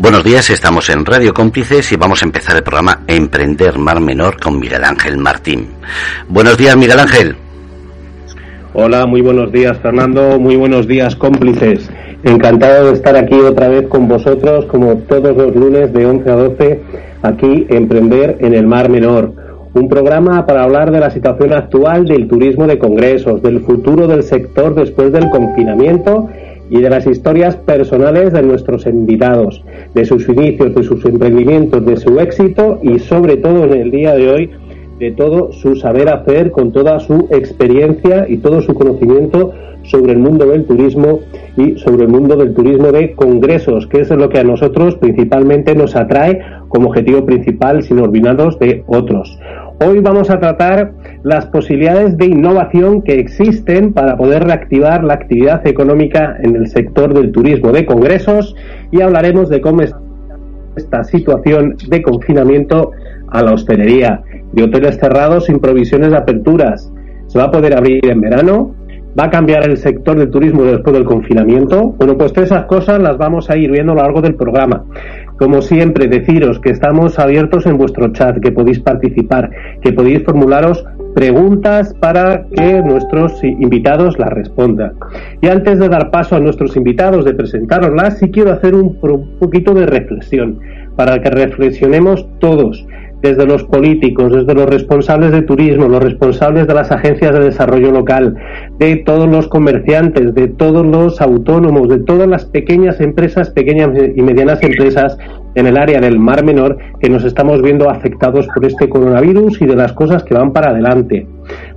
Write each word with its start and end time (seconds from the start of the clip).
Buenos 0.00 0.24
días, 0.24 0.48
estamos 0.48 0.88
en 0.88 1.04
Radio 1.04 1.34
Cómplices 1.34 1.92
y 1.92 1.96
vamos 1.96 2.22
a 2.22 2.24
empezar 2.24 2.56
el 2.56 2.62
programa 2.62 3.02
Emprender 3.06 3.76
Mar 3.76 4.00
Menor 4.00 4.40
con 4.40 4.58
Miguel 4.58 4.82
Ángel 4.82 5.18
Martín. 5.18 5.68
Buenos 6.26 6.56
días, 6.56 6.74
Miguel 6.74 7.00
Ángel. 7.00 7.36
Hola, 8.72 9.04
muy 9.04 9.20
buenos 9.20 9.52
días, 9.52 9.76
Fernando. 9.80 10.40
Muy 10.40 10.56
buenos 10.56 10.88
días, 10.88 11.14
cómplices. 11.16 11.90
Encantado 12.24 12.86
de 12.86 12.94
estar 12.94 13.14
aquí 13.14 13.34
otra 13.34 13.68
vez 13.68 13.88
con 13.88 14.08
vosotros, 14.08 14.64
como 14.70 14.96
todos 15.00 15.36
los 15.36 15.54
lunes 15.54 15.92
de 15.92 16.06
11 16.06 16.30
a 16.30 16.34
12, 16.34 16.80
aquí 17.20 17.66
Emprender 17.68 18.38
en 18.40 18.54
el 18.54 18.66
Mar 18.66 18.88
Menor. 18.88 19.34
Un 19.74 19.86
programa 19.90 20.46
para 20.46 20.62
hablar 20.62 20.92
de 20.92 21.00
la 21.00 21.10
situación 21.10 21.52
actual 21.52 22.06
del 22.06 22.26
turismo 22.26 22.66
de 22.66 22.78
congresos, 22.78 23.42
del 23.42 23.60
futuro 23.60 24.06
del 24.06 24.22
sector 24.22 24.74
después 24.74 25.12
del 25.12 25.28
confinamiento 25.28 26.30
y 26.70 26.80
de 26.80 26.88
las 26.88 27.06
historias 27.06 27.56
personales 27.56 28.32
de 28.32 28.42
nuestros 28.42 28.86
invitados, 28.86 29.62
de 29.94 30.04
sus 30.04 30.28
inicios, 30.28 30.74
de 30.74 30.82
sus 30.84 31.04
emprendimientos, 31.04 31.84
de 31.84 31.96
su 31.96 32.18
éxito 32.20 32.78
y 32.82 32.98
sobre 33.00 33.36
todo 33.36 33.64
en 33.64 33.74
el 33.74 33.90
día 33.90 34.14
de 34.14 34.30
hoy 34.30 34.50
de 35.00 35.10
todo 35.12 35.50
su 35.52 35.76
saber 35.76 36.10
hacer, 36.10 36.50
con 36.50 36.72
toda 36.72 37.00
su 37.00 37.26
experiencia 37.30 38.26
y 38.28 38.36
todo 38.36 38.60
su 38.60 38.74
conocimiento 38.74 39.52
sobre 39.82 40.12
el 40.12 40.18
mundo 40.18 40.46
del 40.46 40.66
turismo 40.66 41.20
y 41.56 41.78
sobre 41.78 42.04
el 42.04 42.10
mundo 42.10 42.36
del 42.36 42.52
turismo 42.52 42.92
de 42.92 43.14
congresos, 43.14 43.86
que 43.86 44.00
es 44.00 44.10
lo 44.10 44.28
que 44.28 44.38
a 44.38 44.44
nosotros 44.44 44.96
principalmente 44.96 45.74
nos 45.74 45.96
atrae 45.96 46.40
como 46.68 46.88
objetivo 46.88 47.24
principal, 47.24 47.82
sin 47.82 47.98
olvidarnos 47.98 48.58
de 48.58 48.84
otros. 48.86 49.38
Hoy 49.82 50.00
vamos 50.00 50.28
a 50.28 50.38
tratar 50.38 50.92
las 51.22 51.46
posibilidades 51.46 52.16
de 52.16 52.26
innovación 52.26 53.02
que 53.02 53.14
existen 53.14 53.92
para 53.92 54.16
poder 54.16 54.44
reactivar 54.44 55.04
la 55.04 55.14
actividad 55.14 55.66
económica 55.66 56.36
en 56.42 56.56
el 56.56 56.68
sector 56.68 57.12
del 57.12 57.30
turismo 57.30 57.72
de 57.72 57.84
congresos 57.84 58.54
y 58.90 59.02
hablaremos 59.02 59.48
de 59.50 59.60
cómo 59.60 59.82
es 59.82 59.94
esta 60.76 61.04
situación 61.04 61.76
de 61.88 62.02
confinamiento 62.02 62.92
a 63.28 63.42
la 63.42 63.52
hostelería, 63.52 64.22
de 64.52 64.62
hoteles 64.62 64.98
cerrados 64.98 65.46
sin 65.46 65.58
provisiones 65.58 66.10
de 66.10 66.16
aperturas. 66.16 66.90
¿Se 67.26 67.38
va 67.38 67.44
a 67.44 67.50
poder 67.50 67.76
abrir 67.76 68.04
en 68.08 68.20
verano? 68.20 68.74
¿Va 69.18 69.24
a 69.24 69.30
cambiar 69.30 69.68
el 69.68 69.76
sector 69.76 70.16
del 70.16 70.30
turismo 70.30 70.64
después 70.64 70.94
del 70.94 71.04
confinamiento? 71.04 71.94
Bueno, 71.98 72.16
pues 72.16 72.32
todas 72.32 72.50
esas 72.50 72.64
cosas 72.66 73.00
las 73.00 73.18
vamos 73.18 73.50
a 73.50 73.56
ir 73.56 73.70
viendo 73.70 73.92
a 73.92 73.96
lo 73.96 74.02
largo 74.02 74.22
del 74.22 74.36
programa. 74.36 74.84
Como 75.36 75.62
siempre, 75.62 76.06
deciros 76.06 76.60
que 76.60 76.70
estamos 76.70 77.18
abiertos 77.18 77.66
en 77.66 77.76
vuestro 77.76 78.12
chat, 78.12 78.38
que 78.40 78.52
podéis 78.52 78.80
participar, 78.80 79.50
que 79.82 79.92
podéis 79.92 80.22
formularos 80.24 80.84
preguntas 81.14 81.94
para 82.00 82.46
que 82.54 82.82
nuestros 82.82 83.42
invitados 83.42 84.18
las 84.18 84.30
respondan. 84.30 84.92
Y 85.40 85.48
antes 85.48 85.78
de 85.78 85.88
dar 85.88 86.10
paso 86.10 86.36
a 86.36 86.40
nuestros 86.40 86.76
invitados, 86.76 87.24
de 87.24 87.34
presentaroslas, 87.34 88.18
sí 88.18 88.30
quiero 88.30 88.52
hacer 88.52 88.74
un, 88.74 88.98
un 89.02 89.38
poquito 89.38 89.74
de 89.74 89.86
reflexión, 89.86 90.58
para 90.96 91.20
que 91.20 91.30
reflexionemos 91.30 92.26
todos 92.38 92.86
desde 93.22 93.46
los 93.46 93.64
políticos, 93.64 94.32
desde 94.32 94.54
los 94.54 94.66
responsables 94.66 95.32
de 95.32 95.42
turismo, 95.42 95.88
los 95.88 96.02
responsables 96.02 96.66
de 96.66 96.74
las 96.74 96.90
agencias 96.90 97.32
de 97.32 97.40
desarrollo 97.40 97.90
local, 97.90 98.36
de 98.78 98.96
todos 98.96 99.28
los 99.28 99.46
comerciantes, 99.48 100.34
de 100.34 100.48
todos 100.48 100.86
los 100.86 101.20
autónomos, 101.20 101.88
de 101.88 101.98
todas 101.98 102.28
las 102.28 102.46
pequeñas 102.46 103.00
empresas, 103.00 103.50
pequeñas 103.50 103.90
y 104.16 104.22
medianas 104.22 104.62
empresas 104.62 105.18
en 105.54 105.66
el 105.66 105.76
área 105.76 106.00
del 106.00 106.18
Mar 106.18 106.44
Menor 106.44 106.78
que 107.00 107.08
nos 107.08 107.24
estamos 107.24 107.62
viendo 107.62 107.90
afectados 107.90 108.46
por 108.54 108.64
este 108.64 108.88
coronavirus 108.88 109.60
y 109.60 109.66
de 109.66 109.76
las 109.76 109.92
cosas 109.92 110.22
que 110.22 110.34
van 110.34 110.52
para 110.52 110.70
adelante. 110.70 111.26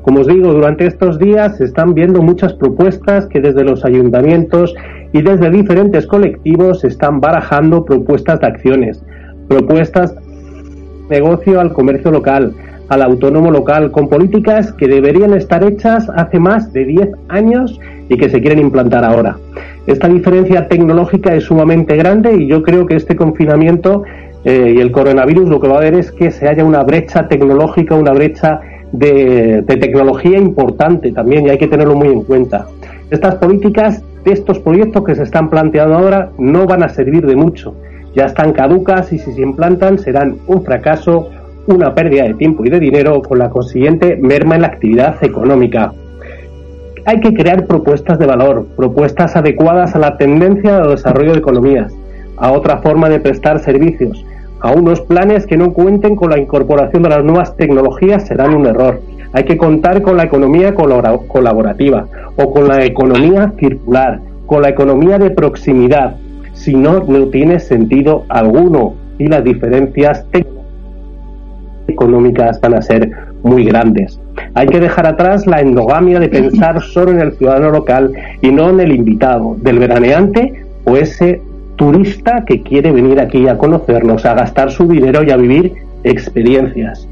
Como 0.02 0.22
os 0.22 0.28
digo, 0.28 0.54
durante 0.54 0.86
estos 0.86 1.18
días 1.18 1.58
se 1.58 1.66
están 1.66 1.94
viendo 1.94 2.22
muchas 2.22 2.54
propuestas 2.54 3.26
que 3.28 3.40
desde 3.40 3.64
los 3.64 3.84
ayuntamientos 3.86 4.76
y 5.12 5.22
desde 5.22 5.50
diferentes 5.50 6.06
colectivos 6.08 6.82
se 6.82 6.88
están 6.88 7.20
barajando 7.20 7.86
propuestas 7.86 8.40
de 8.40 8.48
acciones, 8.48 9.04
propuestas 9.48 10.16
negocio 11.10 11.60
al 11.60 11.74
comercio 11.74 12.12
local, 12.12 12.54
al 12.90 13.02
autónomo 13.02 13.52
local, 13.52 13.92
con 13.92 14.10
políticas 14.10 14.74
que 14.74 14.88
deberían 14.88 15.34
estar 15.34 15.64
hechas 15.64 16.10
hace 16.16 16.40
más 16.40 16.72
de 16.74 16.86
10 16.86 17.10
años 17.30 17.80
y 18.10 18.18
que 18.18 18.30
se 18.30 18.42
quieren 18.42 18.60
implantar 18.60 19.04
ahora. 19.04 19.38
Esta 19.88 20.08
diferencia 20.08 20.68
tecnológica 20.68 21.34
es 21.34 21.46
sumamente 21.46 21.96
grande 21.96 22.36
y 22.36 22.48
yo 22.48 22.64
creo 22.64 22.86
que 22.86 22.96
este 22.96 23.16
confinamiento 23.16 24.04
eh, 24.46 24.74
y 24.76 24.80
el 24.80 24.92
coronavirus 24.92 25.50
lo 25.50 25.60
que 25.60 25.68
va 25.68 25.78
a 25.78 25.82
ver 25.82 25.96
es 25.96 26.12
que 26.12 26.32
se 26.32 26.48
haya 26.48 26.64
una 26.64 26.84
brecha 26.84 27.28
tecnológica, 27.28 27.96
una 27.96 28.12
brecha 28.12 28.60
de 28.92 29.64
tecnología 29.68 30.38
importante 30.38 31.12
también 31.12 31.48
y 31.48 31.50
hay 31.50 31.58
que 31.58 31.68
tenerlo 31.68 31.96
muy 31.96 32.10
en 32.10 32.22
cuenta. 32.24 32.68
Estas 33.10 33.36
políticas, 33.36 34.04
estos 34.24 34.60
proyectos 34.60 35.04
que 35.04 35.16
se 35.16 35.24
están 35.24 35.50
planteando 35.50 35.96
ahora 35.96 36.30
no 36.38 36.68
van 36.68 36.84
a 36.84 36.90
servir 36.90 37.26
de 37.26 37.36
mucho 37.36 37.74
ya 38.16 38.26
están 38.26 38.54
caducas 38.54 39.12
y 39.12 39.20
si 39.20 39.34
se 39.34 39.42
implantan 39.42 39.98
serán 39.98 40.38
un 40.48 40.64
fracaso, 40.64 41.30
una 41.68 41.96
pérdida 41.96 42.24
de 42.24 42.34
tiempo 42.34 42.66
y 42.66 42.70
de 42.70 42.80
dinero 42.80 43.22
con 43.22 43.40
la 43.40 43.50
consiguiente 43.50 44.18
merma 44.22 44.56
en 44.56 44.62
la 44.62 44.68
actividad 44.68 45.24
económica. 45.24 45.94
Hay 47.06 47.20
que 47.20 47.34
crear 47.34 47.66
propuestas 47.66 48.18
de 48.20 48.26
valor, 48.26 48.66
propuestas 48.76 49.36
adecuadas 49.36 49.96
a 49.96 50.00
la 50.00 50.18
tendencia 50.18 50.80
de 50.80 50.90
desarrollo 50.90 51.34
de 51.34 51.40
economías, 51.40 51.94
a 52.38 52.52
otra 52.52 52.78
forma 52.78 53.10
de 53.10 53.20
prestar 53.20 53.60
servicios, 53.60 54.26
a 54.62 54.72
unos 54.72 55.02
planes 55.02 55.46
que 55.46 55.58
no 55.58 55.74
cuenten 55.74 56.16
con 56.16 56.30
la 56.30 56.40
incorporación 56.40 57.04
de 57.04 57.10
las 57.10 57.24
nuevas 57.24 57.56
tecnologías 57.58 58.26
serán 58.26 58.56
un 58.56 58.66
error. 58.66 59.02
Hay 59.34 59.44
que 59.44 59.58
contar 59.58 60.02
con 60.02 60.16
la 60.16 60.24
economía 60.24 60.74
colaborativa 60.74 62.06
o 62.38 62.52
con 62.52 62.70
la 62.70 62.86
economía 62.86 63.52
circular, 63.60 64.22
con 64.46 64.62
la 64.62 64.70
economía 64.70 65.18
de 65.18 65.32
proximidad, 65.32 66.16
si 66.54 66.76
no, 66.76 67.04
no 67.06 67.28
tiene 67.28 67.60
sentido 67.60 68.24
alguno 68.30 68.94
y 69.18 69.28
las 69.28 69.44
diferencias 69.44 70.26
económicas 71.88 72.60
van 72.62 72.76
a 72.76 72.82
ser 72.82 73.12
muy 73.44 73.66
grandes. 73.66 74.20
Hay 74.54 74.68
que 74.68 74.80
dejar 74.80 75.08
atrás 75.08 75.46
la 75.48 75.62
endogamia 75.62 76.20
de 76.20 76.30
pensar 76.30 76.82
solo 76.94 77.12
en 77.12 77.20
el 77.20 77.34
ciudadano 77.34 77.72
local 77.72 78.12
y 78.42 78.52
no 78.52 78.70
en 78.70 78.80
el 78.80 78.92
invitado, 78.92 79.56
del 79.60 79.80
veraneante 79.80 80.66
o 80.86 80.98
ese 80.98 81.42
turista 81.76 82.44
que 82.46 82.62
quiere 82.62 82.92
venir 82.92 83.20
aquí 83.20 83.48
a 83.48 83.58
conocernos, 83.58 84.26
a 84.26 84.34
gastar 84.34 84.72
su 84.72 84.88
dinero 84.88 85.24
y 85.24 85.32
a 85.32 85.38
vivir 85.38 85.74
experiencias. 86.04 87.08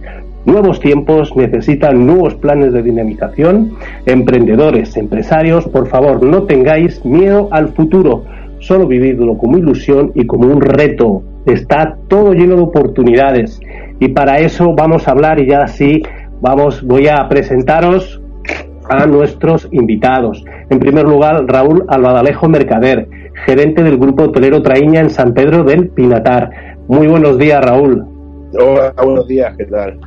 Nuevos 0.45 0.79
tiempos 0.79 1.35
necesitan 1.35 2.05
nuevos 2.05 2.33
planes 2.35 2.73
de 2.73 2.81
dinamización. 2.81 3.73
Emprendedores, 4.07 4.97
empresarios, 4.97 5.67
por 5.67 5.87
favor, 5.87 6.23
no 6.23 6.43
tengáis 6.43 7.05
miedo 7.05 7.47
al 7.51 7.69
futuro 7.69 8.23
solo 8.61 8.87
vividlo 8.87 9.37
como 9.37 9.57
ilusión 9.57 10.11
y 10.15 10.25
como 10.25 10.47
un 10.47 10.61
reto. 10.61 11.23
Está 11.45 11.97
todo 12.07 12.33
lleno 12.33 12.55
de 12.55 12.61
oportunidades 12.61 13.59
y 14.01 14.07
para 14.09 14.39
eso 14.39 14.73
vamos 14.73 15.07
a 15.07 15.11
hablar 15.11 15.39
y 15.39 15.47
ya 15.47 15.59
así 15.59 16.01
vamos, 16.41 16.81
voy 16.81 17.07
a 17.07 17.29
presentaros 17.29 18.19
a 18.89 19.05
nuestros 19.05 19.69
invitados. 19.71 20.43
En 20.71 20.79
primer 20.79 21.05
lugar, 21.05 21.45
Raúl 21.45 21.85
Albadalejo 21.87 22.49
Mercader, 22.49 23.07
gerente 23.45 23.83
del 23.83 23.99
Grupo 23.99 24.23
Hotelero 24.23 24.63
Traíña 24.63 25.01
en 25.01 25.11
San 25.11 25.35
Pedro 25.35 25.63
del 25.63 25.89
Pinatar. 25.89 26.49
Muy 26.87 27.05
buenos 27.05 27.37
días, 27.37 27.63
Raúl. 27.63 28.03
Hola, 28.59 28.91
buenos 29.03 29.27
días, 29.27 29.55
¿qué 29.55 29.65
tal? 29.65 29.99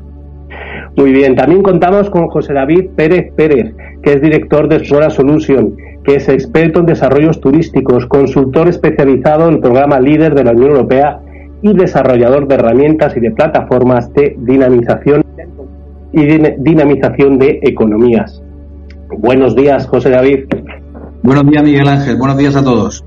Muy 0.97 1.13
bien, 1.13 1.37
también 1.37 1.63
contamos 1.63 2.11
con 2.11 2.27
José 2.27 2.53
David 2.53 2.91
Pérez 2.97 3.33
Pérez, 3.37 3.77
que 4.03 4.15
es 4.15 4.21
director 4.21 4.69
de 4.69 4.77
Explora 4.77 5.09
Solution 5.09 5.77
que 6.05 6.17
es 6.17 6.29
experto 6.29 6.81
en 6.81 6.87
desarrollos 6.87 7.41
turísticos, 7.41 8.05
consultor 8.07 8.69
especializado 8.69 9.49
en 9.49 9.55
el 9.55 9.61
programa 9.61 9.99
líder 9.99 10.35
de 10.35 10.45
la 10.45 10.51
Unión 10.53 10.73
Europea 10.73 11.21
y 11.65 11.73
desarrollador 11.73 12.47
de 12.47 12.57
herramientas 12.57 13.17
y 13.17 13.21
de 13.21 13.31
plataformas 13.31 14.13
de 14.13 14.37
dinamización 14.39 15.25
y 16.13 16.27
dinamización 16.59 17.39
de 17.39 17.59
economías. 17.63 18.43
Buenos 19.09 19.57
días, 19.57 19.87
José 19.87 20.11
David. 20.11 20.41
Buenos 21.23 21.47
días, 21.47 21.63
Miguel 21.63 21.89
Ángel. 21.89 22.19
Buenos 22.19 22.37
días 22.37 22.55
a 22.55 22.63
todos. 22.63 23.03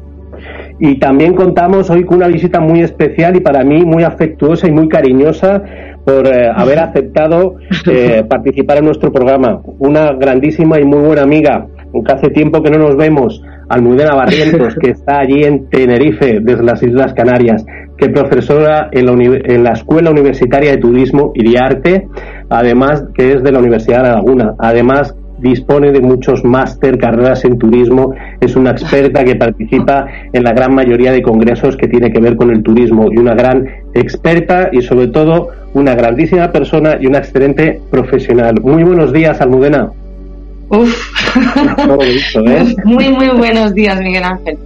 Y 0.80 0.98
también 0.98 1.36
contamos 1.36 1.92
hoy 1.92 2.04
con 2.04 2.18
una 2.18 2.28
visita 2.28 2.60
muy 2.60 2.82
especial 2.82 3.36
y 3.36 3.42
para 3.42 3.64
mí 3.64 3.86
muy 3.86 4.02
afectuosa 4.02 4.68
y 4.68 4.72
muy 4.72 4.90
cariñosa 4.90 5.62
por 6.04 6.26
eh, 6.26 6.50
haber 6.52 6.80
aceptado 6.80 7.58
eh, 7.92 8.24
participar 8.28 8.80
en 8.80 8.86
nuestro 8.86 9.12
programa. 9.12 9.62
Una 9.78 10.14
grandísima 10.14 10.80
y 10.80 10.84
muy 10.84 11.02
buena 11.02 11.22
amiga, 11.22 11.68
aunque 11.94 12.12
hace 12.12 12.30
tiempo 12.30 12.64
que 12.64 12.72
no 12.72 12.80
nos 12.80 12.98
vemos, 12.98 13.40
Almudena 13.70 14.16
Barrientos, 14.16 14.76
que 14.82 14.92
está 14.92 15.20
allí 15.20 15.44
en 15.44 15.70
Tenerife, 15.70 16.40
desde 16.42 16.64
las 16.64 16.82
Islas 16.82 17.14
Canarias, 17.14 17.64
que 17.98 18.06
es 18.06 18.12
profesora 18.12 18.90
en 18.92 19.06
la, 19.06 19.12
en 19.14 19.64
la 19.64 19.72
Escuela 19.72 20.12
Universitaria 20.12 20.72
de 20.72 20.78
Turismo 20.78 21.32
y 21.34 21.50
de 21.50 21.58
Arte, 21.58 22.08
además 22.50 23.04
que 23.14 23.34
es 23.34 23.44
de 23.44 23.52
la 23.52 23.60
Universidad 23.60 24.04
de 24.04 24.10
Laguna, 24.10 24.56
además 24.60 25.16
dispone 25.40 25.92
de 25.92 26.02
muchos 26.02 26.44
máster, 26.44 26.98
carreras 26.98 27.46
en 27.46 27.58
turismo, 27.58 28.14
es 28.40 28.56
una 28.56 28.72
experta 28.72 29.24
que 29.24 29.36
participa 29.36 30.06
en 30.34 30.44
la 30.44 30.52
gran 30.52 30.74
mayoría 30.74 31.12
de 31.12 31.22
congresos 31.22 31.78
que 31.78 31.88
tiene 31.88 32.12
que 32.12 32.20
ver 32.20 32.36
con 32.36 32.50
el 32.52 32.64
turismo 32.64 33.08
y 33.12 33.18
una 33.18 33.34
gran 33.34 33.66
experta 33.94 34.70
y 34.72 34.82
sobre 34.82 35.08
todo 35.08 35.50
una 35.74 35.94
grandísima 35.96 36.52
persona 36.52 36.98
y 37.00 37.08
una 37.08 37.20
excelente 37.20 37.80
profesional. 37.92 38.56
Muy 38.62 38.84
buenos 38.84 39.14
días, 39.14 39.40
Almudena. 39.42 39.92
Uf. 40.70 41.38
¿eh? 41.38 42.76
Muy, 42.84 43.10
muy 43.10 43.30
buenos 43.30 43.74
días, 43.74 44.00
Miguel 44.02 44.24
Ángel. 44.24 44.58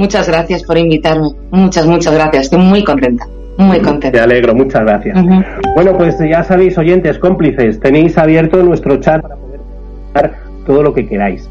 Muchas 0.00 0.26
gracias 0.26 0.62
por 0.62 0.78
invitarme. 0.78 1.28
Muchas, 1.50 1.86
muchas 1.86 2.14
gracias. 2.14 2.44
Estoy 2.44 2.58
muy 2.60 2.82
contenta. 2.82 3.26
Muy 3.58 3.80
contenta. 3.80 4.12
Te 4.12 4.20
alegro, 4.20 4.54
muchas 4.54 4.80
gracias. 4.80 5.18
Bueno, 5.74 5.98
pues 5.98 6.16
ya 6.18 6.42
sabéis, 6.42 6.78
oyentes, 6.78 7.18
cómplices, 7.18 7.78
tenéis 7.80 8.16
abierto 8.16 8.62
nuestro 8.62 8.96
chat 8.96 9.20
para 9.20 9.36
poder 9.36 10.30
todo 10.64 10.82
lo 10.82 10.94
que 10.94 11.06
queráis. 11.06 11.46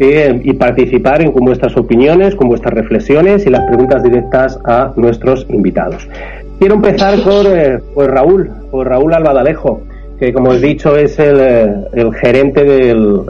Eh, 0.00 0.40
y 0.42 0.52
participar 0.54 1.22
en, 1.22 1.30
con 1.30 1.44
vuestras 1.44 1.76
opiniones, 1.76 2.34
con 2.34 2.48
vuestras 2.48 2.74
reflexiones 2.74 3.46
y 3.46 3.50
las 3.50 3.68
preguntas 3.68 4.02
directas 4.02 4.58
a 4.64 4.92
nuestros 4.96 5.46
invitados. 5.48 6.08
Quiero 6.58 6.74
empezar 6.74 7.20
por, 7.22 7.46
eh, 7.46 7.78
por 7.94 8.10
Raúl, 8.10 8.50
por 8.72 8.88
Raúl 8.88 9.14
Albadalejo, 9.14 9.82
que 10.18 10.32
como 10.32 10.52
he 10.52 10.58
dicho 10.58 10.96
es 10.96 11.20
el, 11.20 11.38
eh, 11.38 11.74
el 11.92 12.12
gerente 12.14 12.64
del 12.64 13.20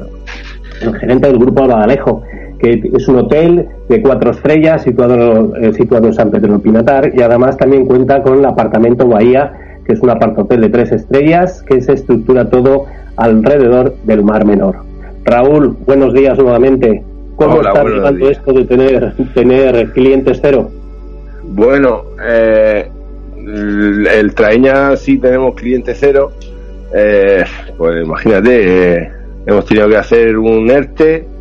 el 0.80 0.94
gerente 0.98 1.28
del 1.28 1.38
grupo 1.38 1.64
Albadalejo 1.64 2.22
que 2.62 2.80
es 2.94 3.08
un 3.08 3.16
hotel 3.16 3.68
de 3.88 4.00
cuatro 4.00 4.30
estrellas 4.30 4.82
situado, 4.82 5.56
eh, 5.56 5.72
situado 5.74 6.06
en 6.06 6.14
San 6.14 6.30
Pedro 6.30 6.52
del 6.52 6.60
Pinatar 6.60 7.10
y 7.12 7.20
además 7.20 7.56
también 7.56 7.86
cuenta 7.86 8.22
con 8.22 8.38
el 8.38 8.44
apartamento 8.44 9.08
Bahía, 9.08 9.52
que 9.84 9.94
es 9.94 10.00
un 10.00 10.10
apartotel 10.10 10.60
de 10.60 10.68
tres 10.68 10.92
estrellas 10.92 11.64
que 11.64 11.80
se 11.80 11.92
estructura 11.94 12.48
todo 12.48 12.86
alrededor 13.16 13.96
del 14.04 14.22
Mar 14.22 14.46
Menor. 14.46 14.76
Raúl, 15.24 15.76
buenos 15.86 16.14
días 16.14 16.38
nuevamente. 16.38 17.02
¿Cómo 17.34 17.62
está 17.62 17.82
llevando 17.82 18.30
esto 18.30 18.52
de 18.52 18.64
tener, 18.64 19.12
tener 19.34 19.90
clientes 19.90 20.38
cero? 20.40 20.70
Bueno, 21.42 22.02
eh, 22.24 22.88
el 23.36 24.34
Traeña 24.34 24.94
sí 24.94 25.18
tenemos 25.18 25.56
clientes 25.56 25.96
cero. 25.98 26.30
Eh, 26.94 27.42
pues 27.76 28.04
imagínate, 28.04 28.94
eh, 28.94 29.10
hemos 29.46 29.64
tenido 29.66 29.88
que 29.88 29.96
hacer 29.96 30.38
un 30.38 30.70
ERTE 30.70 31.31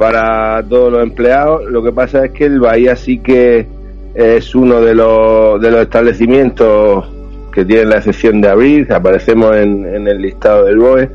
para 0.00 0.62
todos 0.66 0.90
los 0.90 1.02
empleados. 1.02 1.70
Lo 1.70 1.82
que 1.82 1.92
pasa 1.92 2.24
es 2.24 2.30
que 2.32 2.46
el 2.46 2.58
Bahía 2.58 2.96
sí 2.96 3.18
que 3.18 3.66
es 4.14 4.54
uno 4.54 4.80
de 4.80 4.94
los, 4.94 5.60
de 5.60 5.70
los 5.70 5.82
establecimientos 5.82 7.06
que 7.52 7.66
tiene 7.66 7.84
la 7.84 7.96
excepción 7.98 8.40
de 8.40 8.48
abrir, 8.48 8.90
aparecemos 8.94 9.54
en, 9.54 9.84
en 9.84 10.08
el 10.08 10.22
listado 10.22 10.64
del 10.64 10.78
BOE. 10.78 11.10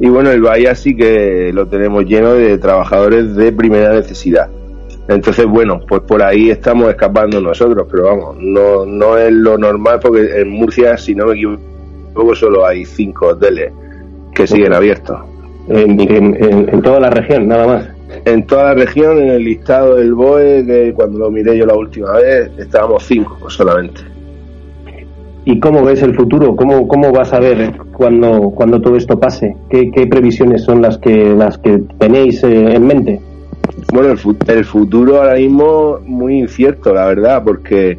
Y 0.00 0.08
bueno, 0.08 0.30
el 0.30 0.40
Bahía 0.40 0.74
sí 0.74 0.96
que 0.96 1.50
lo 1.52 1.66
tenemos 1.66 2.06
lleno 2.06 2.32
de 2.32 2.56
trabajadores 2.56 3.36
de 3.36 3.52
primera 3.52 3.92
necesidad. 3.92 4.48
Entonces, 5.06 5.44
bueno, 5.44 5.82
pues 5.86 6.00
por 6.00 6.22
ahí 6.22 6.48
estamos 6.48 6.88
escapando 6.88 7.42
nosotros, 7.42 7.86
pero 7.90 8.04
vamos, 8.04 8.36
no, 8.40 8.86
no 8.86 9.18
es 9.18 9.32
lo 9.32 9.58
normal 9.58 10.00
porque 10.00 10.40
en 10.40 10.48
Murcia, 10.48 10.96
si 10.96 11.14
no 11.14 11.26
me 11.26 11.34
equivoco, 11.34 12.34
solo 12.34 12.64
hay 12.64 12.86
cinco 12.86 13.26
hoteles 13.26 13.70
que 14.34 14.46
siguen 14.46 14.72
abiertos. 14.72 15.20
En, 15.68 16.00
en, 16.00 16.68
en 16.70 16.82
toda 16.82 17.00
la 17.00 17.10
región, 17.10 17.48
nada 17.48 17.66
más 17.66 17.93
en 18.24 18.46
toda 18.46 18.64
la 18.64 18.74
región, 18.74 19.18
en 19.18 19.28
el 19.30 19.44
listado 19.44 19.96
del 19.96 20.14
BOE, 20.14 20.64
que 20.66 20.92
cuando 20.94 21.18
lo 21.18 21.30
miré 21.30 21.56
yo 21.56 21.66
la 21.66 21.74
última 21.74 22.12
vez, 22.12 22.50
estábamos 22.58 23.04
cinco 23.04 23.48
solamente. 23.50 24.00
¿Y 25.46 25.60
cómo 25.60 25.84
ves 25.84 26.02
el 26.02 26.14
futuro? 26.14 26.56
¿Cómo, 26.56 26.88
cómo 26.88 27.12
vas 27.12 27.32
a 27.34 27.40
ver 27.40 27.76
cuando, 27.92 28.50
cuando 28.50 28.80
todo 28.80 28.96
esto 28.96 29.20
pase? 29.20 29.54
¿Qué, 29.68 29.90
qué 29.90 30.06
previsiones 30.06 30.62
son 30.62 30.80
las 30.80 30.96
que, 30.96 31.34
las 31.34 31.58
que 31.58 31.82
tenéis 31.98 32.42
eh, 32.44 32.74
en 32.74 32.86
mente? 32.86 33.20
Bueno, 33.92 34.12
el, 34.12 34.18
el, 34.46 34.64
futuro 34.64 35.20
ahora 35.20 35.34
mismo 35.34 35.98
muy 36.06 36.38
incierto, 36.38 36.94
la 36.94 37.06
verdad, 37.06 37.42
porque 37.44 37.98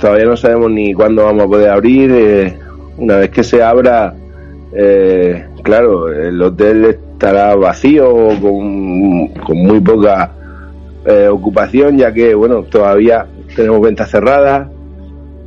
todavía 0.00 0.24
no 0.24 0.36
sabemos 0.36 0.70
ni 0.70 0.94
cuándo 0.94 1.24
vamos 1.24 1.44
a 1.44 1.48
poder 1.48 1.70
abrir. 1.70 2.10
Eh, 2.10 2.58
una 2.96 3.18
vez 3.18 3.30
que 3.30 3.44
se 3.44 3.62
abra, 3.62 4.14
eh, 4.72 5.44
claro, 5.62 6.10
el 6.10 6.40
hotel 6.40 6.98
estará 7.18 7.56
vacío 7.56 8.28
con, 8.40 9.26
con 9.44 9.58
muy 9.58 9.80
poca 9.80 10.30
eh, 11.04 11.26
ocupación, 11.26 11.98
ya 11.98 12.14
que, 12.14 12.32
bueno, 12.32 12.62
todavía 12.62 13.26
tenemos 13.56 13.80
ventas 13.80 14.08
cerradas, 14.08 14.68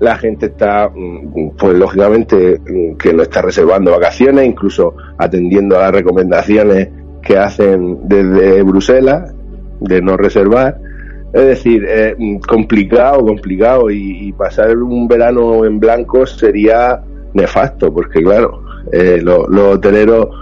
la 0.02 0.18
gente 0.18 0.48
está, 0.48 0.90
mm, 0.94 1.52
pues 1.58 1.78
lógicamente, 1.78 2.60
mm, 2.60 2.98
que 2.98 3.14
no 3.14 3.24
está 3.24 3.42
reservando 3.42 3.92
vacaciones, 3.92 4.46
incluso 4.48 4.96
atendiendo 5.18 5.78
a 5.78 5.84
las 5.84 5.92
recomendaciones 5.94 6.90
que 7.22 7.38
hacen 7.38 8.00
desde 8.04 8.64
Bruselas 8.64 9.34
de 9.80 10.02
no 10.02 10.18
reservar. 10.18 10.78
Es 11.32 11.46
decir, 11.46 11.86
eh, 11.88 12.18
complicado, 12.46 13.26
complicado, 13.26 13.90
y, 13.90 14.34
pasar 14.34 14.76
un 14.76 15.08
verano 15.08 15.64
en 15.64 15.80
blanco 15.80 16.26
sería 16.26 17.02
nefasto, 17.34 17.94
porque 17.94 18.22
claro, 18.22 18.62
eh, 18.92 19.22
los 19.24 19.48
hoteleros 19.76 20.42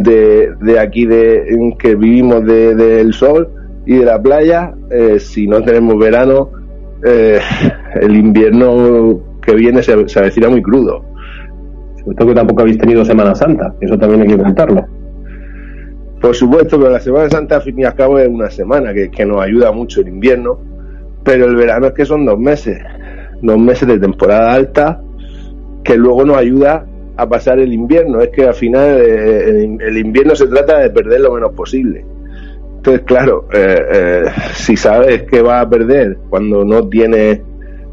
de, 0.00 0.54
de 0.60 0.78
aquí 0.78 1.04
de 1.04 1.74
que 1.78 1.94
vivimos 1.94 2.44
del 2.44 2.76
de, 2.76 3.12
sol 3.12 3.48
y 3.84 3.96
de 3.96 4.04
la 4.04 4.20
playa, 4.20 4.72
eh, 4.90 5.18
si 5.18 5.46
no 5.46 5.62
tenemos 5.62 5.98
verano, 5.98 6.50
eh, 7.04 7.38
el 8.00 8.16
invierno 8.16 9.20
que 9.42 9.54
viene 9.54 9.82
se, 9.82 10.08
se 10.08 10.18
avecina 10.18 10.48
muy 10.48 10.62
crudo. 10.62 11.04
Todo 12.16 12.28
que 12.28 12.34
tampoco 12.34 12.62
habéis 12.62 12.78
tenido 12.78 13.04
Semana 13.04 13.34
Santa, 13.34 13.74
eso 13.80 13.98
también 13.98 14.22
hay 14.22 14.28
que 14.28 14.42
contarlo. 14.42 14.84
Por 16.20 16.34
supuesto, 16.34 16.78
pero 16.78 16.90
la 16.90 17.00
Semana 17.00 17.28
Santa, 17.28 17.56
al 17.56 17.62
fin 17.62 17.78
y 17.80 17.84
al 17.84 17.94
cabo, 17.94 18.18
es 18.18 18.28
una 18.28 18.50
semana 18.50 18.94
que, 18.94 19.10
que 19.10 19.26
nos 19.26 19.42
ayuda 19.42 19.72
mucho 19.72 20.00
el 20.00 20.08
invierno, 20.08 20.58
pero 21.22 21.46
el 21.46 21.56
verano 21.56 21.88
es 21.88 21.92
que 21.92 22.04
son 22.04 22.24
dos 22.24 22.38
meses, 22.38 22.78
dos 23.42 23.58
meses 23.58 23.86
de 23.86 23.98
temporada 23.98 24.52
alta, 24.54 25.00
que 25.84 25.96
luego 25.96 26.24
nos 26.24 26.36
ayuda 26.36 26.86
a 27.22 27.28
pasar 27.28 27.58
el 27.58 27.72
invierno. 27.72 28.20
Es 28.20 28.28
que 28.28 28.44
al 28.44 28.54
final 28.54 29.00
eh, 29.00 29.78
el 29.80 29.98
invierno 29.98 30.34
se 30.34 30.46
trata 30.46 30.78
de 30.78 30.90
perder 30.90 31.20
lo 31.20 31.34
menos 31.34 31.52
posible. 31.52 32.04
Entonces, 32.76 33.02
claro, 33.06 33.46
eh, 33.52 33.76
eh, 33.92 34.22
si 34.54 34.76
sabes 34.76 35.22
que 35.22 35.40
vas 35.40 35.64
a 35.64 35.68
perder 35.68 36.16
cuando 36.28 36.64
no 36.64 36.88
tienes 36.88 37.40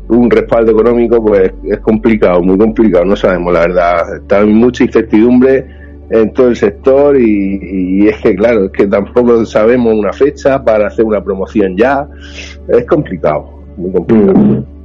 un 0.07 0.31
respaldo 0.31 0.71
económico, 0.71 1.23
pues 1.23 1.51
es 1.63 1.79
complicado, 1.79 2.41
muy 2.41 2.57
complicado. 2.57 3.05
No 3.05 3.15
sabemos, 3.15 3.53
la 3.53 3.59
verdad. 3.59 4.15
Está 4.15 4.43
mucha 4.45 4.83
incertidumbre 4.83 5.63
en 6.09 6.33
todo 6.33 6.47
el 6.47 6.55
sector 6.55 7.15
y, 7.19 8.07
es 8.07 8.17
que, 8.17 8.35
claro, 8.35 8.65
es 8.65 8.71
que 8.71 8.87
tampoco 8.87 9.45
sabemos 9.45 9.93
una 9.93 10.11
fecha 10.11 10.63
para 10.63 10.87
hacer 10.87 11.05
una 11.05 11.23
promoción 11.23 11.77
ya. 11.77 12.07
Es 12.67 12.85
complicado, 12.85 13.61
muy 13.77 13.91
complicado. 13.91 14.39
Mm. 14.39 14.78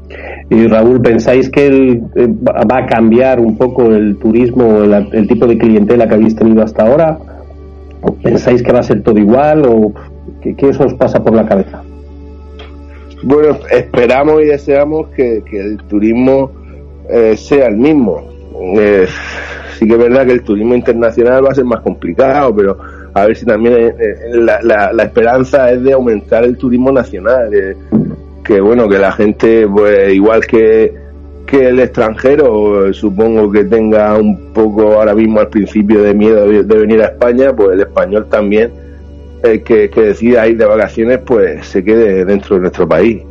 Y 0.51 0.67
Raúl, 0.67 1.01
¿pensáis 1.01 1.49
que 1.49 1.67
el, 1.67 2.03
eh, 2.17 2.29
va 2.29 2.79
a 2.79 2.87
cambiar 2.87 3.41
un 3.41 3.57
poco 3.57 3.93
el 3.93 4.17
turismo, 4.19 4.83
el, 4.83 4.93
el, 5.13 5.27
tipo 5.27 5.47
de 5.47 5.57
clientela 5.57 6.07
que 6.07 6.15
habéis 6.15 6.37
tenido 6.37 6.63
hasta 6.63 6.87
ahora? 6.87 7.19
¿O 8.03 8.13
pensáis 8.15 8.63
que 8.63 8.73
va 8.73 8.81
a 8.81 8.83
ser 8.83 9.03
todo 9.03 9.19
igual? 9.19 9.65
¿O 9.67 9.93
qué, 10.43 10.55
qué 10.55 10.67
os 10.67 10.95
pasa 10.95 11.23
por 11.23 11.35
la 11.35 11.47
cabeza? 11.47 11.83
Bueno, 13.23 13.57
esperamos 13.71 14.43
y 14.43 14.47
deseamos 14.47 15.09
que, 15.09 15.43
el 15.51 15.79
turismo 15.89 16.51
eh, 17.09 17.37
sea 17.37 17.69
el 17.69 17.79
mismo. 17.79 18.23
Eh, 18.79 19.07
sí 19.79 19.87
que 19.87 19.95
es 19.95 19.99
verdad 19.99 20.27
que 20.27 20.33
el 20.33 20.43
turismo 20.43 20.75
internacional 20.75 21.45
va 21.45 21.49
a 21.51 21.55
ser 21.55 21.65
más 21.65 21.81
complicado, 21.81 22.55
pero 22.55 22.77
a 23.15 23.27
ver 23.27 23.37
si 23.37 23.47
también 23.47 23.75
eh, 23.77 23.95
la, 24.35 24.61
la, 24.63 24.93
la, 24.93 25.05
esperanza 25.05 25.71
es 25.71 25.83
de 25.83 25.93
aumentar 25.95 26.45
el 26.45 26.59
turismo 26.59 26.93
nacional. 26.93 27.49
Eh, 27.55 27.75
que 28.45 28.61
bueno, 28.61 28.89
que 28.89 28.99
la 28.99 29.13
gente, 29.13 29.67
pues 29.67 30.13
igual 30.13 30.47
que, 30.47 30.93
que 31.47 31.69
el 31.69 31.81
extranjero, 31.81 32.93
supongo 32.93 33.51
que 33.51 33.65
tenga 33.65 34.17
un 34.17 34.53
poco 34.53 34.93
ahora 34.93 35.15
mismo 35.15 35.41
al 35.41 35.49
principio 35.49 36.03
de 36.03 36.15
miedo 36.15 36.47
de, 36.47 36.63
de 36.63 36.77
venir 36.77 37.03
a 37.03 37.07
España, 37.07 37.55
pues 37.55 37.73
el 37.73 37.81
español 37.81 38.27
también, 38.31 38.71
el 39.43 39.63
que, 39.63 39.89
que 39.91 40.01
decida 40.03 40.47
ir 40.47 40.59
de 40.59 40.67
vacaciones, 40.67 41.19
pues 41.25 41.67
se 41.67 41.83
quede 41.83 42.25
dentro 42.25 42.57
de 42.57 42.63
nuestro 42.63 42.89
país. 42.89 43.23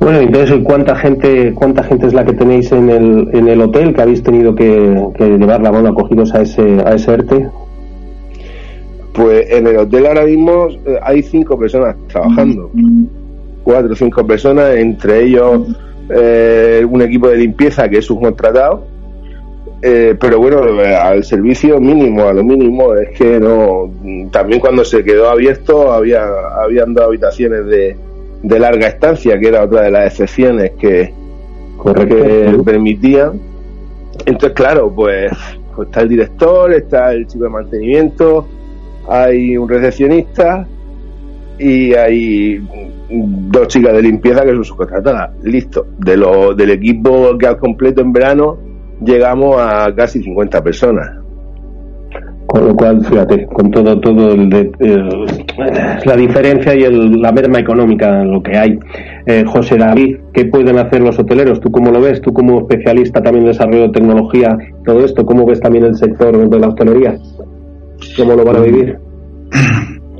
Bueno, 0.00 0.18
entonces, 0.18 0.58
¿cuánta 0.64 0.96
gente, 0.96 1.52
cuánta 1.54 1.84
gente 1.84 2.08
es 2.08 2.12
la 2.12 2.24
que 2.24 2.32
tenéis 2.32 2.72
en 2.72 2.90
el, 2.90 3.28
en 3.32 3.46
el 3.46 3.60
hotel 3.60 3.94
que 3.94 4.02
habéis 4.02 4.20
tenido 4.20 4.52
que, 4.52 5.00
que 5.16 5.28
llevar 5.38 5.62
la 5.62 5.70
mano 5.70 5.90
acogidos 5.90 6.34
a 6.34 6.42
ese, 6.42 6.80
a 6.84 6.94
ese 6.94 7.12
ERTE? 7.12 7.48
Pues 9.12 9.48
en 9.50 9.66
el 9.68 9.76
hotel 9.76 10.06
ahora 10.06 10.24
mismo 10.24 10.68
eh, 10.86 10.98
hay 11.02 11.22
cinco 11.22 11.56
personas 11.56 11.94
trabajando. 12.08 12.70
Cuatro 13.62 13.92
o 13.92 13.96
cinco 13.96 14.26
personas, 14.26 14.76
entre 14.76 15.24
ellos 15.24 15.68
eh, 16.10 16.84
un 16.88 17.00
equipo 17.02 17.28
de 17.28 17.36
limpieza 17.36 17.88
que 17.88 17.98
es 17.98 18.04
subcontratado. 18.04 18.86
Eh, 19.84 20.16
pero 20.20 20.38
bueno, 20.38 20.62
al 21.00 21.24
servicio 21.24 21.80
mínimo, 21.80 22.22
a 22.24 22.32
lo 22.32 22.44
mínimo, 22.44 22.94
es 22.94 23.18
que 23.18 23.40
no. 23.40 23.90
También 24.30 24.60
cuando 24.60 24.84
se 24.84 25.02
quedó 25.02 25.28
abierto, 25.28 25.92
había 25.92 26.24
habían 26.62 26.94
dos 26.94 27.06
habitaciones 27.06 27.66
de, 27.66 27.96
de 28.42 28.58
larga 28.58 28.88
estancia, 28.88 29.38
que 29.38 29.48
era 29.48 29.64
otra 29.64 29.82
de 29.82 29.90
las 29.90 30.06
excepciones 30.12 30.72
que, 30.78 31.12
que 32.08 32.58
permitían. 32.64 33.40
Entonces, 34.26 34.52
claro, 34.52 34.92
pues, 34.94 35.32
pues, 35.74 35.88
está 35.88 36.02
el 36.02 36.08
director, 36.08 36.72
está 36.72 37.12
el 37.12 37.26
chico 37.26 37.44
de 37.44 37.50
mantenimiento, 37.50 38.46
hay 39.08 39.56
un 39.56 39.68
recepcionista 39.68 40.64
y 41.58 41.94
hay 41.94 42.64
dos 43.50 43.68
chicas 43.68 43.92
de 43.94 44.02
limpieza 44.02 44.42
que 44.44 44.52
son 44.52 44.64
subcontratadas. 44.64 45.30
Listo. 45.42 45.86
De 45.98 46.16
lo, 46.16 46.54
del 46.54 46.70
equipo 46.70 47.36
que 47.38 47.46
al 47.46 47.58
completo 47.58 48.00
en 48.00 48.12
verano 48.12 48.58
llegamos 49.04 49.56
a 49.60 49.94
casi 49.94 50.22
50 50.22 50.62
personas. 50.62 51.22
Con 52.46 52.66
lo 52.66 52.76
cual, 52.76 53.02
fíjate, 53.04 53.46
con 53.46 53.70
todo, 53.70 53.98
todo 53.98 54.32
el 54.32 54.50
de, 54.50 54.70
la 56.04 56.16
diferencia 56.16 56.74
y 56.74 56.82
el, 56.82 57.20
la 57.20 57.32
merma 57.32 57.60
económica 57.60 58.20
en 58.20 58.32
lo 58.32 58.42
que 58.42 58.58
hay. 58.58 58.78
Eh, 59.24 59.44
José 59.46 59.78
David, 59.78 60.18
¿qué 60.34 60.44
pueden 60.46 60.78
hacer 60.78 61.00
los 61.00 61.18
hoteleros? 61.18 61.60
¿Tú 61.60 61.70
cómo 61.70 61.90
lo 61.90 62.00
ves? 62.00 62.20
Tú 62.20 62.32
como 62.32 62.60
especialista 62.60 63.22
también 63.22 63.44
en 63.44 63.52
desarrollo 63.52 63.82
de 63.82 63.90
tecnología, 63.90 64.58
todo 64.84 65.04
esto, 65.04 65.24
¿cómo 65.24 65.46
ves 65.46 65.60
también 65.60 65.84
el 65.84 65.94
sector 65.94 66.48
de 66.48 66.58
la 66.58 66.68
hostelería? 66.68 67.16
¿Cómo 68.16 68.34
lo 68.34 68.44
van 68.44 68.56
a 68.56 68.60
vivir? 68.60 68.98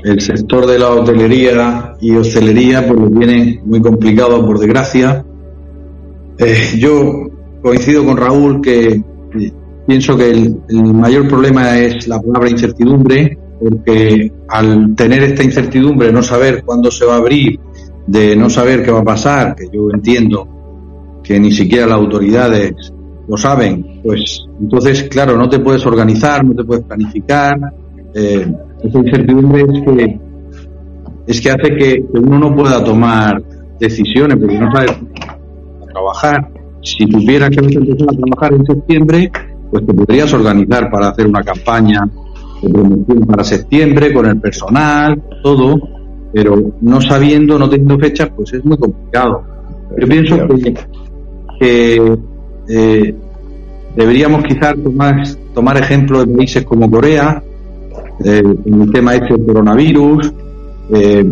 El 0.03 0.19
sector 0.19 0.65
de 0.65 0.79
la 0.79 0.89
hotelería 0.91 1.93
y 2.01 2.15
hostelería 2.15 2.85
pues 2.85 2.99
lo 2.99 3.09
tiene 3.09 3.61
muy 3.63 3.81
complicado 3.81 4.45
por 4.45 4.59
desgracia. 4.59 5.23
Eh, 6.37 6.77
yo 6.77 7.29
coincido 7.61 8.03
con 8.03 8.17
Raúl 8.17 8.61
que 8.61 9.01
pienso 9.87 10.17
que 10.17 10.31
el, 10.31 10.93
mayor 10.93 11.27
problema 11.27 11.77
es 11.77 12.07
la 12.07 12.21
palabra 12.21 12.49
incertidumbre, 12.49 13.37
porque 13.59 14.31
al 14.49 14.95
tener 14.95 15.23
esta 15.23 15.43
incertidumbre, 15.43 16.11
no 16.11 16.21
saber 16.21 16.63
cuándo 16.63 16.91
se 16.91 17.05
va 17.05 17.15
a 17.15 17.17
abrir, 17.17 17.59
de 18.05 18.35
no 18.35 18.49
saber 18.49 18.83
qué 18.83 18.91
va 18.91 18.99
a 18.99 19.05
pasar, 19.05 19.55
que 19.55 19.69
yo 19.71 19.89
entiendo 19.93 20.47
que 21.23 21.39
ni 21.39 21.51
siquiera 21.51 21.87
las 21.87 21.97
autoridades 21.97 22.73
lo 23.25 23.37
saben, 23.37 24.01
pues 24.03 24.45
entonces, 24.59 25.03
claro, 25.03 25.37
no 25.37 25.47
te 25.47 25.59
puedes 25.59 25.85
organizar, 25.85 26.43
no 26.43 26.53
te 26.53 26.65
puedes 26.65 26.83
planificar. 26.83 27.55
Eh, 28.13 28.45
esa 28.83 28.99
incertidumbre 28.99 29.61
es 29.61 29.81
que, 29.81 30.19
es 31.27 31.41
que 31.41 31.51
hace 31.51 31.75
que 31.75 32.05
uno 32.13 32.39
no 32.39 32.55
pueda 32.55 32.83
tomar 32.83 33.41
decisiones, 33.79 34.37
porque 34.37 34.59
no 34.59 34.71
sabe 34.71 34.87
trabajar. 35.91 36.49
Si 36.81 37.05
tuviera 37.05 37.49
que 37.49 37.59
empezar 37.59 38.07
a 38.09 38.17
trabajar 38.17 38.53
en 38.53 38.65
septiembre, 38.65 39.31
pues 39.71 39.85
te 39.85 39.93
podrías 39.93 40.33
organizar 40.33 40.91
para 40.91 41.09
hacer 41.09 41.27
una 41.27 41.41
campaña 41.41 42.09
de 42.61 42.69
promoción 42.69 43.19
para 43.25 43.43
septiembre 43.43 44.13
con 44.13 44.25
el 44.25 44.39
personal, 44.39 45.21
todo, 45.41 45.79
pero 46.33 46.73
no 46.81 47.01
sabiendo, 47.01 47.57
no 47.57 47.69
teniendo 47.69 47.97
fechas, 47.99 48.29
pues 48.35 48.53
es 48.53 48.65
muy 48.65 48.77
complicado. 48.77 49.43
Yo 49.97 50.07
pienso 50.07 50.37
que, 51.59 52.17
eh, 52.67 53.15
deberíamos 53.95 54.43
quizás 54.43 54.75
tomar, 54.83 55.23
tomar 55.53 55.77
ejemplo 55.77 56.25
de 56.25 56.35
países 56.35 56.65
como 56.65 56.89
Corea, 56.89 57.41
eh, 58.23 58.43
en 58.65 58.81
el 58.81 58.91
tema 58.91 59.15
este 59.15 59.33
del 59.33 59.45
coronavirus, 59.45 60.33
eh, 60.91 61.25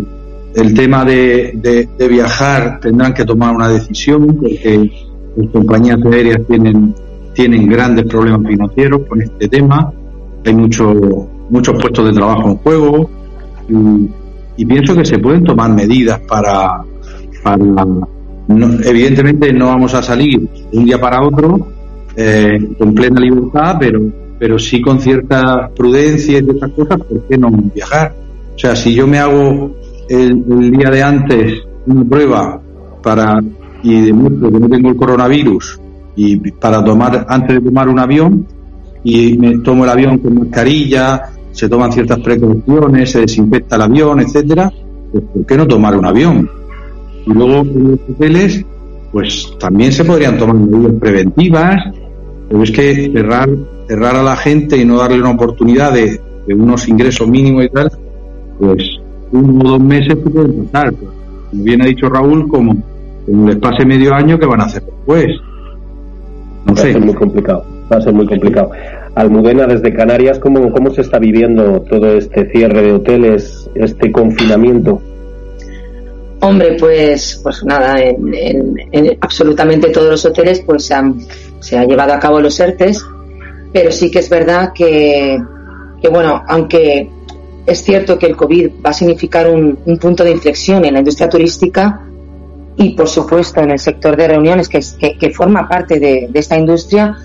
el 0.54 0.74
tema 0.74 1.06
de, 1.06 1.88
de, 1.98 2.08
viajar 2.08 2.80
tendrán 2.82 3.14
que 3.14 3.24
tomar 3.24 3.56
una 3.56 3.70
decisión 3.70 4.28
porque 4.36 4.92
las 5.38 5.50
compañías 5.52 6.00
aéreas 6.06 6.40
tienen 6.48 6.94
tienen 7.34 7.68
grandes 7.68 8.06
problemas 8.06 8.48
financieros 8.48 9.02
con 9.08 9.22
este 9.22 9.48
tema, 9.48 9.92
hay 10.46 10.54
mucho, 10.54 10.94
muchos 11.50 11.80
puestos 11.82 12.06
de 12.06 12.14
trabajo 12.14 12.50
en 12.50 12.58
juego 12.58 13.10
y, 14.58 14.66
pienso 14.66 14.96
que 14.96 15.06
se 15.06 15.18
pueden 15.18 15.44
tomar 15.44 15.72
medidas 15.72 16.20
para, 16.28 16.84
para 17.44 17.88
evidentemente 18.86 19.52
no 19.52 19.68
vamos 19.68 19.94
a 19.96 20.04
salir 20.04 20.40
de 20.72 20.78
un 20.78 20.86
día 20.86 21.02
para 21.02 21.26
otro 21.26 21.68
eh, 22.16 22.60
con 22.78 22.94
plena 22.94 23.20
libertad, 23.20 23.78
pero, 23.80 24.02
pero 24.42 24.58
sí 24.58 24.82
con 24.82 25.00
cierta 25.00 25.70
prudencia 25.70 26.40
y 26.40 26.44
ciertas 26.44 26.72
cosas, 26.72 26.98
¿por 27.02 27.28
qué 27.28 27.38
no 27.38 27.52
viajar? 27.52 28.16
O 28.56 28.58
sea, 28.58 28.76
si 28.76 28.92
yo 28.92 29.06
me 29.06 29.20
hago 29.20 29.76
el, 30.10 30.72
día 30.72 30.90
de 30.90 31.04
antes 31.04 31.62
una 31.86 32.04
prueba 32.04 32.60
para 33.04 33.40
y 33.84 34.02
demuestro 34.02 34.52
que 34.52 34.60
no 34.60 34.68
tengo 34.68 34.90
el 34.90 34.96
coronavirus 34.96 35.80
y 36.16 36.38
para 36.54 36.84
tomar 36.84 37.24
antes 37.30 37.58
de 37.58 37.62
tomar 37.62 37.88
un 37.88 38.00
avión 38.00 38.48
y 39.04 39.38
me 39.38 39.60
tomo 39.60 39.84
el 39.84 39.92
avión 39.92 40.18
con 40.18 40.34
mascarilla, 40.34 41.22
se 41.52 41.70
toman 41.70 41.92
ciertas 41.92 42.18
precauciones, 42.22 43.12
se 43.12 43.20
desinfecta 43.22 43.76
el 43.76 43.84
avión, 43.84 44.22
etcétera, 44.22 44.74
pues 45.12 45.24
¿por 45.24 45.46
qué 45.46 45.56
no 45.56 45.68
tomar 45.68 45.96
un 45.96 46.06
avión? 46.08 46.50
Y 47.28 47.32
luego 47.32 47.64
los 47.64 48.00
hoteles, 48.10 48.66
pues 49.12 49.54
también 49.60 49.92
se 49.92 50.04
podrían 50.04 50.40
tomar 50.40 50.56
medidas 50.56 50.94
preventivas, 51.00 51.76
pero 52.50 52.64
es 52.64 52.72
que 52.72 53.12
cerrar, 53.14 53.48
cerrar 53.92 54.16
a 54.16 54.24
la 54.24 54.38
gente 54.38 54.78
y 54.78 54.86
no 54.86 54.98
darle 54.98 55.20
una 55.20 55.32
oportunidad 55.32 55.92
de, 55.92 56.18
unos 56.48 56.88
ingresos 56.88 57.28
mínimos 57.28 57.66
y 57.66 57.70
tal, 57.70 57.92
pues 58.58 58.84
uno 59.34 59.66
o 59.66 59.70
dos 59.72 59.82
meses 59.82 60.16
pueden 60.16 60.66
pasar. 60.66 60.94
Pues, 60.94 61.12
como 61.50 61.64
bien 61.64 61.82
ha 61.82 61.86
dicho 61.86 62.08
Raúl, 62.08 62.48
como, 62.48 62.74
como 63.26 63.48
les 63.48 63.58
pase 63.58 63.86
medio 63.86 64.14
año, 64.14 64.40
¿qué 64.40 64.46
van 64.46 64.62
a 64.62 64.66
hacer 64.66 64.84
después? 64.84 65.28
va 66.70 66.74
a 66.74 66.78
ser 66.78 67.02
muy 67.02 67.14
complicado, 67.14 67.66
va 67.92 67.98
a 67.98 68.02
ser 68.02 68.14
muy 68.14 68.26
complicado. 68.28 68.72
Almudena, 69.16 69.68
desde 69.68 69.94
Canarias, 69.94 70.40
¿cómo, 70.40 70.72
¿cómo 70.72 70.90
se 70.92 71.02
está 71.02 71.20
viviendo 71.20 71.82
todo 71.82 72.16
este 72.16 72.50
cierre 72.50 72.84
de 72.84 72.94
hoteles, 72.94 73.70
este 73.76 74.10
confinamiento? 74.10 75.02
Hombre, 76.40 76.78
pues, 76.80 77.42
pues 77.44 77.62
nada, 77.66 78.00
en, 78.00 79.18
absolutamente 79.20 79.90
todos 79.90 80.10
los 80.10 80.26
hoteles 80.26 80.62
pues 80.62 80.86
se 80.86 80.94
han, 80.94 81.20
se 81.60 81.78
ha 81.78 81.84
llevado 81.84 82.14
a 82.14 82.20
cabo 82.20 82.40
los 82.40 82.58
ERTES, 82.58 83.06
pero 83.74 83.92
sí 83.92 84.12
que 84.12 84.20
es 84.20 84.30
verdad 84.30 84.72
que, 84.74 85.38
que 86.02 86.10
bueno, 86.10 86.44
aunque 86.48 87.10
es 87.66 87.84
cierto 87.84 88.18
que 88.18 88.26
el 88.26 88.36
COVID 88.36 88.72
va 88.86 88.90
a 88.90 88.94
significar 88.94 89.50
un, 89.50 89.80
un 89.86 89.98
punto 89.98 90.24
de 90.24 90.32
inflexión 90.32 90.84
en 90.86 90.94
la 90.94 91.00
industria 91.00 91.30
turística, 91.30 92.02
y 92.78 92.92
por 92.92 93.08
supuesto 93.08 93.62
en 93.62 93.72
el 93.72 93.80
sector 93.80 94.16
de 94.16 94.28
reuniones 94.28 94.70
que, 94.70 94.80
que, 95.18 95.30
forma 95.30 95.68
parte 95.68 96.00
de, 96.00 96.30
esta 96.34 96.58
industria, 96.58 97.18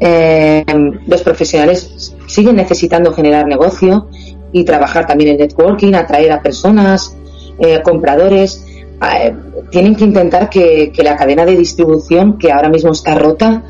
eh, 0.00 0.64
los 1.06 1.22
profesionales 1.22 2.14
siguen 2.26 2.56
necesitando 2.56 3.12
generar 3.12 3.46
negocio 3.46 4.08
y 4.52 4.64
trabajar 4.64 5.06
también 5.06 5.30
en 5.30 5.38
networking, 5.38 5.94
atraer 5.94 6.32
a 6.32 6.42
personas, 6.42 7.16
eh, 7.58 7.80
compradores. 7.82 8.64
Eh, 9.00 9.34
tienen 9.70 9.94
que 9.94 10.04
intentar 10.04 10.48
que, 10.48 10.92
la 10.96 11.16
cadena 11.16 11.44
de 11.44 11.56
distribución, 11.56 12.38
que 12.38 12.50
ahora 12.50 12.68
mismo 12.68 12.92
está 12.92 13.14
rota, 13.14 13.62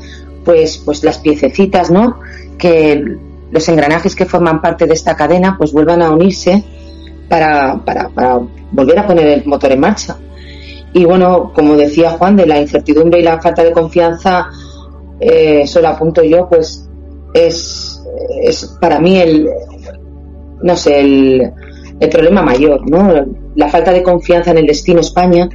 pues, 0.49 0.79
pues 0.79 1.03
las 1.03 1.19
piececitas, 1.19 1.91
¿no? 1.91 2.21
Que 2.57 2.99
los 3.51 3.69
engranajes 3.69 4.15
que 4.15 4.25
forman 4.25 4.63
parte 4.63 4.87
de 4.87 4.95
esta 4.95 5.15
cadena, 5.15 5.55
pues 5.55 5.71
vuelvan 5.71 6.01
a 6.01 6.09
unirse 6.09 6.63
para, 7.29 7.79
para, 7.85 8.09
volver 8.71 8.97
a 8.97 9.05
poner 9.05 9.27
el 9.27 9.45
motor 9.45 9.71
en 9.73 9.79
marcha. 9.79 10.17
Y 10.91 11.05
bueno, 11.05 11.51
como 11.53 11.75
decía 11.75 12.09
Juan, 12.09 12.35
de 12.35 12.47
la 12.47 12.59
incertidumbre 12.59 13.19
y 13.19 13.23
la 13.23 13.39
falta 13.39 13.63
de 13.63 13.71
confianza, 13.71 14.47
eh, 15.19 15.67
solo 15.67 15.89
apunto 15.89 16.23
yo, 16.23 16.49
pues 16.49 16.89
es, 17.35 18.03
es 18.41 18.75
para 18.81 18.99
mí 18.99 19.19
el, 19.19 19.47
no 20.63 20.75
sé, 20.75 20.99
el, 20.99 21.53
el 21.99 22.09
problema 22.09 22.41
mayor, 22.41 22.89
¿no? 22.89 23.23
La 23.53 23.69
falta 23.69 23.93
de 23.93 24.01
confianza 24.01 24.49
en 24.49 24.57
el 24.57 24.65
destino 24.65 24.99
España, 24.99 25.47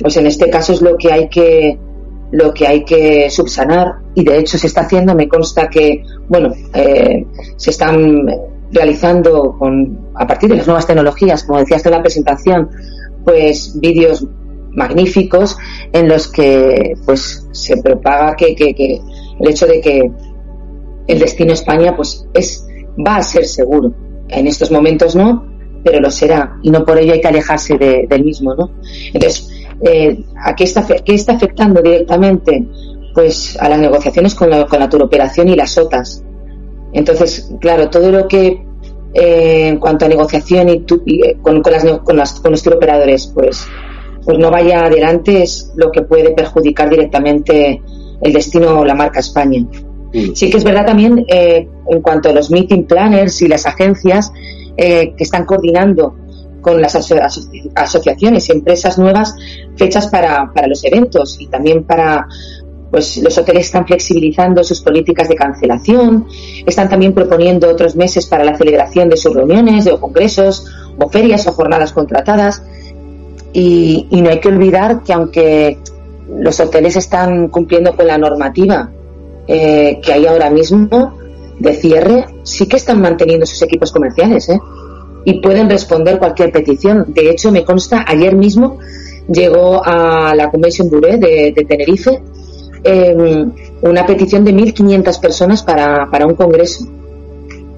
pues 0.00 0.16
en 0.16 0.26
este 0.26 0.50
caso 0.50 0.72
es 0.72 0.82
lo 0.82 0.96
que 0.96 1.12
hay 1.12 1.28
que 1.28 1.78
lo 2.32 2.52
que 2.52 2.66
hay 2.66 2.84
que 2.84 3.30
subsanar. 3.30 3.94
Y 4.14 4.24
de 4.24 4.38
hecho 4.38 4.58
se 4.58 4.66
está 4.66 4.82
haciendo 4.82 5.14
me 5.14 5.28
consta 5.28 5.68
que 5.68 6.02
bueno 6.28 6.52
eh, 6.74 7.24
se 7.56 7.70
están 7.70 8.26
realizando 8.72 9.56
con 9.58 10.08
a 10.14 10.26
partir 10.26 10.50
de 10.50 10.56
las 10.56 10.66
nuevas 10.66 10.86
tecnologías 10.86 11.44
como 11.44 11.58
decías 11.58 11.84
en 11.84 11.92
la 11.92 12.02
presentación 12.02 12.70
pues 13.24 13.78
vídeos 13.78 14.26
magníficos 14.72 15.58
en 15.92 16.08
los 16.08 16.28
que 16.28 16.94
pues 17.04 17.46
se 17.52 17.76
propaga 17.76 18.34
que, 18.34 18.54
que, 18.54 19.00
el 19.38 19.48
hecho 19.48 19.66
de 19.66 19.80
que 19.80 20.10
el 21.06 21.18
destino 21.18 21.52
España 21.52 21.94
pues 21.94 22.26
es 22.34 22.66
va 23.06 23.16
a 23.16 23.22
ser 23.22 23.44
seguro. 23.46 23.92
En 24.28 24.46
estos 24.46 24.70
momentos 24.70 25.14
no 25.14 25.50
pero 25.84 26.00
lo 26.00 26.10
será. 26.10 26.58
Y 26.62 26.70
no 26.70 26.84
por 26.84 26.98
ello 26.98 27.12
hay 27.12 27.20
que 27.20 27.28
alejarse 27.28 27.76
del 27.76 28.24
mismo 28.24 28.54
no 28.54 28.70
entonces 29.12 29.48
eh, 29.84 30.24
¿a 30.42 30.54
qué 30.54 30.64
está, 30.64 30.86
qué 30.86 31.14
está 31.14 31.32
afectando 31.34 31.82
directamente 31.82 32.66
pues 33.14 33.58
a 33.60 33.68
las 33.68 33.78
negociaciones 33.78 34.34
con 34.34 34.50
la, 34.50 34.66
con 34.66 34.80
la 34.80 34.88
turoperación 34.88 35.48
y 35.48 35.56
las 35.56 35.76
OTAs 35.76 36.24
entonces 36.92 37.50
claro 37.60 37.90
todo 37.90 38.10
lo 38.10 38.28
que 38.28 38.64
eh, 39.14 39.68
en 39.68 39.78
cuanto 39.78 40.06
a 40.06 40.08
negociación 40.08 40.68
y, 40.68 40.84
eh, 41.22 41.36
con, 41.42 41.62
con, 41.62 41.72
las, 41.72 41.84
con, 42.00 42.16
las, 42.16 42.40
con 42.40 42.50
los 42.52 42.62
turoperadores 42.62 43.26
pues 43.34 43.66
pues 44.24 44.38
no 44.38 44.50
vaya 44.50 44.84
adelante 44.84 45.42
es 45.42 45.72
lo 45.76 45.90
que 45.90 46.02
puede 46.02 46.30
perjudicar 46.30 46.88
directamente 46.88 47.82
el 48.20 48.32
destino 48.32 48.78
o 48.78 48.84
la 48.84 48.94
marca 48.94 49.20
España. 49.20 49.66
Sí 50.34 50.50
que 50.50 50.58
es 50.58 50.64
verdad 50.64 50.86
también 50.86 51.24
eh, 51.28 51.66
en 51.88 52.02
cuanto 52.02 52.28
a 52.28 52.32
los 52.32 52.50
meeting 52.50 52.84
planners 52.84 53.42
y 53.42 53.48
las 53.48 53.66
agencias 53.66 54.30
eh, 54.76 55.14
que 55.16 55.24
están 55.24 55.44
coordinando 55.44 56.14
con 56.62 56.80
las 56.80 56.94
asociaciones 56.94 58.48
y 58.48 58.52
empresas 58.52 58.98
nuevas 58.98 59.34
fechas 59.76 60.06
para, 60.06 60.50
para 60.54 60.68
los 60.68 60.82
eventos 60.84 61.36
y 61.38 61.48
también 61.48 61.84
para 61.84 62.26
pues 62.92 63.16
los 63.16 63.36
hoteles 63.38 63.66
están 63.66 63.86
flexibilizando 63.86 64.62
sus 64.62 64.82
políticas 64.82 65.26
de 65.26 65.34
cancelación, 65.34 66.26
están 66.66 66.90
también 66.90 67.14
proponiendo 67.14 67.70
otros 67.70 67.96
meses 67.96 68.26
para 68.26 68.44
la 68.44 68.54
celebración 68.54 69.08
de 69.08 69.16
sus 69.16 69.34
reuniones, 69.34 69.86
de 69.86 69.98
congresos, 69.98 70.66
o 70.98 71.08
ferias 71.08 71.46
o 71.46 71.52
jornadas 71.52 71.94
contratadas. 71.94 72.62
Y, 73.54 74.06
no 74.10 74.28
hay 74.28 74.40
que 74.40 74.48
olvidar 74.48 75.02
que 75.02 75.14
aunque 75.14 75.78
los 76.28 76.60
hoteles 76.60 76.96
están 76.96 77.48
cumpliendo 77.48 77.96
con 77.96 78.06
la 78.06 78.18
normativa 78.18 78.90
eh, 79.46 79.98
que 80.02 80.12
hay 80.12 80.26
ahora 80.26 80.50
mismo 80.50 81.16
de 81.58 81.72
cierre, 81.72 82.26
sí 82.42 82.66
que 82.66 82.76
están 82.76 83.00
manteniendo 83.00 83.46
sus 83.46 83.62
equipos 83.62 83.90
comerciales, 83.90 84.50
¿eh? 84.50 84.60
Y 85.24 85.40
pueden 85.40 85.70
responder 85.70 86.18
cualquier 86.18 86.50
petición. 86.50 87.06
De 87.08 87.30
hecho, 87.30 87.52
me 87.52 87.64
consta, 87.64 88.04
ayer 88.06 88.34
mismo 88.34 88.78
llegó 89.28 89.82
a 89.84 90.34
la 90.34 90.50
Convention 90.50 90.90
Bureau 90.90 91.18
de, 91.18 91.52
Tenerife 91.66 92.20
em, 92.82 93.52
una 93.82 94.04
petición 94.04 94.44
de 94.44 94.52
1.500 94.52 95.20
personas 95.20 95.62
para, 95.62 96.08
para 96.10 96.26
un 96.26 96.34
congreso 96.34 96.86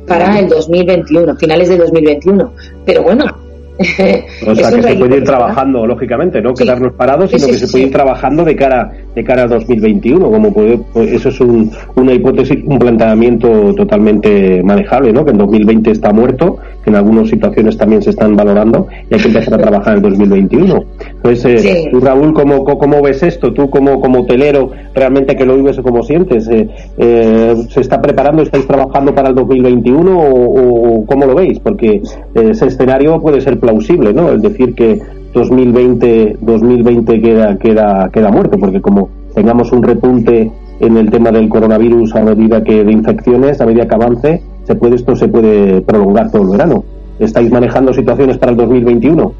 para 0.07 0.39
el 0.39 0.49
2021, 0.49 1.37
finales 1.37 1.69
de 1.69 1.77
2021. 1.79 2.53
Pero 2.85 3.03
bueno, 3.03 3.25
o 3.79 4.55
sea, 4.55 4.71
que 4.71 4.83
se 4.83 4.95
puede 4.95 5.17
ir 5.17 5.25
trabajando, 5.25 5.87
lógicamente, 5.87 6.41
no 6.41 6.55
quedarnos 6.55 6.93
parados, 6.95 7.31
sino 7.31 7.47
que 7.47 7.59
se 7.59 7.69
puede 7.69 7.85
ir 7.87 7.93
trabajando 7.93 8.45
de 8.45 8.57
cara 8.57 8.93
de 9.14 9.23
cara 9.25 9.44
a 9.44 9.47
2021, 9.47 10.30
como 10.30 10.52
puede, 10.52 10.78
pues 10.92 11.12
eso 11.12 11.28
es 11.28 11.40
una 11.40 12.12
hipótesis, 12.12 12.59
un 12.64 12.78
planteamiento 12.78 13.75
totalmente 13.75 14.62
manejable, 14.62 15.12
¿no? 15.12 15.25
Que 15.25 15.30
en 15.30 15.38
2020 15.38 15.90
está 15.92 16.12
muerto, 16.12 16.59
que 16.83 16.90
en 16.90 16.97
algunas 16.97 17.28
situaciones 17.28 17.78
también 17.78 18.02
se 18.02 18.11
están 18.11 18.35
valorando 18.37 18.88
y 19.09 19.14
hay 19.14 19.21
que 19.21 19.28
empezar 19.28 19.54
a 19.54 19.59
trabajar 19.59 19.97
en 19.97 20.02
2021. 20.02 20.85
Entonces, 21.16 21.64
eh, 21.64 21.88
tú, 21.92 22.00
Raúl, 22.00 22.35
¿cómo, 22.35 22.64
¿cómo 22.64 23.02
ves 23.02 23.23
esto? 23.23 23.52
Tú 23.52 23.71
como, 23.71 24.00
como 24.00 24.23
hotelero, 24.23 24.71
realmente 24.94 25.37
que 25.37 25.47
lo 25.47 25.56
vives 25.56 25.78
o 25.78 25.83
cómo 25.83 26.02
sientes, 26.02 26.49
eh, 26.49 26.68
eh, 26.99 27.54
¿se 27.68 27.80
está 27.80 28.02
preparando, 28.02 28.42
estáis 28.42 28.66
trabajando 28.66 29.14
para 29.14 29.28
el 29.28 29.35
2021 29.37 30.18
o, 30.18 30.99
o 30.99 31.06
cómo 31.06 31.26
lo 31.26 31.37
veis? 31.37 31.61
Porque 31.61 32.02
ese 32.35 32.66
escenario 32.66 33.21
puede 33.21 33.40
ser 33.40 33.61
plausible, 33.61 34.12
¿no? 34.12 34.30
El 34.30 34.42
decir 34.42 34.75
que 34.75 35.00
2020 35.35 36.38
2020 36.41 37.21
queda 37.21 37.59
queda 37.59 38.09
queda 38.12 38.31
muerto, 38.31 38.57
porque 38.59 38.81
como 38.81 39.11
tengamos 39.35 39.73
un 39.73 39.83
repunte 39.83 40.50
en 40.81 40.97
el 40.97 41.11
tema 41.11 41.31
del 41.31 41.49
coronavirus 41.49 42.14
a 42.17 42.23
medida 42.23 42.62
que 42.62 42.85
de 42.85 42.93
infecciones, 42.93 43.61
a 43.61 43.67
medida 43.67 43.87
que 43.87 43.95
avance, 43.95 44.43
se 44.64 44.75
puede 44.75 44.97
esto 44.97 45.14
se 45.14 45.29
puede 45.29 45.81
prolongar 45.83 46.31
todo 46.31 46.43
el 46.43 46.49
verano. 46.50 46.85
¿Estáis 47.19 47.50
manejando 47.50 47.93
situaciones 47.93 48.38
para 48.38 48.53
el 48.53 48.59
2021? 48.59 49.35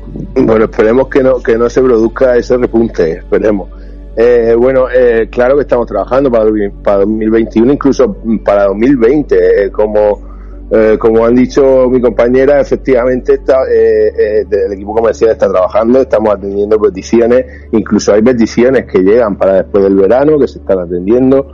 Bueno, 0.47 0.65
esperemos 0.65 1.09
que 1.09 1.23
no 1.23 1.39
que 1.39 1.57
no 1.57 1.69
se 1.69 1.83
produzca 1.83 2.37
ese 2.37 2.57
repunte, 2.57 3.13
esperemos. 3.13 3.69
Eh, 4.17 4.55
bueno, 4.57 4.87
eh, 4.95 5.29
claro 5.29 5.57
que 5.57 5.63
estamos 5.63 5.87
trabajando 5.87 6.31
para, 6.31 6.47
para 6.85 6.99
2021, 6.99 7.73
incluso 7.73 8.17
para 8.45 8.67
2020, 8.67 9.37
eh, 9.37 9.71
como 9.73 10.34
eh, 10.77 10.99
como 10.99 11.25
han 11.25 11.37
dicho 11.37 11.89
mi 11.89 12.01
compañera, 12.01 12.61
efectivamente 12.61 13.35
está, 13.35 13.63
eh, 13.73 14.09
eh, 14.09 14.47
el 14.51 14.73
equipo 14.73 14.93
comercial 14.93 15.31
está 15.31 15.49
trabajando, 15.49 16.01
estamos 16.01 16.35
atendiendo 16.35 16.81
peticiones, 16.81 17.47
incluso 17.71 18.13
hay 18.13 18.23
peticiones 18.23 18.85
que 18.85 18.99
llegan 18.99 19.37
para 19.39 19.63
después 19.63 19.85
del 19.85 19.95
verano 19.95 20.37
que 20.37 20.49
se 20.49 20.59
están 20.59 20.81
atendiendo, 20.81 21.47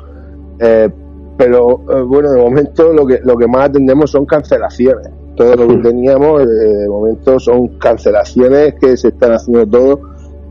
pero 1.36 1.76
bueno, 2.06 2.32
de 2.32 2.40
momento 2.40 2.94
lo 2.94 3.06
que, 3.06 3.20
lo 3.22 3.36
que 3.36 3.46
más 3.46 3.68
atendemos 3.68 4.10
son 4.10 4.24
cancelaciones. 4.24 5.10
Todo 5.36 5.54
lo 5.54 5.68
que 5.68 5.76
teníamos 5.76 6.46
de 6.46 6.88
momento 6.88 7.38
son 7.38 7.78
cancelaciones 7.78 8.74
que 8.80 8.96
se 8.96 9.08
están 9.08 9.32
haciendo 9.32 9.66
todo. 9.66 10.00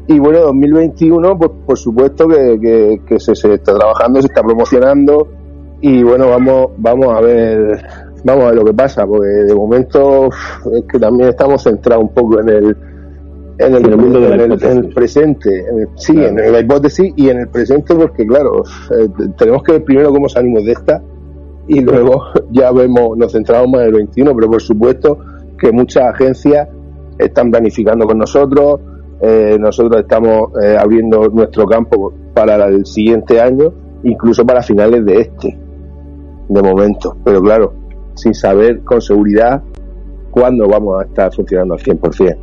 Y 0.07 0.19
bueno, 0.19 0.41
2021, 0.41 1.37
pues 1.37 1.51
por 1.65 1.77
supuesto 1.77 2.27
que, 2.27 3.01
que, 3.07 3.19
se, 3.19 3.35
se 3.35 3.53
está 3.53 3.75
trabajando, 3.75 4.21
se 4.21 4.27
está 4.27 4.43
promocionando 4.43 5.27
y 5.81 6.03
bueno, 6.03 6.29
vamos, 6.29 6.71
vamos 6.77 7.15
a 7.15 7.21
ver 7.21 8.08
vamos 8.23 8.43
a 8.43 8.47
ver 8.47 8.55
lo 8.55 8.65
que 8.65 8.73
pasa, 8.73 9.05
porque 9.05 9.27
de 9.27 9.55
momento 9.55 10.29
es 10.73 10.83
que 10.91 10.99
también 10.99 11.29
estamos 11.29 11.63
centrados 11.63 12.03
un 12.03 12.13
poco 12.13 12.39
en 12.41 12.49
el 12.49 12.77
en 13.59 13.75
el, 13.75 13.97
mundo 13.97 14.25
en 14.33 14.39
el, 14.39 14.93
presente, 14.93 15.65
sí, 15.95 16.13
en 16.15 16.37
la 16.37 16.59
hipótesis 16.61 17.11
y 17.17 17.27
en 17.27 17.39
el 17.39 17.49
presente, 17.49 17.93
porque 17.93 18.25
claro, 18.25 18.63
eh, 18.97 19.09
tenemos 19.37 19.63
que 19.63 19.73
ver 19.73 19.83
primero 19.83 20.13
cómo 20.13 20.29
salimos 20.29 20.63
de 20.63 20.71
esta 20.71 21.01
y 21.67 21.81
luego 21.81 22.23
ya 22.51 22.71
vemos, 22.71 23.17
nos 23.17 23.33
centramos 23.33 23.69
más 23.69 23.81
en 23.81 23.87
el 23.87 23.93
21, 23.95 24.33
pero 24.33 24.49
por 24.49 24.61
supuesto 24.61 25.19
que 25.59 25.73
muchas 25.73 26.05
agencias 26.05 26.69
están 27.17 27.51
planificando 27.51 28.07
con 28.07 28.17
nosotros, 28.17 28.79
eh, 29.21 29.57
nosotros 29.59 30.01
estamos 30.01 30.51
eh, 30.63 30.77
abriendo 30.79 31.27
nuestro 31.27 31.67
campo 31.67 32.13
para 32.33 32.65
el 32.65 32.85
siguiente 32.85 33.41
año, 33.41 33.73
incluso 34.03 34.45
para 34.45 34.63
finales 34.63 35.05
de 35.05 35.19
este, 35.19 35.59
de 36.47 36.63
momento, 36.63 37.17
pero 37.25 37.41
claro, 37.41 37.73
sin 38.21 38.33
saber 38.33 38.81
con 38.81 39.01
seguridad 39.01 39.61
cuándo 40.31 40.67
vamos 40.67 41.01
a 41.01 41.05
estar 41.05 41.33
funcionando 41.33 41.73
al 41.73 41.79
100%. 41.79 42.37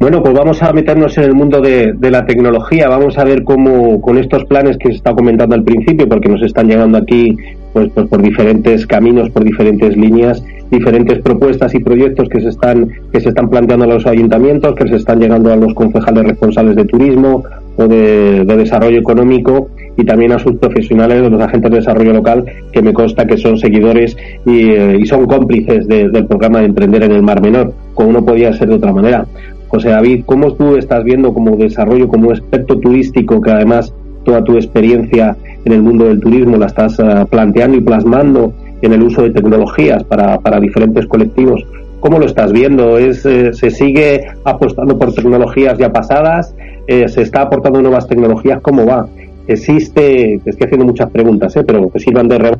Bueno, 0.00 0.22
pues 0.22 0.32
vamos 0.32 0.62
a 0.62 0.72
meternos 0.72 1.18
en 1.18 1.24
el 1.24 1.34
mundo 1.34 1.60
de, 1.60 1.94
la 2.00 2.24
tecnología. 2.24 2.88
Vamos 2.88 3.18
a 3.18 3.24
ver 3.24 3.42
cómo 3.42 4.00
con 4.00 4.16
estos 4.16 4.44
planes 4.44 4.78
que 4.78 4.88
se 4.88 4.96
está 4.96 5.12
comentando 5.12 5.54
al 5.54 5.64
principio, 5.64 6.08
porque 6.08 6.28
nos 6.28 6.42
están 6.42 6.68
llegando 6.68 6.98
aquí 6.98 7.36
pues, 7.72 7.90
pues, 7.94 8.08
por 8.08 8.22
diferentes 8.22 8.86
caminos, 8.86 9.28
por 9.30 9.44
diferentes 9.44 9.96
líneas, 9.96 10.42
diferentes 10.70 11.18
propuestas 11.18 11.74
y 11.74 11.80
proyectos 11.80 12.28
que 12.28 12.40
se 12.40 12.48
están 12.48 12.88
que 13.12 13.20
se 13.20 13.30
están 13.30 13.50
planteando 13.50 13.84
a 13.84 13.88
los 13.88 14.06
ayuntamientos, 14.06 14.74
que 14.74 14.88
se 14.88 14.96
están 14.96 15.20
llegando 15.20 15.52
a 15.52 15.56
los 15.56 15.74
concejales 15.74 16.24
responsables 16.24 16.76
de 16.76 16.84
turismo 16.84 17.42
o 17.76 17.86
de 17.86 18.44
desarrollo 18.44 18.98
económico 18.98 19.68
y 19.98 20.04
también 20.04 20.30
a 20.30 20.38
sus 20.38 20.56
profesionales, 20.56 21.28
los 21.28 21.42
agentes 21.42 21.72
de 21.72 21.76
desarrollo 21.78 22.12
local, 22.12 22.44
que 22.72 22.80
me 22.80 22.92
consta 22.92 23.26
que 23.26 23.36
son 23.36 23.58
seguidores 23.58 24.16
y, 24.46 24.70
eh, 24.70 25.04
son 25.06 25.26
cómplices 25.26 25.88
del 25.88 26.26
programa 26.26 26.60
de 26.60 26.66
Emprender 26.66 27.02
en 27.02 27.12
el 27.12 27.22
Mar 27.22 27.42
Menor, 27.42 27.72
como 27.94 28.12
no 28.12 28.24
podía 28.24 28.52
ser 28.52 28.68
de 28.68 28.76
otra 28.76 28.92
manera. 28.92 29.26
José 29.66 29.88
David, 29.88 30.22
¿cómo 30.24 30.52
tú 30.52 30.76
estás 30.76 31.02
viendo 31.02 31.34
como 31.34 31.56
desarrollo, 31.56 32.06
como 32.06 32.30
experto 32.30 32.78
turístico, 32.78 33.40
que 33.40 33.50
además 33.50 33.92
toda 34.24 34.44
tu 34.44 34.54
experiencia 34.54 35.36
en 35.64 35.72
el 35.72 35.82
mundo 35.82 36.04
del 36.04 36.20
turismo 36.20 36.56
la 36.56 36.66
estás 36.66 36.96
eh, 37.00 37.26
planteando 37.28 37.76
y 37.76 37.80
plasmando 37.80 38.52
en 38.80 38.92
el 38.92 39.02
uso 39.02 39.22
de 39.22 39.30
tecnologías 39.30 40.04
para, 40.04 40.60
diferentes 40.60 41.06
colectivos? 41.06 41.66
¿Cómo 41.98 42.20
lo 42.20 42.26
estás 42.26 42.52
viendo? 42.52 42.98
¿Es, 42.98 43.26
eh, 43.26 43.52
¿Se 43.52 43.70
sigue 43.72 44.24
apostando 44.44 44.96
por 44.96 45.12
tecnologías 45.12 45.76
ya 45.76 45.90
pasadas? 45.90 46.54
¿Se 46.86 47.20
está 47.20 47.42
aportando 47.42 47.82
nuevas 47.82 48.08
tecnologías? 48.08 48.62
¿Cómo 48.62 48.86
va? 48.86 49.06
Existe, 49.48 50.34
estoy 50.34 50.66
haciendo 50.66 50.86
muchas 50.86 51.10
preguntas, 51.10 51.56
¿eh? 51.56 51.64
pero 51.66 51.90
que 51.90 51.98
sirvan 51.98 52.28
de 52.28 52.56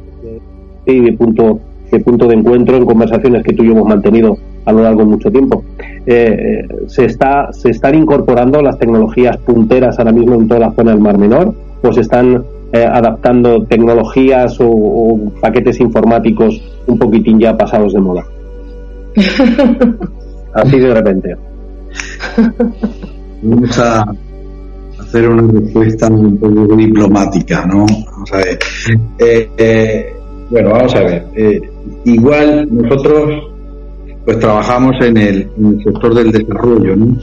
y 0.86 1.00
de 1.00 1.12
punto, 1.12 1.60
de 1.90 2.00
punto 2.00 2.26
de 2.26 2.34
encuentro 2.34 2.76
en 2.76 2.86
conversaciones 2.86 3.44
que 3.44 3.52
tú 3.52 3.62
y 3.62 3.66
yo 3.66 3.72
hemos 3.72 3.88
mantenido 3.88 4.36
a 4.64 4.72
lo 4.72 4.82
largo 4.82 5.00
de 5.00 5.06
mucho 5.06 5.30
tiempo. 5.30 5.62
Eh, 6.06 6.06
eh, 6.06 6.68
se, 6.86 7.04
está, 7.04 7.52
¿Se 7.52 7.70
están 7.70 7.94
incorporando 7.94 8.62
las 8.62 8.78
tecnologías 8.78 9.36
punteras 9.38 9.98
ahora 9.98 10.12
mismo 10.12 10.34
en 10.34 10.48
toda 10.48 10.60
la 10.60 10.72
zona 10.72 10.92
del 10.92 11.00
Mar 11.00 11.18
Menor? 11.18 11.54
¿O 11.82 11.92
se 11.92 12.00
están 12.00 12.42
eh, 12.72 12.84
adaptando 12.84 13.64
tecnologías 13.64 14.58
o, 14.60 15.18
paquetes 15.40 15.80
informáticos 15.80 16.60
un 16.86 16.98
poquitín 16.98 17.38
ya 17.38 17.56
pasados 17.56 17.92
de 17.92 18.00
moda? 18.00 18.24
Así 20.54 20.78
de 20.78 20.94
repente. 20.94 21.36
Mucha, 23.42 24.04
hacer 25.08 25.28
una 25.28 25.50
respuesta 25.50 26.08
un 26.08 26.36
poco 26.36 26.76
diplomática, 26.76 27.64
¿no? 27.66 27.86
Vamos 28.10 28.32
a 28.32 28.36
ver. 28.36 28.58
Eh, 29.18 29.50
eh, 29.56 30.12
bueno, 30.50 30.70
vamos 30.70 30.94
a 30.94 31.00
ver. 31.00 31.26
Eh, 31.34 31.60
igual 32.04 32.68
nosotros 32.70 33.44
pues 34.24 34.38
trabajamos 34.38 34.94
en 35.00 35.16
el, 35.16 35.48
sector 35.82 36.14
del 36.14 36.30
desarrollo, 36.30 36.96
¿no? 36.96 37.16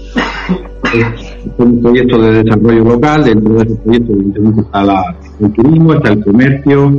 Es 0.93 1.51
un 1.59 1.81
proyecto 1.81 2.19
de 2.19 2.43
desarrollo 2.43 2.83
local, 2.83 3.23
dentro 3.23 3.53
de 3.53 3.63
ese 3.63 3.75
proyecto 3.75 4.13
está 4.61 4.83
la, 4.83 5.15
el 5.39 5.51
turismo, 5.51 5.93
está 5.93 6.13
el 6.13 6.23
comercio, 6.23 6.91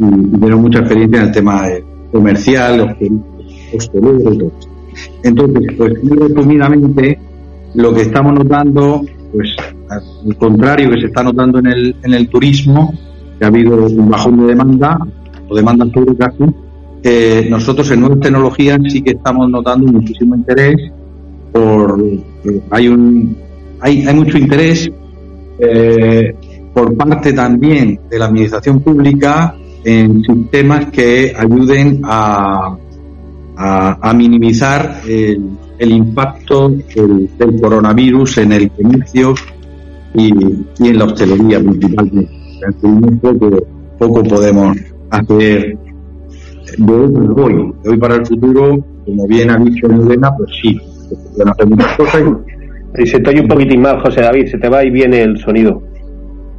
y, 0.00 0.40
tenemos 0.40 0.60
mucha 0.60 0.80
experiencia 0.80 1.20
en 1.20 1.26
el 1.26 1.32
tema 1.32 1.62
comercial, 2.10 2.96
hostelero 3.72 4.18
y 4.18 4.38
todo. 4.38 4.52
Entonces, 5.22 5.74
pues 5.76 5.94
resumidamente, 6.02 7.18
lo 7.74 7.94
que 7.94 8.00
estamos 8.02 8.34
notando, 8.34 9.02
pues 9.32 9.54
al 9.90 10.36
contrario 10.36 10.90
que 10.90 11.00
se 11.00 11.06
está 11.06 11.22
notando 11.22 11.58
en 11.58 11.66
el, 11.66 11.96
en 12.02 12.14
el 12.14 12.28
turismo, 12.28 12.94
que 13.38 13.44
ha 13.44 13.48
habido 13.48 13.86
un 13.86 14.08
bajón 14.08 14.40
de 14.40 14.46
demanda, 14.46 14.98
o 15.48 15.56
demanda 15.56 15.86
casi, 16.18 16.44
eh, 17.02 17.46
nosotros 17.50 17.90
en 17.90 18.00
nuevas 18.00 18.20
tecnologías 18.20 18.78
sí 18.88 19.02
que 19.02 19.12
estamos 19.12 19.48
notando 19.48 19.90
muchísimo 19.90 20.34
interés 20.34 20.76
por 21.50 21.98
eh, 22.00 22.60
hay 22.70 22.88
un 22.88 23.36
hay, 23.80 24.06
hay 24.06 24.14
mucho 24.14 24.36
interés 24.36 24.90
eh, 25.58 26.34
por 26.74 26.94
parte 26.96 27.32
también 27.32 27.98
de 28.10 28.18
la 28.18 28.26
administración 28.26 28.80
pública 28.80 29.54
en 29.82 30.22
sistemas 30.22 30.90
que 30.90 31.32
ayuden 31.34 32.02
a, 32.04 32.76
a, 33.56 34.12
minimizar 34.12 35.00
el, 35.08 35.40
el 35.78 35.92
impacto 35.92 36.68
del, 36.68 37.30
coronavirus 37.60 38.38
en 38.38 38.52
el 38.52 38.70
comercio 38.70 39.34
y, 40.14 40.32
en 40.88 40.98
la 40.98 41.04
hostelería 41.04 41.60
principalmente. 41.60 42.28
Poco, 43.22 43.50
poco 43.98 44.22
podemos 44.24 44.76
hacer 45.10 45.78
de 46.78 46.92
hoy, 46.92 47.72
de 47.82 47.90
hoy 47.90 47.96
para 47.98 48.16
el 48.16 48.26
futuro, 48.26 48.78
como 49.04 49.26
bien 49.26 49.50
ha 49.50 49.56
dicho 49.58 49.86
Elena, 49.86 50.34
pues 50.36 50.50
sí, 50.60 50.78
se 51.08 51.16
pueden 51.16 51.48
hacer 51.48 51.66
muchas 51.66 51.96
cosas. 51.96 52.22
Y... 52.98 53.06
se 53.06 53.20
te 53.20 53.30
oye 53.30 53.40
un 53.40 53.48
poquitín 53.48 53.82
mal, 53.82 54.00
José 54.00 54.20
David, 54.20 54.48
se 54.48 54.58
te 54.58 54.68
va 54.68 54.84
y 54.84 54.90
viene 54.90 55.22
el 55.22 55.38
sonido. 55.38 55.82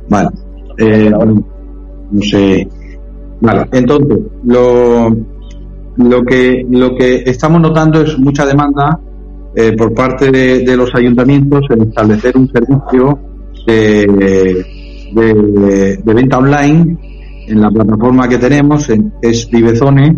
Vale. 0.09 0.29
Eh, 0.77 1.09
no 1.09 2.21
sé. 2.21 2.67
Vale, 3.41 3.65
entonces, 3.71 4.19
lo, 4.43 5.09
lo, 5.97 6.23
que, 6.23 6.65
lo 6.69 6.95
que 6.95 7.23
estamos 7.25 7.61
notando 7.61 8.01
es 8.01 8.17
mucha 8.19 8.45
demanda 8.45 8.99
eh, 9.55 9.73
por 9.73 9.93
parte 9.93 10.31
de, 10.31 10.77
los 10.77 10.93
ayuntamientos 10.95 11.65
en 11.69 11.81
establecer 11.81 12.37
un 12.37 12.49
servicio 12.49 13.19
de, 13.65 14.65
de, 15.13 16.13
venta 16.13 16.37
online 16.37 16.97
en 17.47 17.61
la 17.61 17.69
plataforma 17.69 18.27
que 18.27 18.37
tenemos, 18.37 18.87
es 19.21 19.49
Vivezone, 19.49 20.15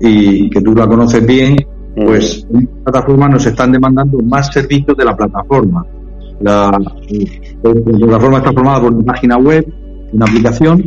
y 0.00 0.50
que 0.50 0.60
tú 0.60 0.74
la 0.74 0.86
conoces 0.86 1.26
bien, 1.26 1.56
pues 1.94 2.46
en 2.50 2.62
esta 2.62 2.84
plataforma 2.84 3.28
nos 3.28 3.46
están 3.46 3.72
demandando 3.72 4.18
más 4.18 4.52
servicios 4.52 4.96
de 4.96 5.04
la 5.04 5.16
plataforma. 5.16 5.84
La, 6.40 6.70
la 7.62 7.72
plataforma 7.72 8.38
está 8.38 8.52
formada 8.52 8.80
por 8.80 8.92
una 8.92 9.04
página 9.04 9.36
web, 9.36 9.64
una 10.12 10.24
aplicación 10.24 10.84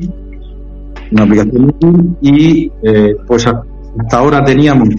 una 1.11 1.23
aplicación 1.23 2.17
y 2.21 2.71
eh, 2.83 3.15
pues 3.25 3.47
hasta 3.47 4.17
ahora 4.17 4.43
teníamos 4.43 4.89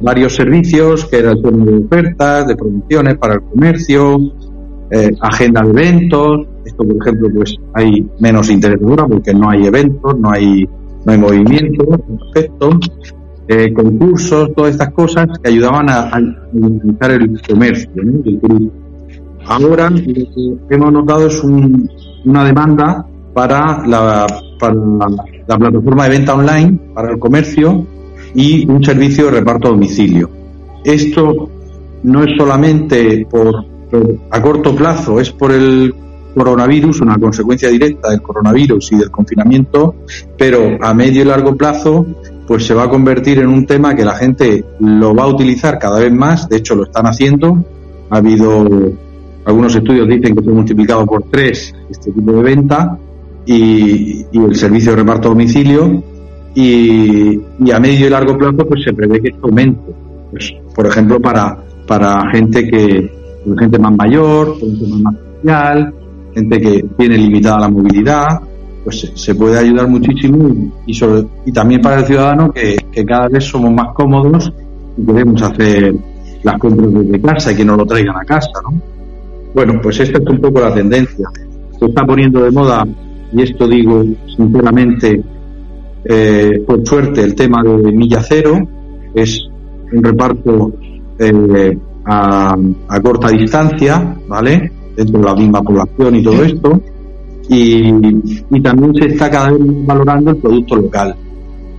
varios 0.00 0.34
servicios 0.34 1.04
que 1.06 1.18
eran 1.18 1.40
de 1.42 1.84
ofertas, 1.84 2.46
de 2.46 2.56
promociones 2.56 3.18
para 3.18 3.34
el 3.34 3.42
comercio, 3.42 4.18
eh, 4.90 5.10
agenda 5.20 5.62
de 5.62 5.70
eventos. 5.70 6.46
Esto, 6.64 6.84
por 6.84 6.96
ejemplo, 7.00 7.28
pues 7.34 7.54
hay 7.74 8.06
menos 8.18 8.50
interés 8.50 8.80
ahora 8.82 9.06
porque 9.06 9.32
no 9.32 9.50
hay 9.50 9.66
eventos, 9.66 10.18
no 10.18 10.30
hay, 10.30 10.68
no 11.04 11.12
hay 11.12 11.18
movimiento, 11.18 11.84
perfecto. 11.86 12.70
Eh, 13.48 13.72
concursos, 13.72 14.52
todas 14.54 14.72
estas 14.72 14.92
cosas 14.92 15.26
que 15.42 15.50
ayudaban 15.50 15.90
a, 15.90 16.08
a 16.14 16.18
el 16.18 17.40
comercio, 17.48 17.90
el 17.96 18.70
Ahora 19.46 19.90
lo 19.90 19.96
que 20.04 20.74
hemos 20.74 20.92
notado 20.92 21.26
es 21.26 21.42
un, 21.42 21.90
una 22.24 22.44
demanda 22.44 23.04
para 23.34 23.84
la, 23.86 24.26
para 24.58 24.74
la 24.74 25.58
plataforma 25.58 26.04
de 26.04 26.10
venta 26.10 26.34
online 26.34 26.78
para 26.94 27.10
el 27.10 27.18
comercio 27.18 27.86
y 28.34 28.70
un 28.70 28.84
servicio 28.84 29.26
de 29.26 29.30
reparto 29.32 29.68
a 29.68 29.70
domicilio. 29.72 30.30
Esto 30.84 31.50
no 32.04 32.22
es 32.22 32.30
solamente 32.36 33.26
por, 33.30 33.64
a 34.30 34.42
corto 34.42 34.74
plazo, 34.74 35.20
es 35.20 35.30
por 35.30 35.52
el 35.52 35.94
coronavirus, 36.34 37.00
una 37.00 37.18
consecuencia 37.18 37.68
directa 37.68 38.10
del 38.10 38.22
coronavirus 38.22 38.92
y 38.92 38.96
del 38.96 39.10
confinamiento, 39.10 39.94
pero 40.36 40.78
a 40.80 40.94
medio 40.94 41.22
y 41.22 41.24
largo 41.24 41.56
plazo 41.56 42.06
pues 42.46 42.66
se 42.66 42.74
va 42.74 42.84
a 42.84 42.88
convertir 42.88 43.38
en 43.38 43.48
un 43.48 43.64
tema 43.64 43.94
que 43.94 44.04
la 44.04 44.14
gente 44.14 44.64
lo 44.80 45.14
va 45.14 45.24
a 45.24 45.28
utilizar 45.28 45.78
cada 45.78 46.00
vez 46.00 46.12
más, 46.12 46.48
de 46.48 46.56
hecho 46.56 46.74
lo 46.74 46.84
están 46.84 47.06
haciendo, 47.06 47.64
ha 48.10 48.16
habido 48.16 48.66
algunos 49.44 49.74
estudios 49.74 50.08
dicen 50.08 50.34
que 50.34 50.42
se 50.42 50.50
ha 50.50 50.52
multiplicado 50.52 51.06
por 51.06 51.22
tres 51.30 51.74
este 51.88 52.12
tipo 52.12 52.32
de 52.32 52.42
venta 52.42 52.98
y, 53.46 54.26
el 54.32 54.54
servicio 54.54 54.92
de 54.92 54.96
reparto 54.96 55.28
a 55.28 55.30
domicilio 55.30 56.02
y, 56.54 57.40
a 57.72 57.80
medio 57.80 58.06
y 58.06 58.10
largo 58.10 58.36
plazo 58.36 58.66
pues 58.68 58.82
se 58.84 58.92
prevé 58.92 59.20
que 59.20 59.28
esto 59.28 59.46
aumente. 59.46 59.80
Pues, 60.30 60.52
por 60.74 60.86
ejemplo 60.86 61.20
para 61.20 61.56
para 61.86 62.30
gente 62.30 62.68
que 62.68 63.19
gente 63.58 63.78
más 63.78 63.96
mayor 63.96 64.58
gente 64.58 64.86
más 65.02 65.14
social 65.36 65.94
gente 66.34 66.60
que 66.60 66.84
tiene 66.96 67.18
limitada 67.18 67.60
la 67.60 67.68
movilidad 67.68 68.40
pues 68.84 69.12
se, 69.14 69.34
puede 69.34 69.58
ayudar 69.58 69.88
muchísimo 69.88 70.72
y, 70.86 71.52
también 71.52 71.82
para 71.82 72.00
el 72.00 72.06
ciudadano 72.06 72.50
que, 72.50 72.76
cada 73.04 73.28
vez 73.28 73.44
somos 73.44 73.72
más 73.72 73.92
cómodos 73.94 74.52
y 74.96 75.04
queremos 75.04 75.42
hacer 75.42 75.94
las 76.42 76.58
compras 76.58 76.88
desde 76.92 77.20
casa 77.20 77.52
y 77.52 77.56
que 77.56 77.64
nos 77.64 77.76
lo 77.76 77.84
traigan 77.84 78.16
a 78.16 78.24
casa 78.24 78.50
¿no? 78.64 78.80
bueno 79.54 79.80
pues 79.82 80.00
esta 80.00 80.18
es 80.18 80.26
un 80.28 80.40
poco 80.40 80.60
la 80.60 80.72
tendencia 80.72 81.28
se 81.78 81.86
está 81.86 82.04
poniendo 82.04 82.42
de 82.42 82.50
moda 82.50 82.86
y 83.32 83.42
esto 83.42 83.66
digo 83.66 84.04
sinceramente, 84.36 85.22
eh, 86.04 86.62
por 86.66 86.86
suerte, 86.86 87.22
el 87.22 87.34
tema 87.34 87.62
de 87.62 87.92
Milla 87.92 88.20
Cero 88.22 88.58
es 89.14 89.48
un 89.92 90.02
reparto 90.02 90.72
eh, 91.18 91.78
a, 92.10 93.00
corta 93.02 93.28
distancia, 93.28 94.16
¿vale? 94.26 94.72
Dentro 94.96 95.20
de 95.20 95.26
la 95.26 95.34
misma 95.34 95.62
población 95.62 96.16
y 96.16 96.22
todo 96.22 96.42
esto. 96.42 96.80
Y, 97.48 97.92
también 98.60 98.94
se 98.94 99.06
está 99.06 99.30
cada 99.30 99.50
vez 99.52 99.60
valorando 99.86 100.30
el 100.30 100.36
producto 100.36 100.76
local. 100.76 101.14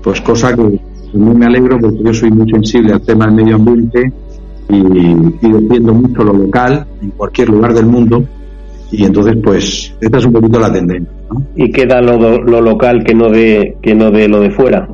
Pues 0.02 0.22
cosa 0.22 0.56
que 0.56 0.62
a 0.62 1.18
mí 1.18 1.36
me 1.36 1.46
alegro 1.46 1.78
porque 1.80 2.04
yo 2.04 2.14
soy 2.14 2.32
muy 2.32 2.50
sensible 2.50 2.94
al 2.94 3.02
tema 3.02 3.26
del 3.26 3.36
medio 3.36 3.56
ambiente 3.56 4.12
y, 4.70 4.76
y 4.76 5.52
defiendo 5.52 5.94
mucho 5.94 6.24
lo 6.24 6.34
local 6.34 6.86
en 7.02 7.12
cualquier 7.12 7.50
lugar 7.50 7.74
del 7.74 7.86
mundo 7.86 8.24
y 8.92 9.06
entonces 9.06 9.38
pues 9.42 9.94
esta 10.02 10.18
es 10.18 10.26
un 10.26 10.34
poquito 10.34 10.60
la 10.60 10.72
tendencia 10.72 11.12
y 11.56 11.72
queda 11.72 12.02
lo, 12.02 12.42
lo, 12.42 12.62
local 12.62 13.04
que 13.06 13.14
no 13.14 13.30
de 13.30 13.78
que 13.82 13.96
no 13.96 14.12
de 14.12 14.28
lo 14.28 14.42
de 14.42 14.52
fuera 14.52 14.88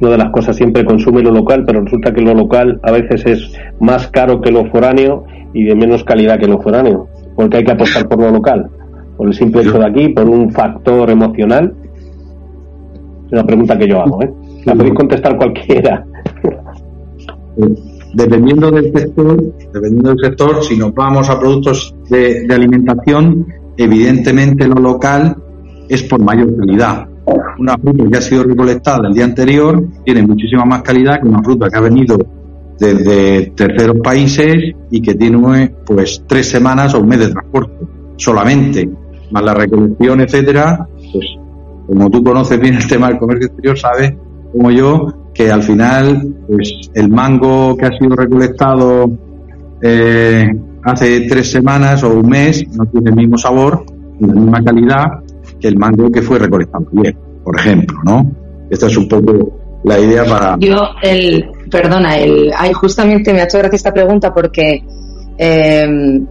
una 0.00 0.10
de 0.12 0.18
las 0.18 0.30
cosas 0.30 0.56
siempre 0.56 0.84
consume 0.84 1.22
lo 1.22 1.30
local 1.30 1.64
pero 1.66 1.82
resulta 1.82 2.12
que 2.12 2.20
lo 2.20 2.34
local 2.34 2.80
a 2.82 2.92
veces 2.92 3.26
es 3.26 3.52
más 3.80 4.08
caro 4.08 4.40
que 4.40 4.50
lo 4.50 4.66
foráneo 4.66 5.24
y 5.52 5.64
de 5.64 5.74
menos 5.74 6.04
calidad 6.04 6.38
que 6.38 6.46
lo 6.46 6.60
foráneo 6.60 7.08
porque 7.34 7.58
hay 7.58 7.64
que 7.64 7.72
apostar 7.72 8.08
por 8.08 8.20
lo 8.20 8.30
local 8.30 8.68
por 9.16 9.28
el 9.28 9.34
simple 9.34 9.62
hecho 9.62 9.78
de 9.78 9.86
aquí 9.86 10.08
por 10.10 10.28
un 10.28 10.50
factor 10.50 11.10
emocional 11.10 11.74
es 13.26 13.32
una 13.32 13.44
pregunta 13.44 13.78
que 13.78 13.88
yo 13.88 14.00
hago 14.00 14.22
¿eh? 14.22 14.30
la 14.64 14.74
podéis 14.74 14.94
contestar 14.94 15.36
cualquiera 15.36 16.04
dependiendo 18.14 18.70
del 18.70 18.92
sector, 18.92 19.54
dependiendo 19.72 20.10
del 20.10 20.18
sector, 20.20 20.64
si 20.64 20.76
nos 20.76 20.94
vamos 20.94 21.28
a 21.28 21.38
productos 21.38 21.94
de, 22.08 22.46
alimentación, 22.50 23.46
evidentemente 23.76 24.66
lo 24.66 24.80
local 24.80 25.36
es 25.88 26.02
por 26.04 26.20
mayor 26.20 26.56
calidad. 26.56 27.06
Una 27.58 27.76
fruta 27.76 28.04
que 28.10 28.16
ha 28.18 28.20
sido 28.20 28.44
recolectada 28.44 29.08
el 29.08 29.14
día 29.14 29.24
anterior 29.24 29.84
tiene 30.04 30.26
muchísima 30.26 30.64
más 30.64 30.82
calidad 30.82 31.20
que 31.20 31.28
una 31.28 31.42
fruta 31.42 31.68
que 31.68 31.76
ha 31.76 31.80
venido 31.80 32.16
desde 32.78 33.52
terceros 33.56 33.98
países 34.02 34.74
y 34.90 35.02
que 35.02 35.14
tiene 35.14 35.74
pues 35.84 36.22
tres 36.26 36.48
semanas 36.48 36.94
o 36.94 37.00
un 37.00 37.08
mes 37.08 37.20
de 37.20 37.28
transporte 37.28 37.74
solamente, 38.16 38.88
más 39.30 39.42
la 39.42 39.54
recolección, 39.54 40.20
etcétera, 40.20 40.86
pues 41.12 41.26
como 41.86 42.10
tú 42.10 42.22
conoces 42.22 42.60
bien 42.60 42.74
el 42.74 42.86
tema 42.86 43.08
del 43.08 43.18
comercio 43.18 43.46
exterior, 43.46 43.78
sabes 43.78 44.12
como 44.52 44.70
yo 44.70 45.30
que 45.34 45.50
al 45.50 45.62
final 45.62 46.34
pues 46.46 46.90
el 46.94 47.08
mango 47.08 47.76
que 47.76 47.86
ha 47.86 47.98
sido 47.98 48.14
recolectado 48.16 49.10
eh, 49.82 50.48
hace 50.84 51.20
tres 51.22 51.50
semanas 51.50 52.02
o 52.02 52.10
un 52.10 52.28
mes 52.28 52.64
no 52.76 52.84
tiene 52.86 53.10
el 53.10 53.16
mismo 53.16 53.38
sabor 53.38 53.84
y 54.20 54.26
la 54.26 54.32
misma 54.34 54.64
calidad 54.64 55.06
que 55.60 55.68
el 55.68 55.76
mango 55.76 56.10
que 56.10 56.22
fue 56.22 56.38
recolectado 56.38 56.86
ayer, 56.98 57.16
por 57.44 57.58
ejemplo, 57.58 57.98
¿no? 58.04 58.30
Esta 58.70 58.86
es 58.86 58.96
un 58.96 59.08
poco 59.08 59.80
la 59.84 59.98
idea 59.98 60.24
para... 60.24 60.56
Yo, 60.58 60.82
el, 61.02 61.50
perdona, 61.70 62.18
el, 62.18 62.52
ay, 62.56 62.72
justamente 62.72 63.32
me 63.32 63.40
ha 63.40 63.44
hecho 63.44 63.58
gracia 63.58 63.76
esta 63.76 63.92
pregunta 63.92 64.32
porque 64.32 64.82
em, 65.38 66.26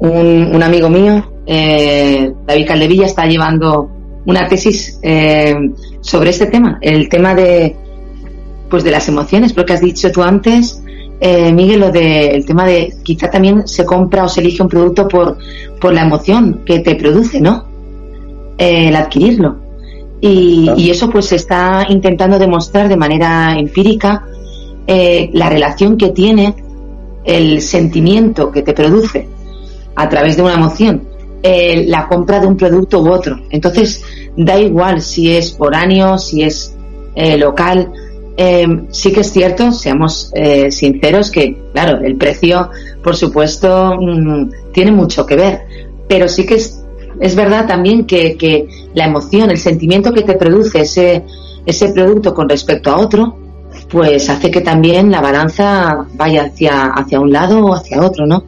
un, 0.00 0.62
amigo 0.62 0.88
mío, 0.88 1.24
eh, 1.46 2.32
David 2.46 2.66
Caldevilla, 2.66 3.06
está 3.06 3.26
llevando 3.26 3.90
una 4.26 4.46
tesis 4.48 4.98
em, 5.02 5.74
sobre 6.00 6.30
este 6.30 6.46
tema, 6.46 6.78
el 6.80 7.08
tema 7.08 7.34
de 7.34 7.76
pues 8.68 8.84
de 8.84 8.92
las 8.92 9.08
emociones, 9.08 9.52
porque 9.52 9.72
has 9.72 9.80
dicho 9.80 10.12
tú 10.12 10.22
antes, 10.22 10.80
eh, 11.20 11.52
Miguel, 11.52 11.80
lo 11.80 11.90
del 11.90 12.46
tema 12.46 12.64
de 12.64 12.94
quizá 13.02 13.28
también 13.28 13.66
se 13.66 13.84
compra 13.84 14.24
o 14.24 14.28
se 14.28 14.40
elige 14.40 14.62
un 14.62 14.68
producto 14.68 15.08
por, 15.08 15.36
por 15.80 15.92
la 15.92 16.02
emoción 16.02 16.62
que 16.64 16.78
te 16.78 16.94
produce, 16.94 17.40
¿no? 17.40 17.69
Eh, 18.60 18.88
el 18.88 18.94
adquirirlo. 18.96 19.56
Y, 20.20 20.70
y, 20.76 20.90
eso 20.90 21.08
pues 21.08 21.26
se 21.26 21.36
está 21.36 21.86
intentando 21.88 22.38
demostrar 22.38 22.88
de 22.88 22.96
manera 22.96 23.58
empírica 23.58 24.26
eh, 24.86 25.30
la 25.32 25.48
relación 25.48 25.96
que 25.96 26.10
tiene 26.10 26.54
el 27.24 27.62
sentimiento 27.62 28.52
que 28.52 28.62
te 28.62 28.74
produce 28.74 29.26
a 29.96 30.08
través 30.08 30.36
de 30.36 30.42
una 30.42 30.54
emoción 30.54 31.08
la 31.42 32.06
compra 32.06 32.38
de 32.38 32.46
un 32.46 32.56
producto 32.58 33.00
u 33.02 33.10
otro. 33.10 33.40
Entonces, 33.48 34.02
da 34.36 34.58
igual 34.58 35.00
si 35.00 35.34
es 35.34 35.52
por 35.52 35.74
año, 35.74 36.18
si 36.18 36.42
es 36.42 36.74
local, 37.38 37.90
eh, 38.42 38.66
sí 38.90 39.12
que 39.12 39.20
es 39.20 39.30
cierto, 39.32 39.70
seamos 39.70 40.30
eh, 40.34 40.70
sinceros, 40.70 41.30
que 41.30 41.58
claro, 41.74 42.00
el 42.02 42.16
precio, 42.16 42.70
por 43.04 43.14
supuesto, 43.14 43.94
mm, 44.00 44.72
tiene 44.72 44.92
mucho 44.92 45.26
que 45.26 45.36
ver, 45.36 45.60
pero 46.08 46.26
sí 46.26 46.46
que 46.46 46.54
es, 46.54 46.79
es 47.20 47.36
verdad 47.36 47.66
también 47.66 48.06
que, 48.06 48.36
que, 48.36 48.66
la 48.94 49.04
emoción, 49.04 49.50
el 49.50 49.58
sentimiento 49.58 50.12
que 50.12 50.22
te 50.22 50.34
produce 50.34 50.80
ese, 50.80 51.24
ese 51.66 51.92
producto 51.92 52.34
con 52.34 52.48
respecto 52.48 52.90
a 52.90 52.98
otro, 52.98 53.36
pues 53.90 54.28
hace 54.30 54.50
que 54.50 54.62
también 54.62 55.10
la 55.10 55.20
balanza 55.20 56.06
vaya 56.14 56.44
hacia, 56.44 56.86
hacia 56.86 57.20
un 57.20 57.30
lado 57.30 57.64
o 57.64 57.74
hacia 57.74 58.02
otro, 58.02 58.26
¿no? 58.26 58.42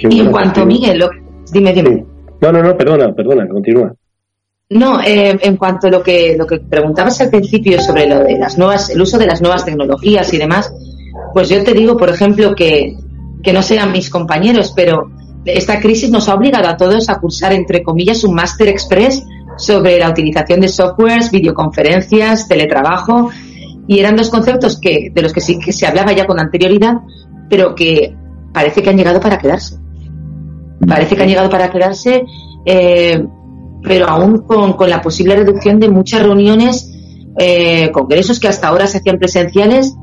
y 0.00 0.20
en 0.20 0.30
cuanto, 0.30 0.64
Miguel, 0.64 1.04
dime, 1.52 1.72
dime. 1.72 2.06
No, 2.40 2.52
no, 2.52 2.62
no, 2.62 2.76
perdona, 2.76 3.12
perdona, 3.12 3.48
continúa. 3.48 3.92
No, 4.70 5.00
eh, 5.00 5.36
en 5.40 5.56
cuanto 5.56 5.88
a 5.88 5.90
lo 5.90 6.02
que, 6.02 6.36
lo 6.38 6.46
que 6.46 6.60
preguntabas 6.60 7.20
al 7.20 7.30
principio 7.30 7.80
sobre 7.80 8.06
lo 8.06 8.20
de 8.20 8.38
las 8.38 8.58
nuevas, 8.58 8.90
el 8.90 9.00
uso 9.00 9.18
de 9.18 9.26
las 9.26 9.40
nuevas 9.40 9.64
tecnologías 9.64 10.32
y 10.32 10.38
demás, 10.38 10.72
pues 11.32 11.48
yo 11.48 11.64
te 11.64 11.72
digo, 11.72 11.96
por 11.96 12.10
ejemplo, 12.10 12.54
que, 12.54 12.96
que 13.42 13.52
no 13.52 13.62
sean 13.62 13.92
mis 13.92 14.08
compañeros, 14.08 14.72
pero 14.76 15.10
esta 15.54 15.80
crisis 15.80 16.10
nos 16.10 16.28
ha 16.28 16.34
obligado 16.34 16.68
a 16.68 16.76
todos 16.76 17.08
a 17.08 17.18
cursar, 17.20 17.52
entre 17.52 17.82
comillas, 17.82 18.24
un 18.24 18.34
máster 18.34 18.68
express 18.68 19.24
sobre 19.56 19.98
la 19.98 20.10
utilización 20.10 20.60
de 20.60 20.68
softwares, 20.68 21.30
videoconferencias, 21.30 22.48
teletrabajo, 22.48 23.30
y 23.86 23.98
eran 23.98 24.16
dos 24.16 24.30
conceptos 24.30 24.78
que, 24.80 25.10
de 25.12 25.22
los 25.22 25.32
que 25.32 25.40
sí 25.40 25.58
que 25.58 25.72
se 25.72 25.86
hablaba 25.86 26.12
ya 26.12 26.26
con 26.26 26.38
anterioridad, 26.38 26.98
pero 27.48 27.74
que 27.74 28.14
parece 28.52 28.82
que 28.82 28.90
han 28.90 28.96
llegado 28.96 29.20
para 29.20 29.38
quedarse. 29.38 29.76
Parece 30.86 31.16
que 31.16 31.22
han 31.22 31.28
llegado 31.28 31.50
para 31.50 31.70
quedarse, 31.70 32.24
eh, 32.64 33.24
pero 33.82 34.06
aún 34.08 34.42
con, 34.42 34.74
la 34.88 35.00
posible 35.00 35.36
reducción 35.36 35.80
de 35.80 35.88
muchas 35.88 36.22
reuniones, 36.22 36.94
eh, 37.38 37.90
congresos 37.92 38.38
que 38.38 38.48
hasta 38.48 38.68
ahora 38.68 38.86
se 38.86 38.98
hacían 38.98 39.18
presenciales, 39.18 39.96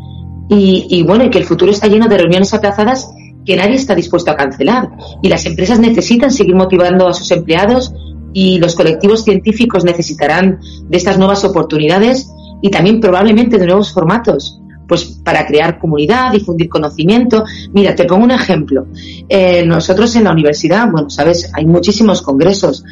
y, 0.49 0.88
y 0.89 1.03
bueno, 1.03 1.23
y 1.23 1.29
que 1.29 1.39
el 1.39 1.45
futuro 1.45 1.71
está 1.71 1.88
lleno 1.88 2.08
de 2.08 2.17
reuniones 2.17 2.53
aplazadas 2.53 3.10
que 3.45 3.55
nadie 3.55 3.75
está 3.75 3.95
dispuesto 3.95 4.31
a 4.31 4.36
cancelar. 4.36 4.89
Y 5.21 5.29
las 5.29 5.45
empresas 5.45 5.79
necesitan 5.79 6.31
seguir 6.31 6.55
motivando 6.55 7.08
a 7.08 7.13
sus 7.13 7.31
empleados 7.31 7.93
y 8.34 8.58
los 8.60 8.75
colectivos 8.75 9.23
científicos 9.23 9.86
necesitarán 9.86 10.60
de 10.89 10.97
estas 10.97 11.17
nuevas 11.17 11.45
oportunidades 11.45 12.29
y 12.62 12.69
también 12.69 12.99
probablemente 12.99 13.58
de 13.58 13.65
nuevos 13.65 13.93
formatos, 13.93 14.60
pues 14.88 15.05
para 15.23 15.45
crear 15.45 15.79
comunidad, 15.79 16.31
difundir 16.31 16.67
conocimiento. 16.67 17.45
Mira, 17.73 17.95
te 17.95 18.05
pongo 18.05 18.25
un 18.25 18.31
ejemplo. 18.31 18.88
Eh, 19.29 19.65
nosotros 19.65 20.15
en 20.15 20.25
la 20.25 20.31
universidad, 20.31 20.89
bueno, 20.91 21.10
sabes, 21.10 21.49
hay 21.53 21.65
muchísimos 21.65 22.21
congresos 22.21 22.84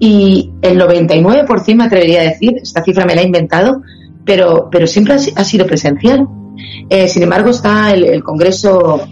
y 0.00 0.52
el 0.62 0.80
99% 0.80 1.74
me 1.74 1.84
atrevería 1.84 2.20
a 2.20 2.24
decir, 2.24 2.54
esta 2.62 2.82
cifra 2.82 3.04
me 3.04 3.14
la 3.14 3.22
he 3.22 3.26
inventado, 3.26 3.82
pero, 4.24 4.68
pero 4.70 4.86
siempre 4.86 5.14
ha, 5.14 5.44
sido 5.44 5.66
presencial. 5.66 6.26
Eh, 6.88 7.08
sin 7.08 7.24
embargo, 7.24 7.50
está 7.50 7.92
el, 7.92 8.04
el 8.04 8.22
Congreso 8.22 9.06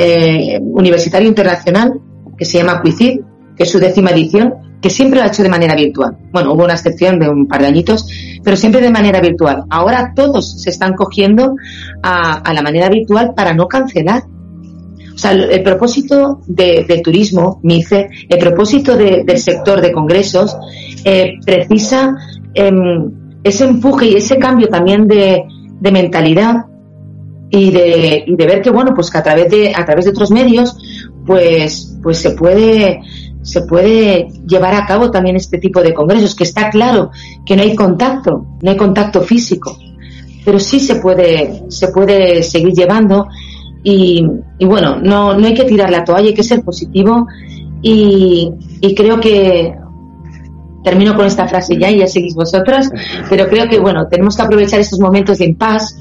eh, 0.00 0.60
Universitario 0.62 1.26
Internacional, 1.26 2.00
que 2.36 2.44
se 2.44 2.58
llama 2.58 2.80
CUICID, 2.80 3.20
que 3.56 3.64
es 3.64 3.70
su 3.70 3.80
décima 3.80 4.10
edición, 4.10 4.54
que 4.80 4.90
siempre 4.90 5.18
lo 5.18 5.24
ha 5.24 5.28
hecho 5.28 5.42
de 5.42 5.48
manera 5.48 5.74
virtual. 5.74 6.16
Bueno, 6.30 6.52
hubo 6.52 6.62
una 6.62 6.74
excepción 6.74 7.18
de 7.18 7.28
un 7.28 7.48
par 7.48 7.62
de 7.62 7.66
añitos, 7.66 8.06
pero 8.44 8.56
siempre 8.56 8.80
de 8.80 8.90
manera 8.90 9.20
virtual. 9.20 9.64
Ahora 9.70 10.12
todos 10.14 10.62
se 10.62 10.70
están 10.70 10.94
cogiendo 10.94 11.56
a, 12.00 12.52
la 12.54 12.62
manera 12.62 12.88
virtual 12.88 13.34
para 13.34 13.54
no 13.54 13.66
cancelar. 13.66 14.22
O 15.12 15.18
sea, 15.18 15.32
el, 15.32 15.64
propósito 15.64 16.42
de, 16.46 16.84
del 16.86 17.02
turismo, 17.02 17.58
MICE, 17.64 18.08
el 18.28 18.38
propósito 18.38 18.96
del 18.96 19.38
sector 19.38 19.80
de 19.80 19.90
congresos, 19.90 20.56
eh, 21.04 21.32
precisa 21.44 22.14
em, 22.54 23.10
ese 23.42 23.64
empuje 23.64 24.06
y 24.06 24.14
ese 24.14 24.38
cambio 24.38 24.68
también 24.68 25.08
de, 25.08 25.42
de 25.80 25.90
mentalidad 25.90 26.67
y 27.50 27.70
de, 27.70 28.24
y 28.26 28.36
de 28.36 28.46
ver 28.46 28.62
que, 28.62 28.70
bueno, 28.70 28.92
pues 28.94 29.10
que 29.10 29.18
a 29.18 29.22
través 29.22 29.50
de, 29.50 29.72
a 29.74 29.84
través 29.84 30.04
de 30.04 30.10
otros 30.10 30.30
medios, 30.30 30.76
pues, 31.26 31.96
pues 32.02 32.18
se 32.18 32.32
puede, 32.32 33.00
se 33.42 33.62
puede 33.62 34.28
llevar 34.46 34.74
a 34.74 34.86
cabo 34.86 35.10
también 35.10 35.36
este 35.36 35.58
tipo 35.58 35.82
de 35.82 35.94
congresos, 35.94 36.34
que 36.34 36.44
está 36.44 36.70
claro 36.70 37.10
que 37.46 37.56
no 37.56 37.62
hay 37.62 37.74
contacto, 37.74 38.46
no 38.62 38.70
hay 38.70 38.76
contacto 38.76 39.22
físico, 39.22 39.76
pero 40.44 40.58
sí 40.58 40.80
se 40.80 40.96
puede, 40.96 41.64
se 41.68 41.88
puede 41.88 42.42
seguir 42.42 42.74
llevando 42.74 43.28
y, 43.82 44.26
y 44.58 44.64
bueno, 44.64 44.96
no, 45.02 45.34
no 45.34 45.46
hay 45.46 45.54
que 45.54 45.64
tirar 45.64 45.90
la 45.90 46.04
toalla, 46.04 46.28
hay 46.28 46.34
que 46.34 46.42
ser 46.42 46.62
positivo 46.62 47.26
y, 47.80 48.50
y 48.80 48.94
creo 48.94 49.20
que 49.20 49.74
termino 50.82 51.14
con 51.14 51.26
esta 51.26 51.48
frase 51.48 51.76
ya 51.78 51.90
y 51.90 51.98
ya 51.98 52.06
seguís 52.06 52.34
vosotras, 52.34 52.90
pero 53.28 53.48
creo 53.48 53.68
que 53.68 53.78
bueno, 53.78 54.06
tenemos 54.08 54.36
que 54.36 54.42
aprovechar 54.42 54.80
estos 54.80 55.00
momentos 55.00 55.38
de 55.38 55.46
impas, 55.46 55.96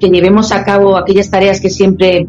que 0.00 0.08
llevemos 0.08 0.52
a 0.52 0.64
cabo 0.64 0.96
aquellas 0.96 1.30
tareas 1.30 1.60
que 1.60 1.70
siempre 1.70 2.26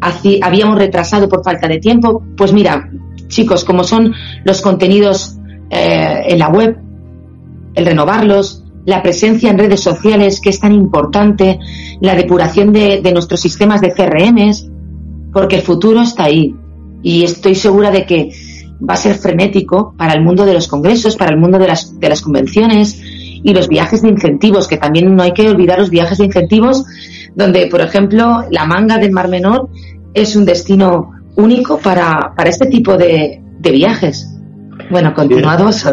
habíamos 0.00 0.78
retrasado 0.78 1.28
por 1.28 1.42
falta 1.42 1.66
de 1.66 1.78
tiempo, 1.78 2.22
pues 2.36 2.52
mira, 2.52 2.90
chicos, 3.28 3.64
como 3.64 3.84
son 3.84 4.14
los 4.44 4.60
contenidos 4.60 5.36
eh, 5.70 6.22
en 6.28 6.38
la 6.38 6.48
web, 6.48 6.78
el 7.74 7.86
renovarlos, 7.86 8.64
la 8.84 9.02
presencia 9.02 9.50
en 9.50 9.58
redes 9.58 9.80
sociales, 9.80 10.40
que 10.40 10.50
es 10.50 10.60
tan 10.60 10.72
importante, 10.72 11.58
la 12.00 12.14
depuración 12.14 12.72
de, 12.72 13.02
nuestros 13.12 13.40
sistemas 13.40 13.80
de 13.80 13.92
CRMs, 13.92 14.70
porque 15.32 15.56
el 15.56 15.62
futuro 15.62 16.00
está 16.00 16.24
ahí. 16.24 16.54
Y 17.02 17.24
estoy 17.24 17.54
segura 17.54 17.90
de 17.90 18.06
que 18.06 18.30
va 18.88 18.94
a 18.94 18.96
ser 18.96 19.16
frenético 19.16 19.94
para 19.96 20.14
el 20.14 20.22
mundo 20.22 20.46
de 20.46 20.54
los 20.54 20.68
congresos, 20.68 21.16
para 21.16 21.32
el 21.32 21.38
mundo 21.38 21.58
de 21.58 21.68
las, 21.68 21.98
de 21.98 22.08
las 22.08 22.22
convenciones 22.22 23.00
y 23.42 23.54
los 23.54 23.68
viajes 23.68 24.02
de 24.02 24.08
incentivos, 24.08 24.68
que 24.68 24.76
también 24.76 25.14
no 25.14 25.22
hay 25.22 25.32
que 25.32 25.48
olvidar 25.48 25.78
los 25.78 25.90
viajes 25.90 26.18
de 26.18 26.24
incentivos, 26.24 26.84
donde, 27.34 27.66
por 27.66 27.80
ejemplo, 27.80 28.44
la 28.50 28.64
manga 28.64 28.98
del 28.98 29.12
Mar 29.12 29.28
Menor 29.28 29.68
es 30.14 30.36
un 30.36 30.44
destino 30.44 31.12
único 31.36 31.78
para, 31.78 32.32
para 32.36 32.50
este 32.50 32.66
tipo 32.66 32.96
de, 32.96 33.40
de 33.58 33.70
viajes. 33.70 34.34
Bueno, 34.90 35.12
continuados. 35.12 35.86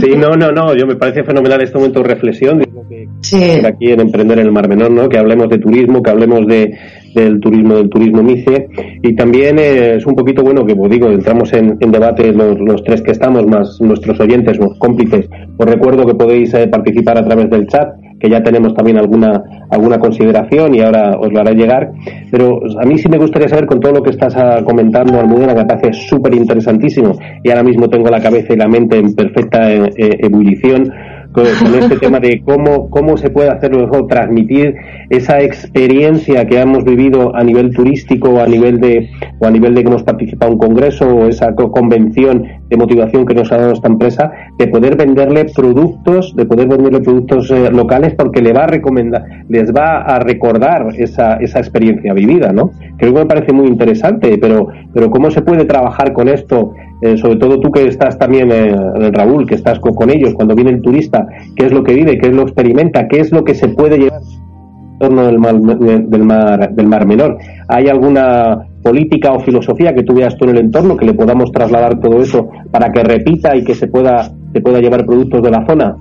Sí, 0.00 0.16
no, 0.16 0.30
no, 0.30 0.50
no, 0.50 0.74
yo 0.74 0.86
me 0.86 0.96
parece 0.96 1.22
fenomenal 1.22 1.62
este 1.62 1.78
momento 1.78 2.02
de 2.02 2.08
reflexión, 2.08 2.60
que 2.90 3.08
sí. 3.20 3.64
aquí 3.64 3.92
en 3.92 4.00
Emprender 4.00 4.40
en 4.40 4.46
el 4.46 4.52
Mar 4.52 4.68
Menor, 4.68 4.90
¿no? 4.90 5.08
Que 5.08 5.18
hablemos 5.18 5.48
de 5.48 5.58
turismo, 5.58 6.02
que 6.02 6.10
hablemos 6.10 6.46
de, 6.46 6.74
del 7.14 7.40
turismo 7.40 7.76
del 7.76 7.88
turismo 7.88 8.22
MICE 8.22 8.68
y 9.02 9.14
también 9.14 9.58
es 9.58 10.06
un 10.06 10.14
poquito 10.14 10.42
bueno 10.42 10.64
que 10.64 10.74
pues 10.74 10.90
digo 10.90 11.08
entramos 11.08 11.52
en, 11.52 11.76
en 11.80 11.90
debate 11.90 12.32
los, 12.32 12.58
los, 12.60 12.82
tres 12.84 13.02
que 13.02 13.12
estamos 13.12 13.46
más 13.46 13.80
nuestros 13.80 14.18
oyentes 14.20 14.58
los 14.58 14.78
cómplices 14.78 15.28
os 15.56 15.66
recuerdo 15.66 16.06
que 16.06 16.14
podéis 16.14 16.54
eh, 16.54 16.68
participar 16.68 17.18
a 17.18 17.24
través 17.24 17.50
del 17.50 17.66
chat 17.66 17.88
que 18.18 18.28
ya 18.28 18.42
tenemos 18.42 18.74
también 18.74 18.98
alguna 18.98 19.42
alguna 19.70 19.98
consideración 19.98 20.74
y 20.74 20.80
ahora 20.80 21.18
os 21.18 21.32
lo 21.32 21.40
haré 21.40 21.54
llegar 21.54 21.90
pero 22.30 22.60
a 22.80 22.86
mí 22.86 22.98
sí 22.98 23.08
me 23.08 23.18
gustaría 23.18 23.48
saber 23.48 23.66
con 23.66 23.80
todo 23.80 23.92
lo 23.92 24.02
que 24.02 24.10
estás 24.10 24.36
ah, 24.36 24.60
comentando 24.64 25.18
Almudena 25.18 25.54
que 25.54 25.60
me 25.60 25.66
parece 25.66 25.92
súper 25.92 26.34
interesantísimo 26.34 27.18
y 27.42 27.50
ahora 27.50 27.62
mismo 27.62 27.88
tengo 27.88 28.08
la 28.08 28.20
cabeza 28.20 28.52
y 28.52 28.56
la 28.56 28.68
mente 28.68 28.98
en 28.98 29.14
perfecta 29.14 29.72
eh, 29.72 29.90
eh 29.96 30.16
ebullición 30.20 30.92
con, 31.32 31.46
este 31.46 31.96
tema 31.96 32.20
de 32.20 32.42
cómo, 32.44 32.90
cómo 32.90 33.16
se 33.16 33.30
puede 33.30 33.50
hacer 33.50 33.74
mejor 33.74 34.06
transmitir 34.06 34.74
esa 35.08 35.40
experiencia 35.40 36.44
que 36.46 36.60
hemos 36.60 36.84
vivido 36.84 37.34
a 37.34 37.42
nivel 37.44 37.74
turístico 37.74 38.40
a 38.40 38.46
nivel 38.46 38.80
de, 38.80 39.08
o 39.38 39.46
a 39.46 39.50
nivel 39.50 39.74
de 39.74 39.82
que 39.82 39.88
hemos 39.88 40.02
participado 40.02 40.52
en 40.52 40.54
un 40.54 40.60
congreso 40.60 41.06
o 41.06 41.26
esa 41.26 41.54
convención 41.54 42.59
de 42.70 42.76
motivación 42.76 43.26
que 43.26 43.34
nos 43.34 43.50
ha 43.52 43.58
dado 43.58 43.72
esta 43.72 43.88
empresa, 43.88 44.32
de 44.56 44.68
poder 44.68 44.96
venderle 44.96 45.46
productos, 45.46 46.34
de 46.36 46.46
poder 46.46 46.68
venderle 46.68 47.00
productos 47.00 47.50
eh, 47.50 47.70
locales 47.70 48.14
porque 48.14 48.40
le 48.40 48.52
va 48.52 48.64
a 48.64 48.68
recomendar, 48.68 49.24
les 49.48 49.72
va 49.74 50.02
a 50.02 50.20
recordar 50.20 50.86
esa, 50.96 51.34
esa 51.34 51.58
experiencia 51.58 52.14
vivida, 52.14 52.52
¿no? 52.52 52.70
Creo 52.96 53.12
que 53.12 53.20
me 53.20 53.26
parece 53.26 53.52
muy 53.52 53.66
interesante, 53.66 54.38
pero, 54.38 54.68
pero 54.94 55.10
cómo 55.10 55.30
se 55.30 55.42
puede 55.42 55.64
trabajar 55.64 56.12
con 56.12 56.28
esto 56.28 56.72
eh, 57.02 57.16
sobre 57.16 57.36
todo 57.36 57.58
tú 57.60 57.70
que 57.70 57.86
estás 57.86 58.18
también, 58.18 58.50
eh, 58.52 58.76
Raúl, 59.12 59.46
que 59.46 59.54
estás 59.54 59.78
con, 59.80 59.94
con, 59.94 60.10
ellos, 60.10 60.34
cuando 60.34 60.54
viene 60.54 60.72
el 60.72 60.82
turista, 60.82 61.26
qué 61.56 61.66
es 61.66 61.72
lo 61.72 61.82
que 61.82 61.94
vive, 61.94 62.18
qué 62.18 62.28
es 62.28 62.34
lo 62.34 62.42
experimenta, 62.42 63.08
qué 63.08 63.20
es 63.20 63.32
lo 63.32 63.42
que 63.42 63.54
se 63.54 63.68
puede 63.68 63.98
llevar 63.98 64.20
en 64.20 64.98
torno 64.98 65.26
del 65.26 65.38
mar, 65.38 65.58
del 65.58 66.24
mar, 66.24 66.70
del 66.74 66.86
mar 66.86 67.06
menor. 67.06 67.38
¿Hay 67.68 67.88
alguna 67.88 68.66
política 68.82 69.32
o 69.32 69.40
filosofía 69.40 69.94
que 69.94 70.02
tú 70.02 70.14
veas 70.14 70.36
tú 70.36 70.44
en 70.44 70.50
el 70.50 70.64
entorno 70.64 70.96
que 70.96 71.06
le 71.06 71.14
podamos 71.14 71.52
trasladar 71.52 72.00
todo 72.00 72.20
eso 72.20 72.48
para 72.70 72.90
que 72.90 73.02
repita 73.02 73.54
y 73.56 73.64
que 73.64 73.74
se 73.74 73.88
pueda, 73.88 74.30
se 74.52 74.60
pueda 74.60 74.80
llevar 74.80 75.04
productos 75.04 75.42
de 75.42 75.50
la 75.50 75.66
zona? 75.66 75.96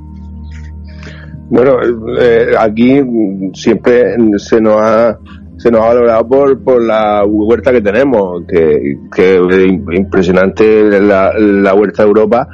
Bueno, 1.50 1.78
eh, 2.20 2.52
aquí 2.58 3.02
siempre 3.54 4.15
se 4.38 4.62
nos 4.62 4.78
ha 4.78 5.18
se 5.58 5.70
nos 5.70 5.82
ha 5.82 5.88
valorado 5.88 6.26
por, 6.26 6.63
por 6.63 6.82
la 6.82 7.26
huerta 7.26 7.74
que 7.74 7.82
tenemos, 7.82 8.44
que, 8.48 8.98
que 9.13 9.36
es 9.36 9.98
impresionante 9.98 11.02
la, 11.02 11.34
la 11.38 11.74
huerta 11.74 12.04
de 12.04 12.08
Europa. 12.08 12.48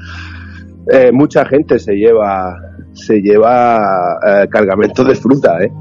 Eh, 0.91 1.11
mucha 1.11 1.45
gente 1.45 1.77
se 1.77 1.93
lleva 1.93 2.57
se 2.93 3.21
lleva 3.21 4.17
eh, 4.25 4.47
cargamentos 4.49 5.07
de 5.07 5.15
fruta, 5.15 5.57
¿eh? 5.61 5.71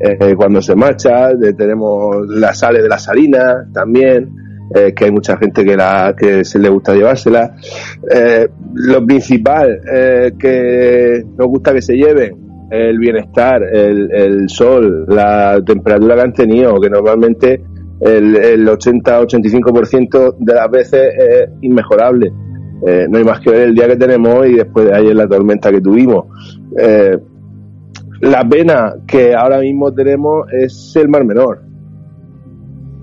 Eh 0.00 0.34
cuando 0.36 0.60
se 0.60 0.74
marcha, 0.74 1.30
tenemos 1.56 2.26
la 2.28 2.54
sale 2.54 2.82
de 2.82 2.88
la 2.88 2.98
salina 2.98 3.66
también, 3.72 4.30
eh, 4.74 4.92
que 4.94 5.06
hay 5.06 5.10
mucha 5.10 5.36
gente 5.36 5.64
que 5.64 5.76
la 5.76 6.14
que 6.16 6.44
se 6.44 6.58
le 6.58 6.68
gusta 6.68 6.94
llevársela. 6.94 7.54
lo 8.74 9.06
principal 9.06 9.80
que 10.38 11.24
nos 11.36 11.46
gusta 11.46 11.72
que 11.72 11.82
se 11.82 11.94
lleven 11.94 12.44
el 12.70 12.98
bienestar, 12.98 13.62
el, 13.62 14.10
el 14.12 14.48
sol, 14.48 15.04
la 15.08 15.60
temperatura 15.64 16.16
que 16.16 16.20
han 16.22 16.32
tenido, 16.32 16.80
que 16.80 16.90
normalmente 16.90 17.62
el, 18.00 18.36
el 18.36 18.66
80-85% 18.66 20.36
de 20.38 20.54
las 20.54 20.70
veces 20.70 21.14
es 21.16 21.48
inmejorable. 21.62 22.32
Eh, 22.86 23.06
no 23.08 23.18
hay 23.18 23.24
más 23.24 23.40
que 23.40 23.50
ver 23.50 23.60
el 23.62 23.74
día 23.74 23.86
que 23.88 23.96
tenemos 23.96 24.46
y 24.46 24.54
después 24.54 24.86
de 24.86 24.94
ayer 24.94 25.14
la 25.14 25.26
tormenta 25.26 25.70
que 25.70 25.80
tuvimos. 25.80 26.26
Eh, 28.24 28.30
la 28.30 28.48
pena 28.48 28.94
que 29.06 29.34
ahora 29.34 29.60
mismo 29.60 29.92
tenemos 29.92 30.46
es 30.52 30.94
el 30.96 31.08
Mar 31.08 31.24
Menor. 31.24 31.62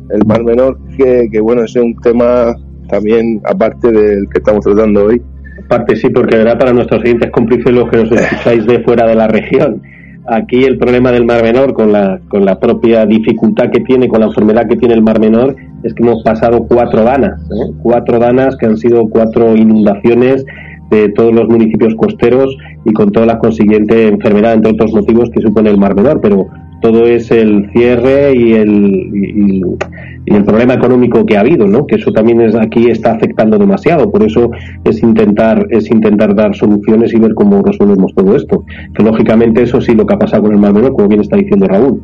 El 0.09 0.25
Mar 0.25 0.43
Menor, 0.43 0.77
que, 0.97 1.29
que 1.31 1.39
bueno, 1.39 1.63
es 1.63 1.75
un 1.75 1.95
tema 1.97 2.55
también 2.89 3.41
aparte 3.45 3.91
del 3.91 4.27
que 4.29 4.39
estamos 4.39 4.65
tratando 4.65 5.05
hoy, 5.05 5.21
parte 5.69 5.95
sí, 5.95 6.09
porque 6.09 6.37
verá 6.37 6.57
para 6.57 6.73
nuestros 6.73 7.01
siguientes 7.01 7.31
cómplices 7.31 7.73
los 7.73 7.89
que 7.89 7.97
nos 7.97 8.11
escucháis 8.11 8.65
de 8.65 8.83
fuera 8.83 9.07
de 9.07 9.15
la 9.15 9.27
región. 9.27 9.81
Aquí 10.27 10.63
el 10.63 10.77
problema 10.77 11.11
del 11.11 11.25
Mar 11.25 11.41
Menor, 11.41 11.73
con 11.73 11.91
la, 11.91 12.19
con 12.27 12.45
la 12.45 12.59
propia 12.59 13.05
dificultad 13.05 13.71
que 13.71 13.79
tiene, 13.81 14.07
con 14.07 14.19
la 14.19 14.27
enfermedad 14.27 14.67
que 14.67 14.75
tiene 14.75 14.93
el 14.93 15.01
Mar 15.01 15.19
Menor, 15.19 15.55
es 15.83 15.93
que 15.93 16.03
hemos 16.03 16.21
pasado 16.23 16.67
cuatro 16.67 17.03
danas, 17.03 17.41
¿eh? 17.49 17.73
cuatro 17.81 18.19
danas 18.19 18.55
que 18.57 18.65
han 18.65 18.77
sido 18.77 19.09
cuatro 19.09 19.55
inundaciones 19.55 20.45
de 20.91 21.09
todos 21.09 21.33
los 21.33 21.47
municipios 21.47 21.95
costeros 21.95 22.55
y 22.85 22.91
con 22.91 23.11
toda 23.11 23.25
la 23.25 23.39
consiguiente 23.39 24.07
enfermedad, 24.07 24.53
entre 24.53 24.73
otros 24.73 24.93
motivos 24.93 25.29
que 25.31 25.41
supone 25.41 25.69
el 25.69 25.77
Mar 25.77 25.95
Menor, 25.95 26.19
pero 26.21 26.47
todo 26.81 27.05
es 27.05 27.31
el 27.31 27.69
cierre 27.71 28.35
y 28.35 28.53
el, 28.53 29.09
y, 29.13 29.61
el 30.25 30.43
problema 30.43 30.73
económico 30.73 31.25
que 31.25 31.37
ha 31.37 31.41
habido, 31.41 31.67
¿no? 31.67 31.85
Que 31.85 31.95
eso 31.95 32.11
también 32.11 32.41
es, 32.41 32.55
aquí 32.55 32.89
está 32.89 33.13
afectando 33.13 33.57
demasiado. 33.57 34.11
Por 34.11 34.23
eso 34.23 34.51
es 34.83 35.01
intentar 35.01 35.67
es 35.69 35.89
intentar 35.91 36.35
dar 36.35 36.55
soluciones 36.55 37.13
y 37.13 37.19
ver 37.19 37.33
cómo 37.33 37.61
resolvemos 37.61 38.13
todo 38.15 38.35
esto. 38.35 38.63
Que 38.93 39.03
lógicamente 39.03 39.63
eso 39.63 39.79
sí 39.79 39.93
lo 39.93 40.05
que 40.05 40.15
ha 40.15 40.19
pasado 40.19 40.43
con 40.43 40.53
el 40.53 40.59
Mar 40.59 40.73
Menor, 40.73 40.93
como 40.93 41.07
bien 41.07 41.21
está 41.21 41.37
diciendo 41.37 41.67
Raúl. 41.67 42.01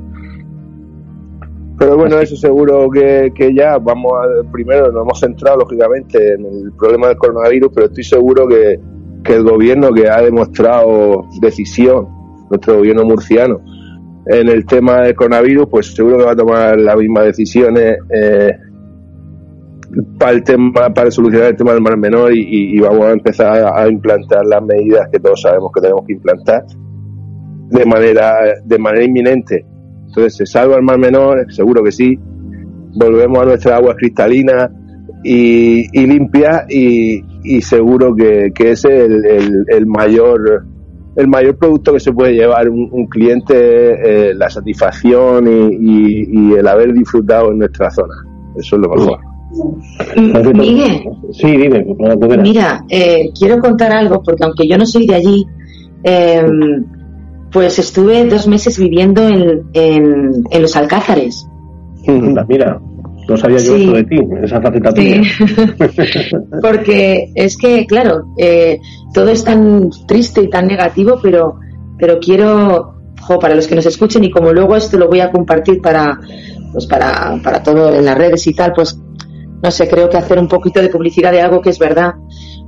Pero 1.78 1.96
bueno, 1.96 2.20
eso 2.20 2.36
seguro 2.36 2.90
que, 2.90 3.32
que 3.36 3.54
ya 3.54 3.78
vamos 3.78 4.12
a, 4.13 4.52
primero 4.52 4.92
nos 4.92 5.04
hemos 5.04 5.20
centrado 5.20 5.58
lógicamente 5.58 6.34
en 6.34 6.46
el 6.46 6.72
problema 6.74 7.10
del 7.10 7.18
coronavirus, 7.18 7.72
pero 7.74 7.88
estoy 7.88 8.04
seguro 8.04 8.48
que, 8.48 8.80
que 9.24 9.36
el 9.36 9.44
gobierno 9.44 9.92
que 9.92 10.10
ha 10.10 10.22
demostrado 10.22 11.26
decisión, 11.40 12.08
nuestro 12.50 12.78
gobierno 12.78 13.04
murciano, 13.04 13.62
en 14.26 14.50
el 14.50 14.66
tema 14.66 15.02
del 15.02 15.16
coronavirus, 15.16 15.68
pues 15.70 15.94
seguro 15.94 16.18
que 16.18 16.24
va 16.26 16.32
a 16.32 16.36
tomar 16.36 16.80
las 16.80 16.98
mismas 16.98 17.26
decisiones 17.26 17.98
eh, 18.10 18.52
para 20.18 20.32
el 20.32 20.44
tema, 20.44 20.90
para 20.94 21.12
solucionar 21.12 21.50
el 21.50 21.56
tema 21.56 21.74
del 21.74 21.82
mar 21.82 21.98
menor 21.98 22.32
y, 22.34 22.80
vamos 22.80 23.06
a 23.06 23.12
empezar 23.12 23.74
a, 23.74 23.88
implantar 23.88 24.46
las 24.46 24.62
medidas 24.63 25.08
que 25.12 25.20
todos 25.20 25.42
sabemos 25.42 25.72
que 25.74 25.82
tenemos 25.82 26.06
que 26.06 26.13
implantar 26.13 26.66
de 27.70 27.86
manera, 27.86 28.56
de 28.63 28.78
manera 28.78 29.06
inminente. 29.06 29.66
Entonces, 30.17 30.38
¿se 30.38 30.45
salva 30.47 30.77
el 30.77 30.82
mar 30.82 30.97
menor? 30.97 31.45
Seguro 31.53 31.84
que 31.84 31.91
sí. 31.91 32.17
Volvemos 32.95 33.38
a 33.39 33.45
nuestra 33.45 33.75
agua 33.75 33.95
cristalina 33.95 34.71
y, 35.23 35.88
limpia 36.08 36.65
y, 36.67 37.62
seguro 37.62 38.15
que, 38.15 38.51
que 38.56 38.71
ese 38.71 39.06
es 39.06 39.12
el, 39.12 39.65
el 39.67 39.86
mayor 39.86 40.65
el 41.17 41.27
mayor 41.27 41.58
producto 41.58 41.93
que 41.93 41.99
se 41.99 42.13
puede 42.13 42.34
llevar 42.34 42.69
un, 42.69 43.08
cliente, 43.08 44.30
eh, 44.30 44.34
la 44.36 44.51
satisfacción 44.51 45.47
y, 45.47 46.53
el 46.53 46.67
haber 46.67 46.93
disfrutado 46.93 47.51
en 47.51 47.60
nuestra 47.60 47.89
zona. 47.89 48.13
Eso 48.56 48.75
es 48.75 48.82
lo 48.84 48.89
mejor. 48.89 49.19
Miguel, 50.56 51.01
sí, 51.32 51.58
dime, 51.58 51.86
mira, 52.41 52.84
eh, 52.89 53.32
quiero 53.38 53.60
contar 53.60 53.91
algo 53.91 54.21
porque 54.21 54.43
aunque 54.43 54.67
yo 54.67 54.77
no 54.77 54.86
soy 54.86 55.08
de 55.08 55.15
allí, 55.15 55.45
em, 56.03 56.86
pues 57.58 57.80
estuve 57.80 58.24
dos 58.26 58.48
meses 58.48 58.78
viviendo 58.78 59.28
en, 59.28 59.63
en, 59.74 60.62
los 60.62 60.76
Alcázares. 60.76 61.48
Mira, 62.48 62.80
no 63.28 63.36
sabía 63.36 63.58
yo 63.58 63.76
eso 63.76 63.93
de 63.93 64.04
ti, 64.04 64.20
esa 64.43 64.62
faceta 64.62 64.91
sí. 64.91 65.24
Porque 66.62 67.32
es 67.34 67.58
que, 67.58 67.88
claro, 67.88 68.26
eh, 68.38 68.80
todo 69.12 69.30
es 69.30 69.43
tan 69.43 69.89
triste 70.08 70.43
y 70.43 70.52
tan 70.52 70.67
negativo, 70.67 71.20
pero, 71.20 71.56
pero 71.98 72.20
quiero, 72.20 72.93
para 73.41 73.56
los 73.56 73.65
que 73.65 73.74
nos 73.74 73.88
escuchen 73.88 74.24
y 74.24 74.30
como 74.30 74.54
luego 74.54 74.76
esto 74.76 75.00
lo 75.00 75.08
voy 75.08 75.22
a 75.22 75.32
compartir 75.32 75.82
para, 75.82 76.15
pues 76.72 76.86
para, 76.86 77.39
para 77.43 77.63
todo 77.63 77.91
en 77.91 78.06
las 78.06 78.20
redes 78.20 78.46
y 78.46 78.54
tal, 78.54 78.74
pues 78.76 79.02
no 79.63 79.72
sé, 79.72 79.88
creo 79.88 80.12
que 80.12 80.17
hacer 80.17 80.38
un 80.38 80.48
poquito 80.48 80.80
de 80.80 80.89
publicidad 80.89 81.32
de 81.32 81.41
algo 81.41 81.60
que 81.60 81.72
es 81.72 81.80
verdad. 81.80 82.13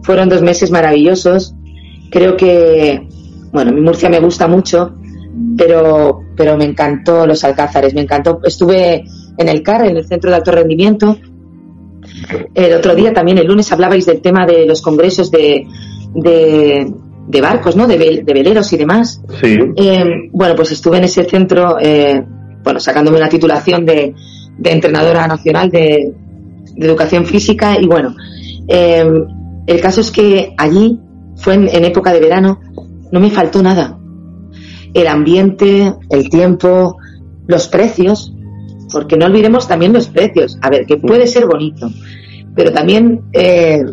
Fueron 0.01 0.29
dos 0.29 0.41
meses 0.41 0.71
maravillosos. 0.71 1.53
Creo 2.09 2.35
que, 2.35 3.07
bueno, 3.51 3.71
mi 3.71 3.81
Murcia 3.81 4.09
me 4.09 4.19
gusta 4.19 4.47
mucho, 4.47 4.95
pero, 5.57 6.21
pero 6.35 6.57
me 6.57 6.65
encantó 6.65 7.25
los 7.25 7.43
Alcázares, 7.43 7.93
me 7.93 8.01
encantó. 8.01 8.39
Estuve 8.43 9.03
en 9.37 9.49
el 9.49 9.63
CAR, 9.63 9.85
en 9.85 9.97
el 9.97 10.05
Centro 10.05 10.29
de 10.29 10.37
Alto 10.37 10.51
Rendimiento. 10.51 11.17
El 12.53 12.73
otro 12.73 12.95
día 12.95 13.13
también, 13.13 13.37
el 13.37 13.47
lunes, 13.47 13.71
hablabais 13.71 14.05
del 14.05 14.21
tema 14.21 14.45
de 14.45 14.65
los 14.65 14.81
congresos 14.81 15.31
de, 15.31 15.65
de, 16.13 17.41
barcos, 17.41 17.75
¿no? 17.75 17.87
De, 17.87 18.23
veleros 18.25 18.71
y 18.73 18.77
demás. 18.77 19.21
Sí. 19.41 19.57
Eh, 19.75 20.29
bueno, 20.31 20.55
pues 20.55 20.71
estuve 20.71 20.97
en 20.97 21.05
ese 21.05 21.23
centro, 21.23 21.77
eh, 21.79 22.23
bueno, 22.63 22.79
sacándome 22.79 23.17
una 23.17 23.29
titulación 23.29 23.85
de, 23.85 24.13
entrenadora 24.63 25.27
nacional 25.27 25.69
de, 25.69 26.13
educación 26.75 27.25
física 27.25 27.77
y 27.77 27.87
bueno, 27.87 28.15
eh, 28.69 29.03
el 29.67 29.81
caso 29.81 29.99
es 29.99 30.11
que 30.11 30.53
allí 30.57 30.97
fue 31.35 31.55
en, 31.55 31.85
época 31.85 32.13
de 32.13 32.19
verano, 32.19 32.59
no 33.11 33.19
me 33.19 33.29
faltó 33.29 33.61
nada. 33.61 33.97
El 34.93 35.07
ambiente, 35.07 35.93
el 36.09 36.29
tiempo, 36.29 36.97
los 37.47 37.67
precios, 37.67 38.33
porque 38.91 39.17
no 39.17 39.25
olvidemos 39.25 39.67
también 39.67 39.93
los 39.93 40.07
precios. 40.07 40.57
A 40.61 40.69
ver, 40.69 40.85
que 40.85 40.97
puede 40.97 41.27
ser 41.27 41.45
bonito, 41.45 41.91
pero 42.55 42.71
también 42.71 43.21
eh, 43.33 43.83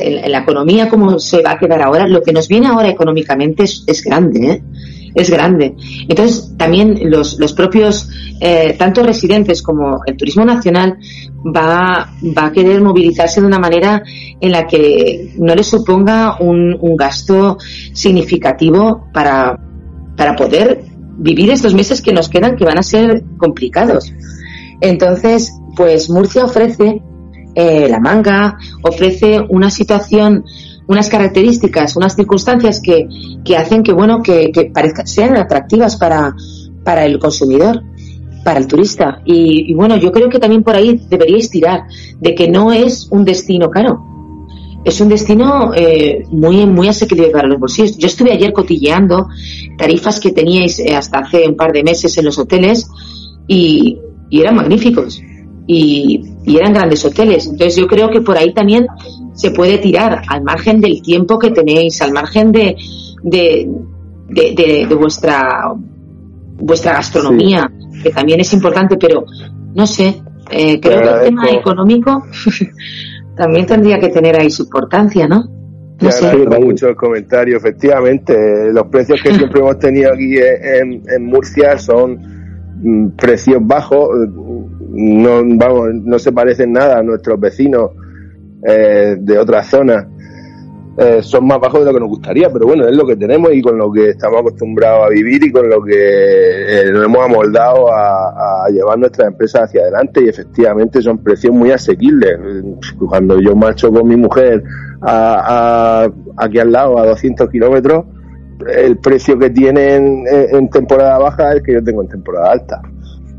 en, 0.00 0.32
la 0.32 0.38
economía 0.38 0.88
como 0.88 1.18
se 1.18 1.42
va 1.42 1.52
a 1.52 1.58
quedar 1.58 1.82
ahora, 1.82 2.06
lo 2.06 2.22
que 2.22 2.32
nos 2.32 2.48
viene 2.48 2.68
ahora 2.68 2.88
económicamente 2.88 3.64
es, 3.64 4.02
grande, 4.04 4.50
¿eh? 4.50 4.62
Es 5.14 5.30
grande. 5.30 5.74
Entonces, 6.08 6.54
también 6.56 6.98
los, 7.10 7.38
los 7.38 7.52
propios, 7.52 8.08
eh, 8.40 8.74
tanto 8.78 9.02
residentes 9.02 9.62
como 9.62 10.00
el 10.06 10.16
turismo 10.16 10.44
nacional, 10.44 10.98
va, 11.44 12.12
va 12.36 12.46
a 12.46 12.52
querer 12.52 12.80
movilizarse 12.80 13.40
de 13.40 13.46
una 13.46 13.58
manera 13.58 14.02
en 14.40 14.52
la 14.52 14.66
que 14.66 15.34
no 15.38 15.54
le 15.54 15.62
suponga 15.62 16.36
un, 16.40 16.76
un 16.80 16.96
gasto 16.96 17.58
significativo 17.92 19.08
para, 19.12 19.58
para 20.16 20.34
poder 20.36 20.84
vivir 21.18 21.50
estos 21.50 21.74
meses 21.74 22.00
que 22.00 22.12
nos 22.12 22.28
quedan 22.28 22.56
que 22.56 22.64
van 22.64 22.78
a 22.78 22.82
ser 22.82 23.24
complicados. 23.36 24.12
Entonces, 24.80 25.52
pues 25.76 26.08
Murcia 26.08 26.44
ofrece 26.44 27.02
eh, 27.54 27.88
la 27.88 27.98
manga, 27.98 28.56
ofrece 28.82 29.40
una 29.48 29.70
situación, 29.70 30.44
unas 30.88 31.08
características, 31.08 31.96
unas 31.96 32.16
circunstancias 32.16 32.80
que, 32.80 33.06
que 33.44 33.56
hacen 33.56 33.82
que, 33.82 33.92
bueno, 33.92 34.22
que, 34.22 34.50
que 34.50 34.72
sean 35.04 35.36
atractivas 35.36 35.96
para, 35.96 36.34
para 36.82 37.04
el 37.04 37.18
consumidor, 37.18 37.82
para 38.44 38.58
el 38.58 38.66
turista. 38.66 39.20
Y, 39.24 39.70
y, 39.70 39.74
bueno, 39.74 39.96
yo 39.96 40.10
creo 40.10 40.28
que 40.28 40.38
también 40.38 40.64
por 40.64 40.74
ahí 40.74 41.00
deberíais 41.08 41.50
tirar 41.50 41.84
de 42.18 42.34
que 42.34 42.48
no 42.48 42.72
es 42.72 43.08
un 43.10 43.24
destino 43.24 43.70
caro 43.70 44.08
es 44.84 45.00
un 45.00 45.08
destino 45.08 45.72
eh, 45.74 46.24
muy, 46.30 46.64
muy 46.66 46.88
asequible 46.88 47.28
para 47.28 47.48
los 47.48 47.58
bolsillos. 47.58 47.96
Yo 47.98 48.06
estuve 48.06 48.32
ayer 48.32 48.52
cotilleando 48.52 49.28
tarifas 49.76 50.20
que 50.20 50.32
teníais 50.32 50.78
eh, 50.78 50.94
hasta 50.94 51.18
hace 51.18 51.46
un 51.46 51.56
par 51.56 51.72
de 51.72 51.82
meses 51.82 52.16
en 52.18 52.24
los 52.24 52.38
hoteles 52.38 52.88
y, 53.46 53.98
eran 54.30 54.56
magníficos 54.56 55.22
y, 55.68 56.24
eran 56.46 56.72
grandes 56.72 57.04
hoteles. 57.04 57.46
Entonces 57.46 57.76
yo 57.76 57.86
creo 57.86 58.08
que 58.08 58.22
por 58.22 58.36
ahí 58.36 58.52
también 58.54 58.86
se 59.34 59.50
puede 59.50 59.78
tirar 59.78 60.22
al 60.26 60.42
margen 60.42 60.80
del 60.80 61.02
tiempo 61.02 61.38
que 61.38 61.50
tenéis, 61.50 62.00
al 62.00 62.12
margen 62.12 62.50
de, 62.50 62.74
de, 63.22 63.68
de, 64.28 64.94
vuestra, 64.94 65.74
vuestra 66.56 66.94
gastronomía, 66.94 67.70
que 68.02 68.10
también 68.10 68.40
es 68.40 68.52
importante, 68.54 68.96
pero 68.96 69.26
no 69.74 69.86
sé, 69.86 70.22
eh, 70.50 70.80
creo 70.80 71.02
que 71.02 71.08
el 71.08 71.24
tema 71.24 71.50
económico 71.50 72.24
también 73.36 73.66
tendría 73.66 74.00
que 74.00 74.08
tener 74.08 74.40
ahí 74.40 74.50
su 74.50 74.62
importancia, 74.62 75.28
¿no? 75.28 75.44
No 76.00 76.10
sé. 76.12 76.34
mucho 76.60 76.88
el 76.88 76.96
comentario. 76.96 77.56
Efectivamente, 77.56 78.72
los 78.72 78.86
precios 78.86 79.20
que 79.22 79.34
siempre 79.34 79.60
hemos 79.60 79.78
tenido 79.78 80.12
aquí 80.12 80.36
en, 80.38 81.24
Murcia 81.24 81.76
son 81.76 82.18
mm, 82.80 83.16
precios 83.16 83.58
bajos. 83.60 84.08
No, 85.00 85.42
vamos, 85.44 85.94
no 85.94 86.18
se 86.18 86.32
parecen 86.32 86.72
nada 86.72 86.98
a 86.98 87.02
nuestros 87.04 87.38
vecinos 87.38 87.92
eh, 88.66 89.16
de 89.16 89.38
otras 89.38 89.68
zonas. 89.68 90.04
Eh, 90.98 91.22
son 91.22 91.46
más 91.46 91.60
bajos 91.60 91.78
de 91.78 91.86
lo 91.86 91.94
que 91.94 92.00
nos 92.00 92.08
gustaría, 92.08 92.50
pero 92.52 92.66
bueno, 92.66 92.84
es 92.88 92.96
lo 92.96 93.06
que 93.06 93.14
tenemos 93.14 93.52
y 93.52 93.62
con 93.62 93.78
lo 93.78 93.92
que 93.92 94.08
estamos 94.08 94.40
acostumbrados 94.40 95.06
a 95.06 95.08
vivir 95.10 95.44
y 95.44 95.52
con 95.52 95.68
lo 95.68 95.84
que 95.84 95.94
eh, 95.94 96.90
nos 96.90 97.04
hemos 97.04 97.24
amoldado 97.24 97.86
a, 97.92 98.66
llevar 98.72 98.98
nuestras 98.98 99.28
empresas 99.28 99.62
hacia 99.62 99.82
adelante 99.82 100.24
y 100.24 100.28
efectivamente 100.28 101.00
son 101.00 101.18
precios 101.18 101.54
muy 101.54 101.70
asequibles. 101.70 102.36
Cuando 102.98 103.40
yo 103.40 103.54
marcho 103.54 103.92
con 103.92 104.08
mi 104.08 104.16
mujer 104.16 104.64
a, 105.02 106.08
aquí 106.36 106.58
al 106.58 106.72
lado 106.72 106.98
a 106.98 107.06
200 107.06 107.48
kilómetros, 107.50 108.04
el 108.66 108.98
precio 108.98 109.38
que 109.38 109.50
tienen 109.50 110.24
en 110.26 110.68
temporada 110.68 111.18
baja 111.18 111.52
es 111.52 111.62
que 111.62 111.74
yo 111.74 111.84
tengo 111.84 112.02
en 112.02 112.08
temporada 112.08 112.50
alta. 112.50 112.82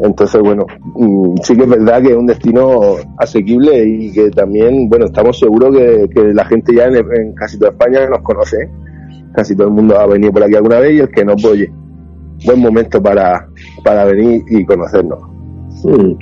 Entonces, 0.01 0.41
bueno, 0.41 0.65
mm, 0.95 1.35
sí 1.43 1.55
que 1.55 1.63
es 1.63 1.69
verdad 1.69 2.01
que 2.01 2.09
es 2.09 2.15
un 2.15 2.25
destino 2.25 2.95
asequible 3.17 3.83
y 3.85 4.11
que 4.11 4.29
también, 4.29 4.87
bueno, 4.87 5.05
estamos 5.05 5.37
seguros 5.37 5.75
que, 5.75 6.33
la 6.33 6.45
gente 6.45 6.73
ya 6.73 6.85
en, 6.85 7.33
casi 7.33 7.59
toda 7.59 7.71
España 7.71 8.07
nos 8.09 8.21
conoce. 8.21 8.69
Casi 9.33 9.55
todo 9.55 9.67
el 9.67 9.73
mundo 9.73 9.99
ha 9.99 10.07
venido 10.07 10.31
por 10.31 10.43
aquí 10.43 10.55
alguna 10.55 10.79
vez 10.79 10.93
y 10.93 10.99
el 10.99 11.09
que 11.09 11.23
no, 11.23 11.33
pues, 11.33 11.45
oye, 11.45 11.71
buen 12.45 12.59
momento 12.59 13.01
para, 13.01 13.47
para 13.83 14.05
venir 14.05 14.41
y 14.49 14.65
conocernos. 14.65 15.19
Mm. 15.83 16.13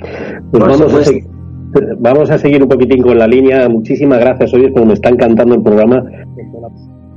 Pues 0.50 0.62
vamos, 0.62 0.94
a 0.94 1.04
seguir, 1.04 1.24
vamos 1.98 2.30
a 2.30 2.38
seguir 2.38 2.62
un 2.62 2.68
poquitín 2.68 3.02
con 3.02 3.16
la 3.16 3.26
línea. 3.26 3.68
Muchísimas 3.68 4.18
gracias, 4.18 4.52
hoy, 4.54 4.70
porque 4.70 4.86
me 4.86 4.94
está 4.94 5.08
encantando 5.08 5.54
el 5.54 5.62
programa. 5.62 6.04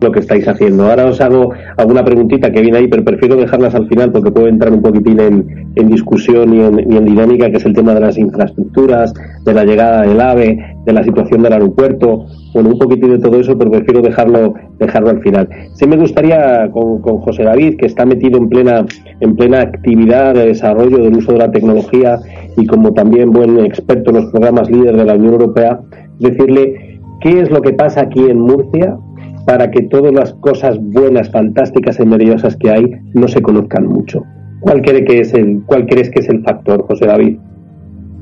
Lo 0.02 0.12
que 0.12 0.20
estáis 0.20 0.48
haciendo. 0.48 0.86
Ahora 0.86 1.06
os 1.06 1.22
hago 1.22 1.54
alguna 1.78 2.04
preguntita 2.04 2.52
que 2.52 2.62
viene 2.62 2.80
ahí, 2.80 2.88
pero 2.88 3.06
prefiero 3.06 3.36
dejarlas 3.36 3.76
al 3.76 3.88
final 3.88 4.12
porque 4.12 4.32
puedo 4.32 4.48
entrar 4.48 4.74
un 4.74 4.82
poquitín 4.82 5.20
en, 5.20 5.90
discusión 5.90 6.54
y 6.54 6.62
en, 6.62 7.06
dinámica, 7.06 7.50
que 7.52 7.58
es 7.58 7.66
el 7.66 7.74
tema 7.74 7.94
de 7.94 8.00
las 8.00 8.18
infraestructuras, 8.18 9.14
de 9.46 9.54
la 9.54 9.64
llegada 9.64 10.02
del 10.02 10.20
AVE, 10.20 10.58
de 10.86 10.94
la 10.94 11.04
situación 11.04 11.44
del 11.44 11.54
aeropuerto, 11.54 12.26
bueno, 12.54 12.70
un 12.70 12.80
poquitín 12.80 13.12
de 13.12 13.20
todo 13.20 13.40
eso, 13.40 13.58
pero 13.58 13.72
prefiero 13.72 14.02
dejarlo, 14.02 14.56
dejarlo 14.80 15.10
al 15.12 15.22
final. 15.22 15.48
Sí 15.76 15.86
me 15.86 15.98
gustaría 15.98 16.70
con, 16.72 17.02
José 17.02 17.44
David, 17.44 17.78
que 17.78 17.86
está 17.86 18.06
metido 18.06 18.38
en 18.38 18.50
plena, 18.50 18.86
en 19.20 19.36
plena 19.36 19.62
actividad 19.62 20.34
de 20.34 20.48
desarrollo 20.48 20.98
del 20.98 21.18
uso 21.18 21.34
de 21.34 21.40
la 21.40 21.52
tecnología 21.52 22.20
y 22.58 22.66
como 22.66 22.94
también 22.94 23.32
buen 23.32 23.60
experto 23.60 24.10
en 24.10 24.18
los 24.18 24.32
programas 24.32 24.70
líderes 24.70 24.98
de 24.98 25.06
la 25.06 25.14
Unión 25.14 25.34
Europea, 25.34 25.80
decirle 26.20 27.00
qué 27.22 27.42
es 27.42 27.52
lo 27.52 27.62
que 27.62 27.74
pasa 27.74 28.02
aquí 28.02 28.20
en 28.30 28.40
Murcia 28.40 28.98
para 29.46 29.70
que 29.72 29.84
todas 29.84 30.14
las 30.14 30.34
cosas 30.36 30.78
buenas, 30.80 31.30
fantásticas 31.32 32.00
y 32.00 32.06
maravillosas 32.06 32.56
que 32.58 32.70
hay 32.70 32.86
no 33.14 33.28
se 33.28 33.42
conozcan 33.42 33.88
mucho. 33.88 34.24
¿Cuál, 34.60 34.82
cree 34.82 35.04
que 35.04 35.22
es 35.22 35.34
el, 35.34 35.64
¿Cuál 35.66 35.86
crees 35.88 36.10
que 36.10 36.20
es 36.20 36.30
el 36.30 36.44
factor, 36.44 36.84
José 36.84 37.08
David? 37.08 37.38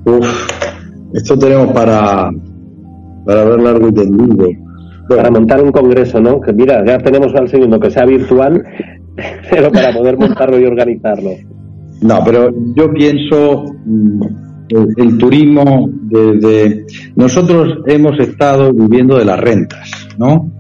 Uf, 0.05 0.47
esto 1.13 1.37
tenemos 1.37 1.71
para, 1.73 2.31
para 3.25 3.43
ver 3.43 3.61
largo 3.61 3.89
y 3.89 3.93
tendido. 3.93 4.47
Para 5.09 5.31
montar 5.31 5.61
un 5.61 5.71
congreso, 5.71 6.21
¿no? 6.21 6.39
Que 6.39 6.53
mira, 6.53 6.85
ya 6.85 6.97
tenemos 6.99 7.33
al 7.35 7.49
segundo 7.49 7.79
que 7.79 7.89
sea 7.89 8.05
virtual, 8.05 8.63
pero 9.49 9.71
para 9.71 9.91
poder 9.91 10.17
montarlo 10.17 10.59
y 10.59 10.65
organizarlo. 10.65 11.31
No, 12.01 12.19
pero 12.23 12.49
yo 12.75 12.91
pienso 12.93 13.65
mm, 13.85 14.21
el, 14.69 15.17
turismo 15.17 15.89
desde 16.03 16.85
nosotros 17.15 17.79
hemos 17.87 18.19
estado 18.19 18.71
viviendo 18.71 19.17
de 19.17 19.25
las 19.25 19.39
rentas, 19.39 20.07
¿no? 20.17 20.51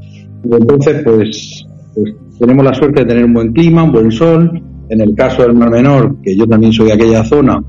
Y 0.43 0.53
entonces, 0.53 1.01
pues, 1.03 1.65
pues, 1.95 2.15
tenemos 2.39 2.63
la 2.63 2.73
suerte 2.73 3.01
de 3.01 3.07
tener 3.07 3.25
un 3.25 3.33
buen 3.33 3.51
clima, 3.53 3.83
un 3.83 3.91
buen 3.91 4.11
sol. 4.11 4.61
En 4.89 5.01
el 5.01 5.13
caso 5.13 5.43
del 5.43 5.53
Mar 5.53 5.69
Menor, 5.69 6.15
que 6.23 6.35
yo 6.35 6.47
también 6.47 6.73
soy 6.73 6.87
de 6.87 6.93
aquella 6.93 7.23
zona, 7.23 7.61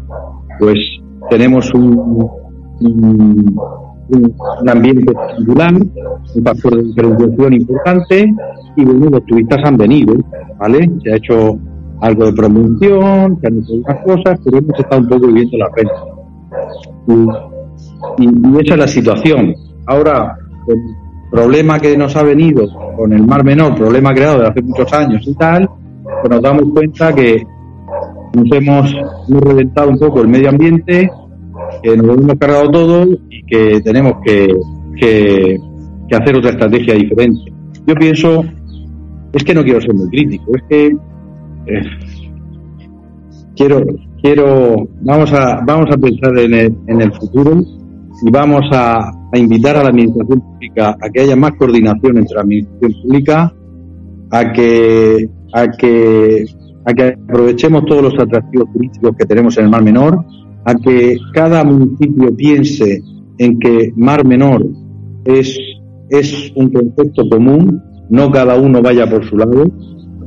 pues 0.59 0.79
tenemos 1.29 1.73
un, 1.75 2.31
un, 2.81 3.61
ambiente 4.69 5.13
singular, 5.37 5.75
un 5.75 6.45
factor 6.45 6.77
de 6.77 6.83
diferenciación 6.85 7.53
importante, 7.53 8.35
y 8.77 8.85
bueno, 8.85 9.11
los 9.11 9.27
turistas 9.27 9.61
han 9.65 9.77
venido, 9.77 10.15
¿vale? 10.59 10.91
Se 11.03 11.13
ha 11.13 11.17
hecho 11.17 11.59
algo 12.01 12.27
de 12.27 12.33
promoción, 12.33 13.39
se 13.41 13.47
han 13.47 13.59
hecho 13.59 13.73
algunas 13.75 14.05
cosas, 14.05 14.41
pero 14.45 14.59
hemos 14.59 14.79
estado 14.79 15.03
un 15.03 15.09
poco 15.09 15.27
viviendo 15.27 15.59
la 15.59 15.69
renta. 15.77 16.05
Y, 18.19 18.25
y, 18.25 18.61
esa 18.61 18.75
es 18.75 18.81
la 18.81 18.89
situación. 18.89 19.55
Ahora, 19.87 20.37
problema 21.31 21.79
que 21.79 21.97
nos 21.97 22.17
ha 22.17 22.23
venido 22.23 22.69
con 22.97 23.13
el 23.13 23.27
Mar 23.27 23.45
Menor, 23.45 23.75
problema 23.77 24.13
creado 24.13 24.39
desde 24.39 24.51
hace 24.51 24.63
muchos 24.63 24.93
años 24.93 25.23
y 25.27 25.35
tal, 25.35 25.69
pues 26.03 26.31
nos 26.31 26.43
damos 26.43 26.65
cuenta 26.75 27.15
que 27.15 27.43
nos 28.35 28.53
hemos, 28.53 28.95
reventado 29.29 29.91
un 29.91 29.99
poco 29.99 30.21
el 30.21 30.29
medio 30.29 30.51
ambiente, 30.51 31.11
que 31.83 31.97
nos 31.97 32.19
hemos 32.19 32.37
cargado 32.39 32.71
todo 32.71 33.07
y 33.29 33.43
que 33.45 33.81
tenemos 33.81 34.15
que, 34.25 34.49
que, 34.97 35.59
hacer 36.15 36.37
otra 36.37 36.51
estrategia 36.51 36.95
diferente. 36.95 37.53
Yo 37.87 37.95
pienso, 37.95 38.45
es 39.33 39.45
que 39.45 39.55
no 39.55 39.63
quiero 39.63 39.81
ser 39.81 39.95
muy 39.95 40.09
crítico, 40.09 40.53
es 40.57 40.63
que 40.69 40.87
eh, 41.67 41.83
quiero, 43.57 43.85
quiero, 44.21 44.89
vamos 45.03 45.33
a, 45.33 45.61
vamos 45.65 45.87
a 45.93 45.97
pensar 45.97 46.37
en 46.39 46.55
el, 46.55 46.77
en 46.89 47.01
el 47.01 47.13
futuro 47.13 47.63
y 48.23 48.31
vamos 48.31 48.65
a, 48.73 49.13
a 49.33 49.39
invitar 49.39 49.77
a 49.77 49.83
la 49.83 49.91
administración 49.91 50.41
pública 50.41 50.97
a 51.01 51.11
que 51.11 51.21
haya 51.21 51.37
más 51.37 51.53
coordinación 51.53 52.19
entre 52.19 52.35
la 52.35 52.43
administración 52.43 53.03
pública, 53.03 53.55
a 54.31 54.53
que, 54.53 55.29
a 55.53 55.69
que, 55.71 56.45
aprovechemos 57.29 57.85
todos 57.85 58.03
los 58.03 58.15
atractivos 58.19 58.73
turísticos 58.73 59.17
que 59.17 59.27
tenemos 59.27 59.57
en 59.59 59.65
el 59.65 59.71
Mar 59.71 59.83
Menor, 59.83 60.25
a 60.65 60.75
que 60.75 61.17
cada 61.33 61.63
municipio 61.65 62.35
piense 62.35 63.03
en 63.39 63.59
que 63.59 63.93
Mar 63.97 64.25
Menor 64.25 64.67
es, 65.25 65.59
es 66.09 66.53
un 66.57 66.71
concepto 66.71 67.29
común, 67.29 67.83
no 68.11 68.31
cada 68.31 68.57
uno 68.57 68.83
vaya 68.83 69.09
por 69.09 69.25
su 69.25 69.37
lado, 69.37 69.71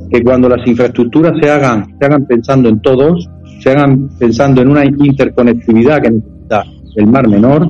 que 0.09 0.23
cuando 0.23 0.47
las 0.47 0.65
infraestructuras 0.67 1.33
se 1.41 1.49
hagan, 1.49 1.97
se 1.99 2.05
hagan 2.05 2.25
pensando 2.25 2.69
en 2.69 2.81
todos, 2.81 3.29
se 3.59 3.71
hagan 3.71 4.09
pensando 4.17 4.61
en 4.61 4.69
una 4.69 4.85
interconectividad 4.85 6.01
que 6.01 6.11
necesita 6.11 6.63
el 6.95 7.07
Mar 7.07 7.27
Menor, 7.27 7.69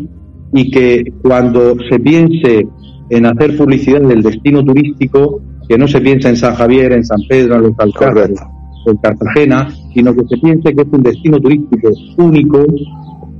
y 0.53 0.69
que 0.69 1.03
cuando 1.21 1.75
se 1.89 1.99
piense 1.99 2.67
en 3.09 3.25
hacer 3.25 3.57
publicidad 3.57 4.01
del 4.01 4.21
destino 4.21 4.63
turístico, 4.63 5.41
que 5.67 5.77
no 5.77 5.87
se 5.87 6.01
piense 6.01 6.29
en 6.29 6.35
San 6.35 6.55
Javier, 6.55 6.91
en 6.93 7.05
San 7.05 7.19
Pedro, 7.27 7.55
en 7.55 7.63
los 7.63 7.79
Alcázares, 7.79 8.39
en 8.85 8.97
Cartagena, 8.97 9.69
sino 9.93 10.13
que 10.13 10.27
se 10.27 10.37
piense 10.37 10.73
que 10.73 10.81
es 10.81 10.87
un 10.91 11.03
destino 11.03 11.39
turístico 11.39 11.89
único, 12.17 12.65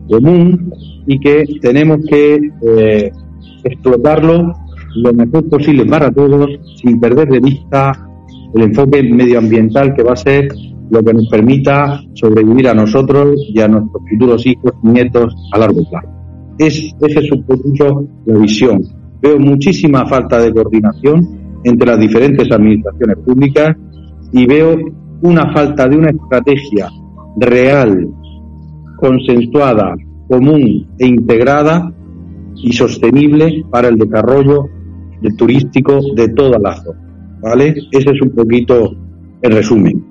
común, 0.09 0.73
y 1.05 1.19
que 1.19 1.45
tenemos 1.61 1.99
que 2.09 2.39
eh, 2.67 3.11
explotarlo 3.63 4.53
lo 4.95 5.13
mejor 5.13 5.49
posible 5.49 5.85
para 5.85 6.11
todos, 6.11 6.49
sin 6.81 6.99
perder 6.99 7.27
de 7.29 7.39
vista 7.39 7.91
el 8.53 8.63
enfoque 8.63 9.01
medioambiental 9.03 9.95
que 9.95 10.03
va 10.03 10.13
a 10.13 10.17
ser 10.17 10.47
lo 10.91 11.03
que 11.03 11.13
nos 11.13 11.27
permita 11.27 11.99
sobrevivir 12.13 12.67
a 12.67 12.73
nosotros 12.73 13.35
y 13.49 13.59
a 13.59 13.67
nuestros 13.67 14.03
futuros 14.09 14.45
hijos 14.45 14.73
y 14.83 14.87
nietos 14.87 15.35
a 15.51 15.57
largo 15.57 15.83
plazo. 15.89 16.12
Es, 16.57 16.93
ese 17.01 17.19
es 17.19 17.31
un 17.31 17.43
poquito 17.43 18.05
la 18.25 18.39
visión. 18.39 18.81
Veo 19.21 19.39
muchísima 19.39 20.05
falta 20.05 20.39
de 20.41 20.53
coordinación 20.53 21.59
entre 21.63 21.87
las 21.87 21.99
diferentes 21.99 22.51
administraciones 22.51 23.17
públicas 23.25 23.75
y 24.31 24.45
veo 24.45 24.77
una 25.21 25.53
falta 25.53 25.87
de 25.87 25.97
una 25.97 26.09
estrategia 26.09 26.89
real, 27.37 28.07
consensuada, 28.97 29.95
común 30.27 30.87
e 30.99 31.07
integrada 31.07 31.91
y 32.55 32.73
sostenible 32.73 33.63
para 33.69 33.87
el 33.87 33.97
desarrollo 33.97 34.67
turístico 35.37 35.99
de 36.15 36.29
toda 36.29 36.59
la 36.59 36.75
zona. 36.75 36.99
¿Vale? 37.41 37.75
Ese 37.91 38.11
es 38.11 38.21
un 38.21 38.31
poquito 38.31 38.95
el 39.41 39.51
resumen 39.51 40.02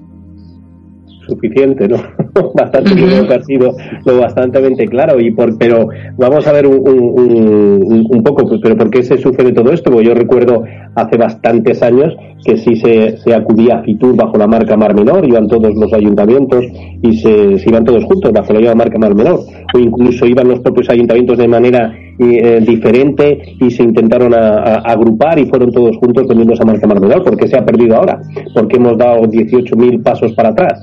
suficiente, 1.34 1.88
¿no? 1.88 1.96
bastante 2.54 2.94
creo 2.94 3.32
ha 3.32 3.42
sido 3.42 3.74
lo 4.04 4.18
bastantemente 4.18 4.86
claro 4.86 5.20
y 5.20 5.32
por 5.32 5.58
pero 5.58 5.88
vamos 6.16 6.46
a 6.46 6.52
ver 6.52 6.66
un, 6.66 6.78
un, 6.88 8.06
un, 8.10 8.22
poco 8.22 8.46
pues, 8.46 8.60
pero 8.62 8.76
por 8.76 8.90
qué 8.90 9.02
se 9.02 9.18
sufre 9.18 9.52
todo 9.52 9.72
esto 9.72 9.90
porque 9.90 10.08
yo 10.08 10.14
recuerdo 10.14 10.64
hace 10.94 11.16
bastantes 11.16 11.82
años 11.82 12.14
que 12.44 12.56
sí 12.56 12.76
se, 12.76 13.18
se 13.18 13.34
acudía 13.34 13.76
a 13.76 13.82
Fitur 13.82 14.16
bajo 14.16 14.36
la 14.36 14.46
marca 14.46 14.76
Mar 14.76 14.94
Menor 14.94 15.24
iban 15.26 15.46
todos 15.46 15.74
los 15.74 15.92
ayuntamientos 15.92 16.64
y 17.02 17.16
se, 17.18 17.56
iban 17.66 17.84
todos 17.84 18.04
juntos 18.04 18.32
bajo 18.32 18.52
la 18.52 18.74
marca 18.74 18.98
Mar 18.98 19.14
Menor 19.14 19.40
o 19.74 19.78
incluso 19.78 20.26
iban 20.26 20.48
los 20.48 20.60
propios 20.60 20.88
ayuntamientos 20.90 21.38
de 21.38 21.48
manera 21.48 21.94
eh, 22.18 22.62
diferente 22.66 23.56
y 23.60 23.70
se 23.70 23.82
intentaron 23.82 24.32
agrupar 24.34 25.38
y 25.38 25.46
fueron 25.46 25.70
todos 25.70 25.96
juntos 25.98 26.26
vendiendo 26.26 26.54
esa 26.54 26.64
marca 26.64 26.86
Mar 26.86 27.00
Menor 27.00 27.22
¿por 27.22 27.36
qué 27.36 27.46
se 27.46 27.58
ha 27.58 27.64
perdido 27.64 27.96
ahora? 27.96 28.20
porque 28.54 28.76
hemos 28.76 28.96
dado 28.96 29.22
18.000 29.22 30.02
pasos 30.02 30.32
para 30.32 30.50
atrás 30.50 30.80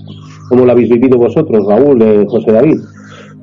¿Cómo 0.50 0.66
lo 0.66 0.72
habéis 0.72 0.90
vivido 0.90 1.18
vosotros, 1.18 1.64
Raúl, 1.68 2.02
eh, 2.02 2.26
José 2.28 2.52
David? 2.52 2.82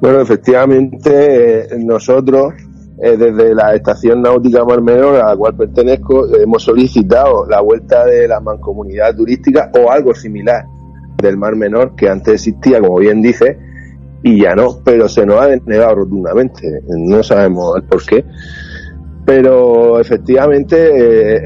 Bueno, 0.01 0.21
efectivamente, 0.21 1.61
eh, 1.61 1.79
nosotros, 1.79 2.53
eh, 3.01 3.17
desde 3.17 3.55
la 3.55 3.77
Estación 3.77 4.23
Náutica 4.23 4.65
Mar 4.65 4.83
Menor, 4.83 5.17
a 5.17 5.29
la 5.29 5.37
cual 5.37 5.57
pertenezco, 5.57 6.27
hemos 6.37 6.65
solicitado 6.65 7.47
la 7.47 7.61
vuelta 7.61 8.05
de 8.05 8.27
la 8.27 8.41
mancomunidad 8.41 9.15
turística 9.15 9.71
o 9.81 9.91
algo 9.91 10.15
similar 10.15 10.65
del 11.23 11.37
Mar 11.37 11.55
Menor, 11.55 11.95
que 11.95 12.09
antes 12.09 12.35
existía, 12.35 12.81
como 12.81 12.99
bien 12.99 13.23
dice, 13.23 13.57
y 14.25 14.41
ya 14.43 14.57
no, 14.57 14.81
pero 14.85 15.09
se 15.09 15.25
nos 15.25 15.41
ha 15.41 15.47
denegado 15.47 15.95
rotundamente. 15.95 16.83
No 16.89 17.23
sabemos 17.23 17.77
el 17.77 17.85
por 17.85 18.05
qué 18.05 18.25
pero 19.27 19.99
efectivamente 19.99 20.77
eh, 20.77 21.43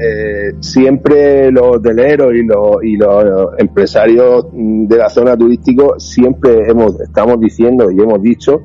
eh, 0.49 0.55
siempre 0.59 1.51
los 1.51 1.77
hoteleros 1.77 2.31
y 2.35 2.43
los, 2.43 2.83
y 2.83 2.95
los 2.95 3.49
empresarios 3.57 4.45
de 4.53 4.97
la 4.97 5.09
zona 5.09 5.35
turística 5.35 5.85
siempre 5.97 6.69
hemos 6.69 7.01
estamos 7.01 7.39
diciendo 7.39 7.89
y 7.89 7.99
hemos 7.99 8.21
dicho 8.21 8.61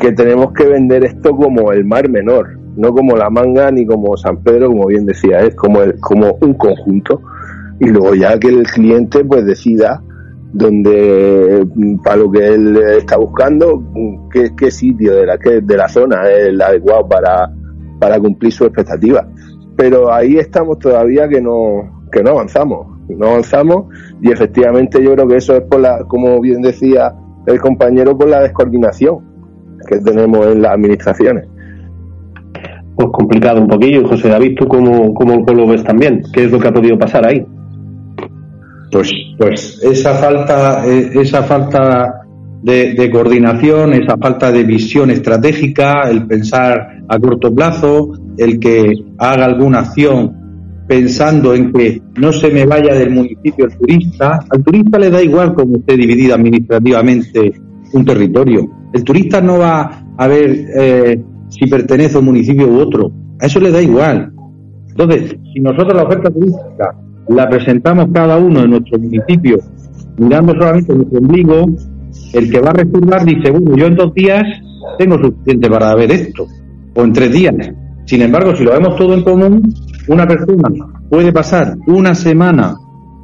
que 0.00 0.12
tenemos 0.12 0.52
que 0.52 0.64
vender 0.64 1.04
esto 1.04 1.34
como 1.34 1.72
el 1.72 1.84
mar 1.84 2.08
menor, 2.08 2.56
no 2.76 2.92
como 2.92 3.16
la 3.16 3.30
manga 3.30 3.72
ni 3.72 3.84
como 3.84 4.16
San 4.16 4.36
Pedro, 4.44 4.68
como 4.68 4.86
bien 4.86 5.06
decía, 5.06 5.40
es 5.40 5.56
como 5.56 5.82
el, 5.82 5.98
como 5.98 6.36
un 6.40 6.54
conjunto. 6.54 7.22
Y 7.80 7.88
luego 7.88 8.14
ya 8.14 8.38
que 8.38 8.48
el 8.48 8.62
cliente 8.62 9.24
pues 9.24 9.44
decida 9.44 10.02
donde 10.52 11.66
para 12.04 12.16
lo 12.18 12.30
que 12.30 12.46
él 12.46 12.76
está 12.98 13.16
buscando 13.16 13.82
qué, 14.30 14.52
qué 14.56 14.70
sitio 14.70 15.16
de 15.16 15.26
la 15.26 15.36
que 15.36 15.60
de 15.60 15.76
la 15.76 15.88
zona 15.88 16.30
es 16.30 16.48
el 16.48 16.62
adecuado 16.62 17.08
para 17.08 17.50
para 17.98 18.18
cumplir 18.18 18.52
su 18.52 18.64
expectativa. 18.64 19.26
Pero 19.76 20.12
ahí 20.12 20.36
estamos 20.36 20.78
todavía 20.78 21.28
que 21.28 21.40
no, 21.40 22.06
que 22.10 22.22
no 22.22 22.30
avanzamos, 22.30 22.86
no 23.08 23.26
avanzamos 23.26 23.86
y 24.22 24.30
efectivamente 24.30 25.02
yo 25.02 25.14
creo 25.14 25.28
que 25.28 25.36
eso 25.36 25.56
es 25.56 25.62
por 25.62 25.80
la, 25.80 26.04
como 26.08 26.40
bien 26.40 26.62
decía 26.62 27.14
el 27.46 27.60
compañero, 27.60 28.16
por 28.16 28.28
la 28.28 28.42
descoordinación 28.42 29.18
que 29.88 29.98
tenemos 29.98 30.46
en 30.46 30.62
las 30.62 30.72
administraciones. 30.72 31.46
pues 32.96 33.08
complicado 33.12 33.60
un 33.60 33.68
poquillo. 33.68 34.08
José 34.08 34.28
David, 34.28 34.56
¿tú 34.58 34.66
cómo, 34.66 35.14
cómo, 35.14 35.44
lo 35.44 35.66
ves 35.66 35.84
también? 35.84 36.22
¿Qué 36.32 36.44
es 36.44 36.50
lo 36.50 36.58
que 36.58 36.68
ha 36.68 36.72
podido 36.72 36.98
pasar 36.98 37.26
ahí? 37.26 37.44
Pues, 38.90 39.12
pues 39.38 39.80
esa 39.82 40.14
falta, 40.14 40.86
eh, 40.86 41.10
esa 41.14 41.42
falta 41.42 42.26
de, 42.62 43.10
coordinación, 43.10 43.92
esa 43.92 44.16
falta 44.16 44.50
de 44.50 44.64
visión 44.64 45.10
estratégica, 45.10 46.08
el 46.08 46.26
pensar 46.26 46.95
a 47.08 47.18
corto 47.18 47.54
plazo, 47.54 48.12
el 48.38 48.58
que 48.58 48.94
haga 49.18 49.44
alguna 49.44 49.80
acción 49.80 50.46
pensando 50.86 51.54
en 51.54 51.72
que 51.72 52.00
no 52.16 52.32
se 52.32 52.50
me 52.50 52.64
vaya 52.64 52.94
del 52.94 53.10
municipio 53.10 53.66
el 53.66 53.76
turista. 53.76 54.38
Al 54.50 54.62
turista 54.62 54.98
le 54.98 55.10
da 55.10 55.22
igual 55.22 55.54
cómo 55.54 55.78
esté 55.78 55.96
dividido 55.96 56.34
administrativamente 56.34 57.60
un 57.92 58.04
territorio. 58.04 58.68
El 58.92 59.04
turista 59.04 59.40
no 59.40 59.58
va 59.58 60.04
a 60.16 60.26
ver 60.28 60.66
eh, 60.76 61.22
si 61.48 61.66
pertenece 61.66 62.16
a 62.16 62.20
un 62.20 62.26
municipio 62.26 62.68
u 62.68 62.78
otro. 62.78 63.10
A 63.40 63.46
eso 63.46 63.60
le 63.60 63.70
da 63.70 63.82
igual. 63.82 64.32
Entonces, 64.88 65.36
si 65.52 65.60
nosotros 65.60 65.94
la 65.94 66.04
oferta 66.04 66.30
turística 66.30 66.94
la 67.28 67.48
presentamos 67.48 68.06
cada 68.12 68.38
uno 68.38 68.60
en 68.62 68.70
nuestro 68.70 68.98
municipio, 68.98 69.58
mirando 70.16 70.54
solamente 70.54 70.94
nuestro 70.94 71.18
ombligo, 71.18 71.66
el 72.32 72.50
que 72.50 72.60
va 72.60 72.70
a 72.70 72.74
reservar 72.74 73.24
dice, 73.24 73.50
bueno, 73.50 73.76
yo 73.76 73.86
en 73.86 73.96
dos 73.96 74.14
días 74.14 74.44
tengo 74.98 75.18
suficiente 75.18 75.68
para 75.68 75.94
ver 75.94 76.12
esto, 76.12 76.46
o 76.96 77.04
en 77.04 77.12
tres 77.12 77.32
días. 77.32 77.54
Sin 78.06 78.22
embargo, 78.22 78.54
si 78.56 78.64
lo 78.64 78.72
vemos 78.72 78.96
todo 78.96 79.14
en 79.14 79.22
común, 79.22 79.74
una 80.08 80.26
persona 80.26 80.68
puede 81.08 81.32
pasar 81.32 81.76
una 81.86 82.14
semana, 82.14 82.76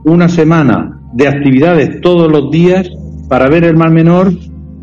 una 0.05 0.29
semana 0.29 1.01
de 1.13 1.29
actividades 1.29 2.01
todos 2.01 2.31
los 2.31 2.51
días 2.51 2.89
para 3.29 3.49
ver 3.49 3.65
el 3.65 3.77
mar 3.77 3.91
menor 3.91 4.33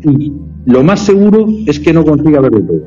y 0.02 0.32
lo 0.66 0.82
más 0.82 1.00
seguro 1.00 1.46
es 1.66 1.80
que 1.80 1.92
no 1.92 2.04
consiga 2.04 2.40
verlo 2.40 2.60
todo. 2.62 2.82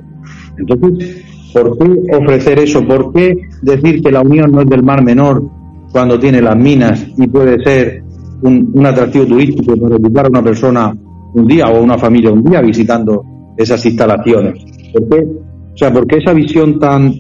Entonces, 0.57 1.23
¿por 1.53 1.77
qué 1.77 2.15
ofrecer 2.15 2.59
eso? 2.59 2.85
¿Por 2.85 3.13
qué 3.13 3.35
decir 3.61 4.01
que 4.01 4.11
la 4.11 4.21
unión 4.21 4.51
no 4.51 4.61
es 4.61 4.67
del 4.67 4.83
mar 4.83 5.03
menor 5.03 5.43
cuando 5.91 6.19
tiene 6.19 6.41
las 6.41 6.55
minas 6.55 7.05
y 7.17 7.27
puede 7.27 7.63
ser 7.63 8.03
un, 8.41 8.85
atractivo 8.85 9.25
turístico 9.25 9.75
para 9.77 9.97
visitar 9.97 10.25
a 10.25 10.29
una 10.29 10.43
persona 10.43 10.93
un 11.33 11.47
día 11.47 11.67
o 11.67 11.81
una 11.81 11.97
familia 11.97 12.31
un 12.31 12.43
día 12.43 12.61
visitando 12.61 13.23
esas 13.57 13.85
instalaciones. 13.85 14.63
¿Por 14.91 15.09
qué? 15.09 15.27
O 15.73 15.77
sea, 15.77 15.91
porque 15.91 16.17
esa 16.17 16.33
visión 16.33 16.79
tan 16.79 17.13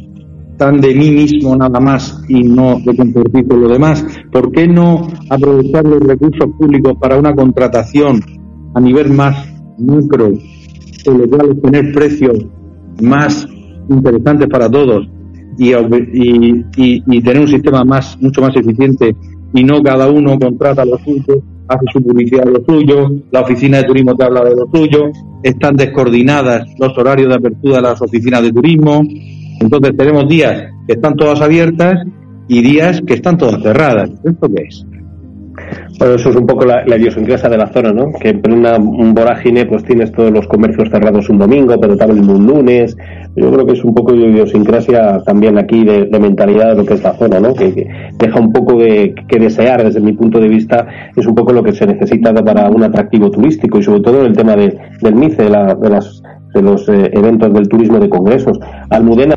tan 0.57 0.79
de 0.79 0.93
mí 0.93 1.11
mismo 1.11 1.55
nada 1.55 1.79
más 1.79 2.23
y 2.27 2.43
no 2.43 2.79
de 2.85 2.95
compartir 2.95 3.47
con 3.47 3.61
lo 3.61 3.69
demás? 3.69 4.05
¿Por 4.31 4.51
qué 4.51 4.67
no 4.67 5.07
aprovechar 5.29 5.83
los 5.85 5.99
recursos 6.01 6.47
públicos 6.57 6.93
para 6.99 7.17
una 7.17 7.33
contratación 7.33 8.21
a 8.75 8.79
nivel 8.79 9.11
más 9.11 9.35
micro, 9.77 10.31
con 11.05 11.17
lo 11.17 11.27
cual 11.27 11.59
tener 11.61 11.93
precios 11.93 12.45
más 13.01 13.47
interesantes 13.89 14.47
para 14.47 14.69
todos 14.69 15.07
y, 15.57 15.73
y, 15.73 16.63
y, 16.75 17.21
tener 17.21 17.41
un 17.41 17.47
sistema 17.47 17.83
más 17.83 18.19
mucho 18.21 18.41
más 18.41 18.55
eficiente 18.55 19.15
y 19.53 19.63
no 19.63 19.83
cada 19.83 20.09
uno 20.09 20.37
contrata 20.39 20.83
lo 20.85 20.97
suyo, 20.99 21.43
hace 21.67 21.85
su 21.91 22.03
publicidad 22.03 22.45
de 22.45 22.51
lo 22.51 22.65
suyo, 22.65 23.11
la 23.31 23.41
oficina 23.41 23.77
de 23.77 23.83
turismo 23.85 24.15
te 24.15 24.23
habla 24.23 24.43
de 24.43 24.55
lo 24.55 24.67
suyo, 24.73 25.11
están 25.41 25.75
descoordinadas 25.75 26.67
los 26.79 26.97
horarios 26.97 27.29
de 27.29 27.35
apertura 27.35 27.77
de 27.77 27.81
las 27.81 28.01
oficinas 28.01 28.41
de 28.41 28.51
turismo, 28.51 29.01
entonces 29.59 29.95
tenemos 29.97 30.27
días 30.27 30.71
que 30.87 30.93
están 30.93 31.15
todas 31.15 31.41
abiertas 31.41 32.05
y 32.47 32.61
días 32.61 33.01
que 33.05 33.13
están 33.13 33.37
todas 33.37 33.61
cerradas. 33.61 34.09
¿Esto 34.23 34.49
qué 34.53 34.63
es? 34.63 34.85
Bueno, 35.99 36.15
eso 36.15 36.29
es 36.29 36.35
un 36.35 36.45
poco 36.45 36.65
la, 36.65 36.83
idiosincrasia 36.97 37.49
de 37.49 37.57
la 37.57 37.67
zona, 37.67 37.91
¿no? 37.91 38.11
Que 38.19 38.29
en 38.29 38.65
un 38.65 39.13
vorágine 39.13 39.65
pues 39.65 39.83
tienes 39.83 40.11
todos 40.11 40.31
los 40.31 40.47
comercios 40.47 40.89
cerrados 40.89 41.29
un 41.29 41.37
domingo, 41.37 41.79
pero 41.79 41.95
también 41.95 42.29
un 42.29 42.45
lunes. 42.45 42.97
Yo 43.35 43.51
creo 43.51 43.65
que 43.65 43.73
es 43.73 43.83
un 43.83 43.93
poco 43.93 44.13
de 44.13 44.27
idiosincrasia 44.27 45.19
también 45.25 45.57
aquí 45.57 45.83
de, 45.83 46.07
mentalidad 46.19 46.69
de 46.69 46.75
lo 46.75 46.85
que 46.85 46.95
es 46.95 47.03
la 47.03 47.13
zona, 47.13 47.39
¿no? 47.39 47.53
Que, 47.53 47.87
deja 48.17 48.39
un 48.39 48.51
poco 48.51 48.77
de 48.77 49.13
que 49.27 49.39
desear 49.39 49.83
desde 49.83 50.01
mi 50.01 50.13
punto 50.13 50.39
de 50.39 50.47
vista. 50.47 50.87
Es 51.15 51.25
un 51.27 51.35
poco 51.35 51.53
lo 51.53 51.63
que 51.63 51.73
se 51.73 51.85
necesita 51.85 52.33
para 52.33 52.69
un 52.69 52.83
atractivo 52.83 53.29
turístico 53.29 53.79
y 53.79 53.83
sobre 53.83 54.01
todo 54.01 54.21
en 54.21 54.27
el 54.27 54.37
tema 54.37 54.55
de, 54.55 54.77
del 55.01 55.15
MICE, 55.15 55.43
de, 55.43 55.49
de, 55.49 55.89
las, 55.89 56.21
de 56.53 56.61
los 56.61 56.89
eh, 56.89 57.11
eventos 57.13 57.53
del 57.53 57.67
turismo 57.67 57.99
de 57.99 58.09
congresos. 58.09 58.59
Almudena 58.89 59.35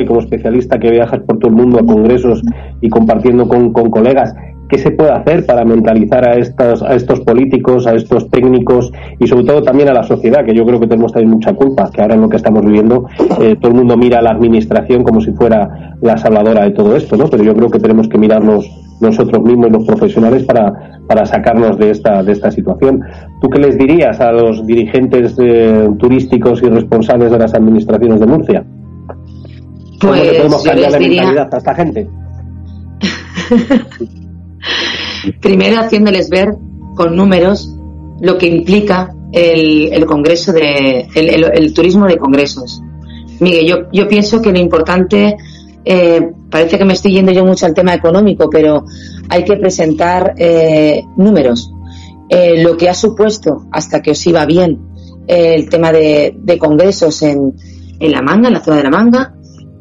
y 0.00 0.04
como 0.04 0.20
especialista 0.20 0.78
que 0.78 0.90
viajas 0.90 1.20
por 1.20 1.38
todo 1.38 1.50
el 1.50 1.56
mundo 1.56 1.78
a 1.78 1.86
congresos 1.86 2.42
y 2.80 2.88
compartiendo 2.88 3.48
con, 3.48 3.72
con 3.72 3.90
colegas, 3.90 4.34
¿Qué 4.68 4.78
se 4.78 4.90
puede 4.92 5.12
hacer 5.12 5.44
para 5.44 5.64
mentalizar 5.64 6.26
a 6.26 6.34
estos, 6.34 6.82
a 6.82 6.94
estos 6.94 7.20
políticos, 7.20 7.86
a 7.86 7.94
estos 7.94 8.30
técnicos 8.30 8.92
y 9.18 9.26
sobre 9.26 9.44
todo 9.44 9.62
también 9.62 9.88
a 9.90 9.92
la 9.92 10.02
sociedad, 10.02 10.44
que 10.44 10.54
yo 10.54 10.64
creo 10.64 10.80
que 10.80 10.86
tenemos 10.86 11.12
también 11.12 11.32
mucha 11.32 11.52
culpa, 11.52 11.90
que 11.92 12.00
ahora 12.00 12.14
en 12.14 12.22
lo 12.22 12.28
que 12.28 12.36
estamos 12.36 12.64
viviendo 12.64 13.06
eh, 13.40 13.56
todo 13.60 13.72
el 13.72 13.76
mundo 13.76 13.96
mira 13.96 14.20
a 14.20 14.22
la 14.22 14.30
administración 14.30 15.04
como 15.04 15.20
si 15.20 15.32
fuera 15.32 15.96
la 16.00 16.16
salvadora 16.16 16.64
de 16.64 16.70
todo 16.70 16.96
esto, 16.96 17.16
¿no? 17.16 17.28
Pero 17.28 17.44
yo 17.44 17.54
creo 17.54 17.68
que 17.68 17.78
tenemos 17.78 18.08
que 18.08 18.16
mirarnos 18.16 18.66
nosotros 19.00 19.42
mismos, 19.44 19.70
los 19.70 19.84
profesionales, 19.84 20.44
para, 20.44 21.00
para 21.06 21.26
sacarnos 21.26 21.78
de 21.78 21.90
esta, 21.90 22.22
de 22.22 22.32
esta 22.32 22.50
situación. 22.50 23.02
¿Tú 23.40 23.50
qué 23.50 23.58
les 23.58 23.76
dirías 23.76 24.20
a 24.20 24.32
los 24.32 24.66
dirigentes 24.66 25.36
eh, 25.38 25.88
turísticos 25.98 26.62
y 26.62 26.66
responsables 26.66 27.30
de 27.30 27.38
las 27.38 27.54
administraciones 27.54 28.20
de 28.20 28.26
Murcia? 28.26 28.64
¿Cómo 30.00 30.14
le 30.14 30.32
podemos 30.32 30.62
pues 30.62 30.64
cambiar 30.64 30.92
la 30.92 30.98
mentalidad 30.98 31.54
a 31.54 31.58
esta 31.58 31.74
gente? 31.74 32.08
Primero 35.40 35.80
haciéndoles 35.80 36.30
ver 36.30 36.54
con 36.94 37.16
números 37.16 37.74
lo 38.20 38.38
que 38.38 38.46
implica 38.46 39.14
el, 39.32 39.92
el 39.92 40.06
congreso 40.06 40.52
de 40.52 41.08
el, 41.14 41.74
turismo 41.74 42.06
de 42.06 42.16
congresos. 42.16 42.80
Miguel, 43.40 43.66
yo, 43.66 43.76
yo 43.92 44.08
pienso 44.08 44.40
que 44.40 44.52
lo 44.52 44.58
importante 44.58 45.36
eh, 45.84 46.20
parece 46.50 46.78
que 46.78 46.84
me 46.84 46.94
estoy 46.94 47.12
yendo 47.12 47.32
yo 47.32 47.44
mucho 47.44 47.66
al 47.66 47.74
tema 47.74 47.94
económico, 47.94 48.48
pero 48.48 48.84
hay 49.28 49.44
que 49.44 49.56
presentar 49.56 50.34
eh, 50.38 51.02
números. 51.16 51.72
Eh, 52.28 52.62
lo 52.62 52.76
que 52.76 52.88
ha 52.88 52.94
supuesto, 52.94 53.66
hasta 53.70 54.00
que 54.00 54.12
os 54.12 54.26
iba 54.26 54.46
bien, 54.46 54.80
el 55.26 55.68
tema 55.68 55.90
de, 55.90 56.36
de 56.38 56.58
congresos 56.58 57.22
en, 57.22 57.54
en 57.98 58.12
La 58.12 58.22
Manga, 58.22 58.48
en 58.48 58.54
la 58.54 58.60
zona 58.60 58.76
de 58.78 58.82
La 58.84 58.90
Manga, 58.90 59.34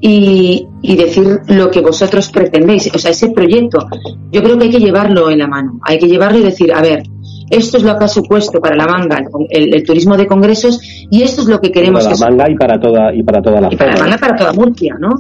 y, 0.06 0.68
decir 0.98 1.40
lo 1.48 1.72
que 1.72 1.80
vosotros 1.80 2.30
pretendéis. 2.30 2.94
O 2.94 3.00
sea, 3.00 3.12
ese 3.12 3.30
proyecto, 3.30 3.88
yo 4.32 4.44
creo 4.44 4.58
que 4.58 4.66
hay 4.66 4.70
que 4.70 4.80
llevarlo 4.80 5.30
en 5.30 5.40
la 5.40 5.48
mano. 5.48 5.80
Hay 5.82 5.98
que 5.98 6.08
llevarlo 6.08 6.40
y 6.40 6.44
decir, 6.44 6.74
a 6.74 6.82
ver, 6.82 7.04
esto 7.50 7.78
es 7.78 7.84
lo 7.84 7.98
que 7.98 8.04
ha 8.04 8.08
supuesto 8.10 8.60
para 8.60 8.76
la 8.76 8.86
manga 8.86 9.24
el, 9.50 9.84
turismo 9.84 10.18
de 10.18 10.28
congresos 10.28 10.82
y 11.10 11.22
esto 11.22 11.42
es 11.44 11.48
lo 11.48 11.62
que 11.62 11.72
queremos. 11.72 12.04
Para 12.04 12.18
la 12.18 12.30
manga 12.30 12.52
y 12.52 12.56
para 12.56 12.80
toda 12.80 13.16
y 13.16 13.24
para 13.24 13.42
toda 13.42 13.62
la. 13.62 13.70
Y 13.72 13.78
para 13.78 13.94
la 13.94 14.00
manga 14.00 14.18
para 14.18 14.36
toda 14.36 14.52
Murcia, 14.52 14.96
¿no? 15.00 15.12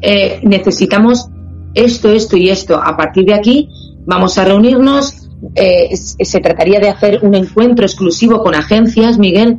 Eh, 0.00 0.40
necesitamos 0.44 1.28
esto, 1.74 2.10
esto 2.10 2.38
y 2.38 2.48
esto. 2.48 2.80
A 2.82 2.96
partir 2.96 3.26
de 3.26 3.34
aquí 3.34 3.68
vamos 4.06 4.38
a 4.38 4.46
reunirnos. 4.46 5.28
Eh, 5.54 5.94
se 5.96 6.40
trataría 6.40 6.80
de 6.80 6.88
hacer 6.88 7.20
un 7.22 7.34
encuentro 7.34 7.84
exclusivo 7.84 8.42
con 8.42 8.54
agencias, 8.54 9.18
Miguel, 9.18 9.58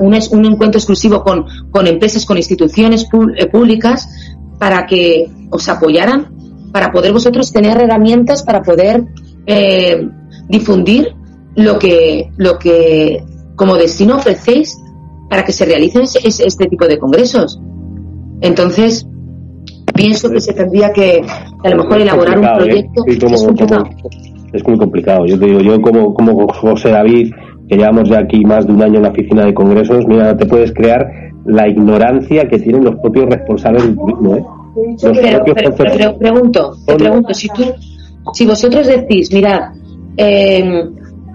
un, 0.00 0.18
un 0.30 0.44
encuentro 0.44 0.78
exclusivo 0.78 1.22
con, 1.22 1.46
con 1.70 1.86
empresas, 1.86 2.24
con 2.24 2.36
instituciones 2.36 3.06
eh, 3.36 3.46
públicas 3.46 4.08
para 4.58 4.86
que 4.86 5.28
os 5.50 5.68
apoyaran, 5.68 6.28
para 6.72 6.92
poder 6.92 7.12
vosotros 7.12 7.52
tener 7.52 7.80
herramientas 7.80 8.42
para 8.42 8.62
poder 8.62 9.04
eh, 9.46 10.08
difundir 10.48 11.14
lo 11.54 11.78
que, 11.78 12.30
lo 12.36 12.58
que 12.58 13.24
como 13.54 13.76
destino 13.76 14.16
ofrecéis 14.16 14.78
para 15.28 15.44
que 15.44 15.52
se 15.52 15.64
realicen 15.64 16.02
este 16.02 16.66
tipo 16.66 16.86
de 16.86 16.98
congresos. 16.98 17.58
Entonces, 18.40 19.06
pienso 19.94 20.30
que 20.30 20.40
se 20.40 20.52
tendría 20.52 20.92
que, 20.92 21.22
a 21.64 21.70
lo 21.70 21.82
mejor 21.82 22.00
elaborar 22.00 22.38
un 22.38 22.44
¿eh? 22.44 22.50
proyecto. 22.56 23.04
es, 24.52 24.68
muy 24.68 24.78
complicado. 24.78 25.26
Yo 25.26 25.38
te 25.38 25.46
digo, 25.46 25.60
yo 25.60 25.80
como, 25.80 26.14
como 26.14 26.46
José 26.48 26.90
David 26.90 27.32
que 27.68 27.76
llevamos 27.76 28.08
ya 28.08 28.20
aquí 28.20 28.44
más 28.44 28.66
de 28.66 28.72
un 28.72 28.82
año 28.82 28.96
en 28.96 29.02
la 29.02 29.10
oficina 29.10 29.44
de 29.44 29.54
congresos, 29.54 30.06
mira, 30.06 30.36
te 30.36 30.46
puedes 30.46 30.72
crear 30.72 31.06
la 31.44 31.68
ignorancia 31.68 32.48
que 32.48 32.58
tienen 32.58 32.84
los 32.84 32.96
propios 32.96 33.26
responsables 33.26 33.84
del 33.84 33.96
turismo. 33.96 34.36
¿eh? 34.36 34.44
pero, 35.76 36.18
pregunto, 36.18 36.76
te 36.86 36.94
pregunto, 36.96 37.34
si, 37.34 37.48
tú, 37.48 37.64
si 38.32 38.46
vosotros 38.46 38.86
decís, 38.86 39.32
mira, 39.32 39.72
em, 40.16 40.92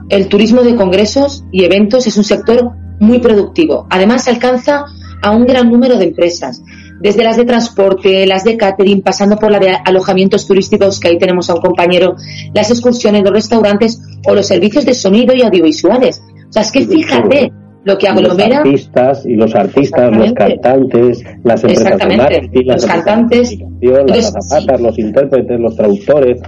el 0.09 0.27
turismo 0.27 0.61
de 0.61 0.75
congresos 0.75 1.43
y 1.51 1.63
eventos 1.63 2.05
es 2.07 2.17
un 2.17 2.23
sector 2.23 2.71
muy 2.99 3.19
productivo. 3.19 3.88
Además, 3.89 4.27
alcanza 4.27 4.86
a 5.23 5.32
un 5.32 5.45
gran 5.45 5.69
número 5.69 5.97
de 5.97 6.05
empresas 6.05 6.61
desde 7.02 7.24
las 7.24 7.38
de 7.38 7.45
transporte, 7.45 8.26
las 8.26 8.43
de 8.43 8.58
catering, 8.58 9.02
pasando 9.02 9.38
por 9.38 9.52
la 9.52 9.60
de 9.60 9.76
alojamientos 9.86 10.47
turísticos, 10.47 10.99
que 10.99 11.10
ahí 11.10 11.18
tenemos 11.18 11.49
a 11.49 11.56
un 11.56 11.62
compañero, 11.62 12.16
las 12.54 12.70
excursiones, 12.70 13.24
los 13.24 13.32
restaurantes 13.32 14.02
o 14.28 14.36
los 14.36 14.45
servicios 14.45 14.86
de 14.86 14.93
sonido 14.93 15.34
y 15.34 15.41
audiovisuales. 15.41 16.22
O 16.49 16.52
sea, 16.54 16.62
es 16.62 16.72
que 16.72 16.86
fíjate 16.86 17.52
lo 17.84 17.97
que 17.97 18.08
aglomera. 18.08 18.60
Los 18.60 18.68
artistas 18.68 19.26
y 19.26 19.36
los 19.36 19.56
artistas, 19.56 20.16
los 20.16 20.34
cantantes, 20.34 21.24
las 21.43 21.64
empresas 21.64 21.97
de 21.97 22.18
marketing, 22.18 22.66
los 22.66 22.86
cantantes, 22.86 23.58
las 23.82 24.32
zapatas, 24.32 24.82
los 24.82 24.99
intérpretes, 24.99 25.60
los 25.60 25.76
traductores. 25.76 26.41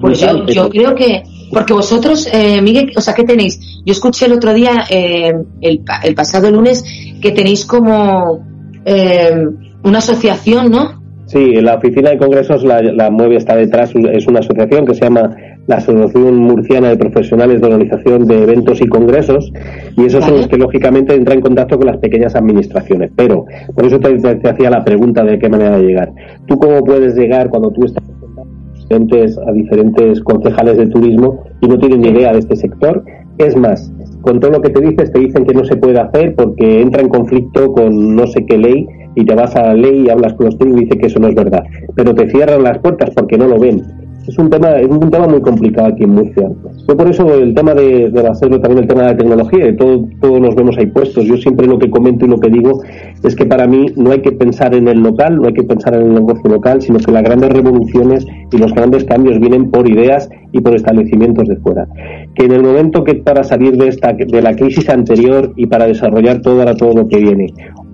pues 0.00 0.20
yo, 0.48 0.68
creo 0.68 0.94
que 0.94 1.22
porque 1.50 1.72
vosotros, 1.72 2.28
eh, 2.32 2.60
Miguel, 2.60 2.92
o 2.96 3.00
sea, 3.00 3.14
¿qué 3.14 3.22
tenéis? 3.22 3.60
Yo 3.84 3.92
escuché 3.92 4.26
el 4.26 4.32
otro 4.32 4.52
día, 4.52 4.84
eh, 4.90 5.32
el, 5.60 5.82
el 6.02 6.14
pasado 6.14 6.50
lunes, 6.50 6.84
que 7.22 7.30
tenéis 7.30 7.64
como 7.64 8.55
una 9.84 9.98
asociación, 9.98 10.70
¿no? 10.70 11.06
Sí, 11.26 11.54
la 11.56 11.74
oficina 11.74 12.10
de 12.10 12.18
congresos 12.18 12.62
la, 12.62 12.80
la 12.80 13.10
mueve, 13.10 13.36
está 13.36 13.56
detrás, 13.56 13.92
es 14.12 14.26
una 14.28 14.38
asociación 14.38 14.86
que 14.86 14.94
se 14.94 15.00
llama 15.00 15.34
la 15.66 15.76
Asociación 15.76 16.36
Murciana 16.36 16.90
de 16.90 16.96
Profesionales 16.96 17.60
de 17.60 17.66
Organización 17.66 18.24
de 18.26 18.42
Eventos 18.44 18.80
y 18.80 18.86
Congresos, 18.86 19.52
y 19.96 20.04
esos 20.04 20.24
son 20.24 20.36
los 20.36 20.46
que 20.46 20.56
lógicamente 20.56 21.14
entran 21.14 21.38
en 21.38 21.42
contacto 21.42 21.76
con 21.76 21.86
las 21.88 21.98
pequeñas 21.98 22.36
administraciones. 22.36 23.10
Pero, 23.16 23.44
por 23.74 23.84
eso 23.84 23.98
te, 23.98 24.48
hacía 24.48 24.70
la 24.70 24.84
pregunta 24.84 25.24
de 25.24 25.38
qué 25.38 25.48
manera 25.48 25.78
llegar. 25.78 26.12
¿Tú 26.46 26.56
cómo 26.58 26.84
puedes 26.84 27.16
llegar 27.16 27.48
cuando 27.48 27.70
tú 27.70 27.84
estás 27.84 28.04
a 28.88 29.52
diferentes 29.52 30.20
concejales 30.20 30.76
de 30.76 30.86
turismo 30.86 31.42
y 31.60 31.66
no 31.66 31.76
tienen 31.76 32.02
ni 32.02 32.08
idea 32.10 32.32
de 32.32 32.38
este 32.38 32.54
sector? 32.54 33.04
Es 33.38 33.56
más, 33.56 33.92
con 34.22 34.40
todo 34.40 34.52
lo 34.52 34.62
que 34.62 34.70
te 34.70 34.80
dices, 34.80 35.12
te 35.12 35.20
dicen 35.20 35.44
que 35.44 35.54
no 35.54 35.64
se 35.64 35.76
puede 35.76 36.00
hacer 36.00 36.34
porque 36.34 36.80
entra 36.80 37.02
en 37.02 37.08
conflicto 37.08 37.72
con 37.72 38.16
no 38.16 38.26
sé 38.26 38.44
qué 38.46 38.56
ley 38.56 38.86
y 39.14 39.24
te 39.24 39.34
vas 39.34 39.54
a 39.56 39.62
la 39.62 39.74
ley 39.74 40.06
y 40.06 40.10
hablas 40.10 40.34
con 40.34 40.46
los 40.46 40.58
técnicos 40.58 40.82
y 40.82 40.84
dice 40.84 40.98
que 40.98 41.06
eso 41.06 41.20
no 41.20 41.28
es 41.28 41.34
verdad. 41.34 41.64
Pero 41.94 42.14
te 42.14 42.28
cierran 42.30 42.62
las 42.62 42.78
puertas 42.78 43.10
porque 43.14 43.36
no 43.36 43.46
lo 43.46 43.58
ven 43.58 43.82
es 44.28 44.38
un 44.38 44.50
tema 44.50 44.76
es 44.76 44.88
un 44.88 45.10
tema 45.10 45.26
muy 45.28 45.40
complicado 45.40 45.88
aquí 45.88 46.04
en 46.04 46.10
Murcia. 46.10 46.50
Yo 46.88 46.96
por 46.96 47.08
eso 47.08 47.34
el 47.34 47.54
tema 47.54 47.74
de, 47.74 48.10
de 48.10 48.28
hacerlo 48.28 48.60
también 48.60 48.82
el 48.82 48.88
tema 48.88 49.02
de 49.02 49.08
la 49.08 49.16
tecnología, 49.16 49.64
de 49.64 49.72
todo, 49.74 50.04
todos 50.20 50.40
nos 50.40 50.54
vemos 50.54 50.76
ahí 50.78 50.86
puestos. 50.86 51.24
Yo 51.24 51.36
siempre 51.36 51.66
lo 51.66 51.78
que 51.78 51.90
comento 51.90 52.24
y 52.24 52.28
lo 52.28 52.38
que 52.38 52.50
digo 52.50 52.82
es 53.22 53.36
que 53.36 53.46
para 53.46 53.66
mí 53.66 53.86
no 53.96 54.10
hay 54.10 54.20
que 54.20 54.32
pensar 54.32 54.74
en 54.74 54.88
el 54.88 55.00
local, 55.00 55.36
no 55.36 55.46
hay 55.46 55.54
que 55.54 55.62
pensar 55.62 55.94
en 55.94 56.02
el 56.02 56.14
negocio 56.14 56.50
local, 56.50 56.82
sino 56.82 56.98
que 56.98 57.12
las 57.12 57.22
grandes 57.22 57.50
revoluciones 57.50 58.26
y 58.52 58.58
los 58.58 58.72
grandes 58.72 59.04
cambios 59.04 59.38
vienen 59.38 59.70
por 59.70 59.88
ideas 59.88 60.28
y 60.52 60.60
por 60.60 60.74
establecimientos 60.74 61.48
de 61.48 61.56
fuera. 61.56 61.86
Que 62.34 62.46
en 62.46 62.52
el 62.52 62.62
momento 62.62 63.04
que 63.04 63.14
para 63.14 63.42
salir 63.42 63.76
de 63.76 63.88
esta 63.88 64.12
de 64.12 64.42
la 64.42 64.54
crisis 64.54 64.88
anterior 64.88 65.52
y 65.56 65.66
para 65.66 65.86
desarrollar 65.86 66.40
todo 66.40 66.60
ahora 66.60 66.76
todo 66.76 66.94
lo 66.94 67.08
que 67.08 67.18
viene, 67.18 67.46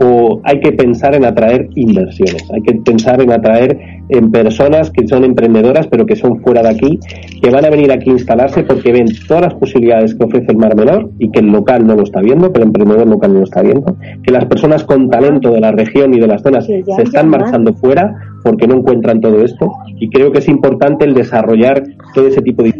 o 0.02 0.40
hay 0.44 0.60
que 0.60 0.72
pensar 0.72 1.14
en 1.14 1.24
atraer 1.24 1.68
inversiones, 1.74 2.48
hay 2.52 2.62
que 2.62 2.74
pensar 2.74 3.20
en 3.20 3.32
atraer 3.32 3.78
en 4.08 4.30
personas 4.30 4.90
que 4.90 5.06
son 5.06 5.24
emprendedoras 5.24 5.86
pero 5.86 6.06
que 6.06 6.16
son 6.16 6.40
fuera 6.40 6.62
de 6.62 6.70
aquí, 6.70 6.98
que 7.40 7.50
van 7.50 7.64
a 7.64 7.70
venir 7.70 7.90
aquí 7.92 8.10
a 8.10 8.14
instalarse 8.14 8.62
porque 8.64 8.92
ven 8.92 9.06
todas 9.26 9.44
las 9.44 9.54
posibilidades 9.54 10.14
que 10.14 10.24
ofrece 10.24 10.46
el 10.50 10.58
Mar 10.58 10.76
Menor 10.76 11.10
y 11.18 11.30
que 11.30 11.40
el 11.40 11.46
local 11.46 11.86
no 11.86 11.94
lo 11.94 12.02
está 12.02 12.20
viendo, 12.20 12.52
que 12.52 12.60
el 12.60 12.66
emprendedor 12.66 13.08
local 13.08 13.32
no 13.32 13.38
lo 13.40 13.44
está 13.44 13.62
viendo, 13.62 13.96
que 14.22 14.32
las 14.32 14.44
personas 14.46 14.84
con 14.84 15.08
talento 15.08 15.50
de 15.50 15.60
la 15.60 15.72
región 15.72 16.14
y 16.14 16.20
de 16.20 16.26
las 16.26 16.42
zonas 16.42 16.66
se 16.66 17.02
están 17.02 17.28
marchando 17.28 17.72
fuera 17.74 18.31
porque 18.42 18.66
no 18.66 18.76
encuentran 18.76 19.20
todo 19.20 19.42
esto. 19.42 19.72
Y 19.98 20.08
creo 20.10 20.32
que 20.32 20.38
es 20.38 20.48
importante 20.48 21.04
el 21.04 21.14
desarrollar 21.14 21.82
todo 22.14 22.26
ese 22.26 22.42
tipo 22.42 22.62
de 22.62 22.72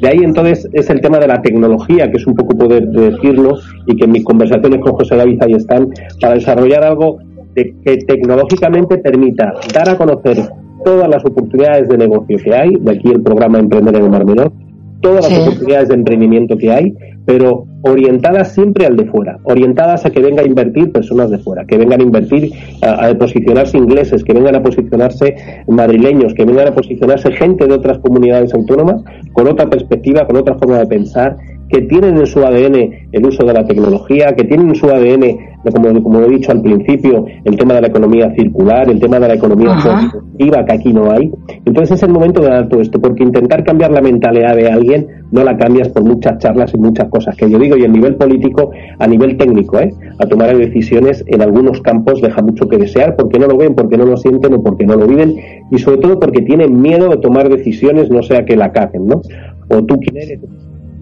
de 0.00 0.08
ahí 0.08 0.18
entonces 0.22 0.68
es 0.72 0.88
el 0.90 1.00
tema 1.00 1.18
de 1.18 1.26
la 1.26 1.42
tecnología, 1.42 2.08
que 2.08 2.18
es 2.18 2.26
un 2.26 2.34
poco 2.34 2.56
poder 2.56 2.86
decirlo, 2.86 3.58
y 3.86 3.96
que 3.96 4.04
en 4.04 4.12
mis 4.12 4.24
conversaciones 4.24 4.80
con 4.80 4.92
José 4.92 5.16
David 5.16 5.42
ahí 5.42 5.54
están, 5.54 5.88
para 6.20 6.34
desarrollar 6.34 6.84
algo 6.84 7.18
que 7.54 7.96
tecnológicamente 8.06 8.98
permita 8.98 9.52
dar 9.74 9.88
a 9.88 9.96
conocer 9.96 10.36
todas 10.84 11.08
las 11.08 11.24
oportunidades 11.24 11.88
de 11.88 11.98
negocio 11.98 12.38
que 12.38 12.54
hay, 12.54 12.76
de 12.76 12.92
aquí 12.92 13.08
el 13.08 13.22
programa 13.22 13.58
Emprender 13.58 13.96
en 13.96 14.04
el 14.04 14.10
Mar 14.10 14.24
Menor, 14.24 14.52
todas 15.00 15.30
las 15.30 15.40
oportunidades 15.40 15.88
de 15.88 15.94
emprendimiento 15.94 16.56
que 16.56 16.72
hay, 16.72 16.94
pero 17.24 17.66
orientadas 17.82 18.54
siempre 18.54 18.86
al 18.86 18.96
de 18.96 19.04
fuera, 19.04 19.38
orientadas 19.44 20.04
a 20.06 20.10
que 20.10 20.20
venga 20.20 20.42
a 20.42 20.46
invertir 20.46 20.90
personas 20.90 21.30
de 21.30 21.38
fuera, 21.38 21.64
que 21.66 21.76
vengan 21.76 22.00
a 22.00 22.02
invertir, 22.02 22.50
a, 22.82 23.12
posicionarse 23.14 23.76
ingleses, 23.76 24.24
que 24.24 24.32
vengan 24.32 24.56
a 24.56 24.62
posicionarse 24.62 25.36
madrileños, 25.68 26.34
que 26.34 26.44
vengan 26.44 26.68
a 26.68 26.74
posicionarse 26.74 27.30
gente 27.32 27.66
de 27.66 27.74
otras 27.74 27.98
comunidades 27.98 28.54
autónomas 28.54 29.02
con 29.32 29.46
otra 29.46 29.68
perspectiva, 29.68 30.26
con 30.26 30.36
otra 30.36 30.56
forma 30.56 30.78
de 30.78 30.86
pensar, 30.86 31.36
que 31.68 31.82
tienen 31.82 32.16
en 32.16 32.26
su 32.26 32.40
ADN 32.40 33.08
el 33.12 33.26
uso 33.26 33.44
de 33.44 33.52
la 33.52 33.64
tecnología, 33.64 34.34
que 34.36 34.44
tienen 34.44 34.68
en 34.68 34.74
su 34.74 34.86
ADN, 34.86 35.48
como, 35.72 36.02
como 36.02 36.20
he 36.20 36.28
dicho 36.28 36.52
al 36.52 36.62
principio, 36.62 37.26
el 37.44 37.56
tema 37.56 37.74
de 37.74 37.82
la 37.82 37.88
economía 37.88 38.32
circular, 38.34 38.88
el 38.88 39.00
tema 39.00 39.18
de 39.18 39.28
la 39.28 39.34
economía 39.34 39.76
productiva, 39.82 40.64
que 40.64 40.74
aquí 40.74 40.92
no 40.92 41.10
hay. 41.10 41.30
Entonces 41.64 41.96
es 41.96 42.02
el 42.02 42.10
momento 42.10 42.42
de 42.42 42.48
dar 42.48 42.68
todo 42.68 42.80
esto, 42.80 43.00
porque 43.00 43.22
intentar 43.22 43.64
cambiar 43.64 43.90
la 43.90 44.00
mentalidad 44.00 44.54
de 44.56 44.68
alguien 44.68 45.06
no 45.30 45.44
la 45.44 45.56
cambias 45.56 45.88
por 45.90 46.04
muchas 46.04 46.38
charlas 46.38 46.72
y 46.74 46.78
muchas 46.78 47.08
cosas 47.08 47.36
que 47.36 47.50
yo 47.50 47.58
digo, 47.58 47.76
y 47.76 47.84
a 47.84 47.88
nivel 47.88 48.16
político, 48.16 48.70
a 48.98 49.06
nivel 49.06 49.36
técnico, 49.36 49.78
¿eh? 49.78 49.92
a 50.18 50.26
tomar 50.26 50.56
decisiones 50.56 51.22
en 51.26 51.42
algunos 51.42 51.80
campos 51.82 52.22
deja 52.22 52.40
mucho 52.40 52.66
que 52.66 52.78
desear, 52.78 53.14
porque 53.16 53.38
no 53.38 53.46
lo 53.46 53.56
ven, 53.56 53.74
porque 53.74 53.98
no 53.98 54.06
lo 54.06 54.16
sienten 54.16 54.54
o 54.54 54.62
porque 54.62 54.86
no 54.86 54.96
lo 54.96 55.06
viven, 55.06 55.36
y 55.70 55.78
sobre 55.78 55.98
todo 55.98 56.18
porque 56.18 56.42
tienen 56.42 56.80
miedo 56.80 57.10
de 57.10 57.18
tomar 57.18 57.48
decisiones, 57.48 58.10
no 58.10 58.22
sea 58.22 58.44
que 58.44 58.56
la 58.56 58.72
caguen, 58.72 59.06
¿no? 59.06 59.20
O 59.68 59.84
tú 59.84 59.98
quieres 60.00 60.38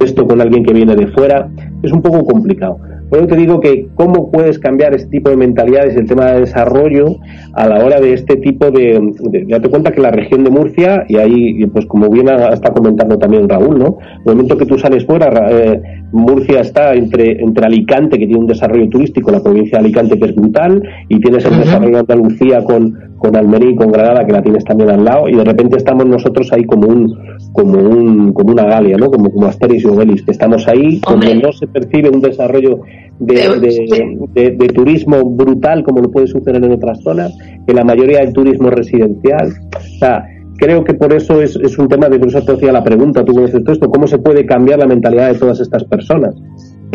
esto 0.01 0.27
con 0.27 0.41
alguien 0.41 0.65
que 0.65 0.73
viene 0.73 0.95
de 0.95 1.07
fuera, 1.09 1.49
es 1.83 1.93
un 1.93 2.03
poco 2.03 2.25
complicado. 2.25 2.79
Por 3.09 3.21
eso 3.21 3.29
te 3.29 3.37
digo 3.37 3.61
que 3.61 3.87
cómo 3.95 4.33
puedes 4.33 4.59
cambiar 4.59 4.95
este 4.95 5.09
tipo 5.09 5.31
de 5.31 5.37
mentalidades, 5.37 5.97
el 5.97 6.07
tema 6.07 6.33
de 6.33 6.41
desarrollo, 6.41 7.17
a 7.55 7.69
la 7.69 7.85
hora 7.85 8.01
de 8.01 8.13
este 8.13 8.37
tipo 8.37 8.71
de, 8.73 9.01
ya 9.47 9.61
te 9.61 9.69
cuenta 9.69 9.93
que 9.93 10.01
la 10.01 10.11
región 10.11 10.43
de 10.43 10.51
Murcia, 10.51 11.05
y 11.09 11.17
ahí, 11.17 11.65
pues 11.67 11.87
como 11.87 12.11
bien 12.11 12.29
está 12.29 12.73
comentando 12.73 13.17
también 13.17 13.49
Raúl, 13.49 13.79
¿no? 13.79 13.99
El 14.27 14.35
momento 14.35 14.59
que 14.59 14.67
tú 14.67 14.77
sales 14.77 15.07
fuera, 15.07 15.31
eh, 15.51 15.81
Murcia 16.11 16.61
está 16.61 16.95
entre, 16.95 17.41
entre 17.41 17.67
Alicante, 17.67 18.19
que 18.19 18.27
tiene 18.27 18.41
un 18.41 18.49
desarrollo 18.49 18.89
turístico, 18.89 19.31
la 19.31 19.43
provincia 19.43 19.79
de 19.79 19.85
Alicante, 19.85 20.19
que 20.19 20.25
es 20.27 20.35
brutal, 20.35 20.83
y 21.09 21.21
tienes 21.21 21.45
el 21.45 21.59
desarrollo 21.59 21.93
de 21.93 22.01
Andalucía 22.01 22.65
con, 22.65 22.93
con 23.19 23.37
Almería 23.37 23.71
y 23.71 23.77
con 23.77 23.91
Granada, 23.91 24.25
que 24.25 24.33
la 24.33 24.43
tienes 24.43 24.65
también 24.65 24.91
al 24.91 25.05
lado, 25.05 25.29
y 25.29 25.35
de 25.35 25.45
repente 25.45 25.77
estamos 25.77 26.07
nosotros 26.07 26.53
ahí 26.53 26.65
como 26.65 26.89
un 26.89 27.15
como 27.53 27.79
un 27.79 28.33
como 28.33 28.53
una 28.53 28.65
Galia, 28.65 28.97
¿no? 28.97 29.11
Como, 29.11 29.31
como 29.31 29.47
Asteris 29.47 29.85
y 29.85 29.87
Obelix, 29.87 30.23
que 30.23 30.33
estamos 30.33 30.67
ahí, 30.69 31.01
donde 31.09 31.35
no 31.37 31.53
se 31.53 31.67
percibe 31.67 32.11
un 32.11 32.21
desarrollo 32.21 32.81
de, 33.19 34.29
de, 34.35 34.69
turismo 34.69 35.25
brutal 35.25 35.83
como 35.83 36.01
lo 36.01 36.11
puede 36.11 36.27
suceder 36.27 36.63
en 36.63 36.73
otras 36.73 37.01
zonas, 37.03 37.37
que 37.67 37.73
la 37.73 37.85
mayoría 37.85 38.21
del 38.21 38.33
turismo 38.33 38.69
residencial. 38.71 39.53
O 39.75 39.99
sea, 39.99 40.25
creo 40.59 40.85
que 40.85 40.95
por 40.95 41.13
eso 41.15 41.41
es, 41.41 41.57
es 41.57 41.79
un 41.79 41.89
tema 41.89 42.09
de 42.09 42.17
eso 42.27 42.43
te 42.43 42.53
hacía 42.53 42.73
la 42.73 42.83
pregunta, 42.83 43.25
tú 43.25 43.33
conoces 43.33 43.63
todo 43.63 43.73
esto, 43.73 43.89
¿cómo 43.89 44.07
se 44.07 44.19
puede 44.19 44.45
cambiar 44.45 44.79
la 44.79 44.87
mentalidad 44.87 45.33
de 45.33 45.39
todas 45.39 45.61
estas 45.61 45.85
personas? 45.85 46.35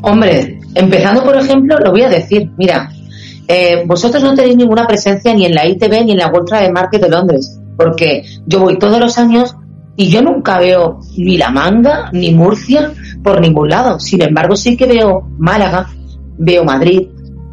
Hombre, 0.03 0.59
empezando 0.76 1.24
por 1.24 1.36
ejemplo, 1.36 1.76
lo 1.84 1.91
voy 1.91 2.01
a 2.01 2.09
decir, 2.09 2.49
mira, 2.57 2.89
eh, 3.54 3.84
vosotros 3.86 4.24
no 4.24 4.34
tenéis 4.34 4.56
ninguna 4.56 4.88
presencia 4.88 5.34
ni 5.34 5.45
en 5.45 5.54
la 5.54 5.66
ITV 5.66 6.06
ni 6.06 6.12
en 6.14 6.20
la 6.20 6.28
World 6.28 6.47
Trade 6.47 6.72
Market 6.72 7.02
de 7.02 7.10
Londres, 7.10 7.60
porque 7.76 8.24
yo 8.45 8.62
voy 8.62 8.80
todos 8.80 8.97
los 8.97 9.18
años 9.18 9.58
y 9.97 10.08
yo 10.10 10.22
nunca 10.22 10.58
veo 10.58 10.99
ni 11.18 11.38
La 11.38 11.52
Manga 11.52 12.10
ni 12.14 12.32
Murcia 12.32 12.93
por 13.22 13.41
ningún 13.41 13.68
lado. 13.68 13.99
Sin 13.99 14.22
embargo, 14.22 14.56
sí 14.56 14.78
que 14.78 14.86
veo 14.86 15.28
Málaga, 15.38 15.89
veo 16.38 16.64
Madrid, 16.64 17.10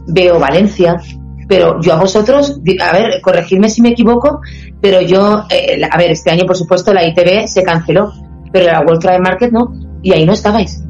veo 0.06 0.38
Valencia, 0.38 0.98
pero 1.48 1.80
yo 1.80 1.94
a 1.94 1.96
vosotros, 1.96 2.60
a 2.80 2.92
ver, 2.92 3.20
corregidme 3.20 3.68
si 3.68 3.82
me 3.82 3.88
equivoco, 3.88 4.40
pero 4.80 5.00
yo, 5.00 5.46
eh, 5.50 5.80
a 5.90 5.98
ver, 5.98 6.12
este 6.12 6.30
año 6.30 6.44
por 6.46 6.56
supuesto 6.56 6.94
la 6.94 7.04
ITV 7.04 7.48
se 7.48 7.64
canceló, 7.64 8.12
pero 8.52 8.66
la 8.66 8.82
World 8.82 9.00
Trade 9.00 9.18
Market 9.18 9.50
no, 9.50 9.74
y 10.00 10.12
ahí 10.12 10.24
no 10.24 10.32
estabais. 10.32 10.80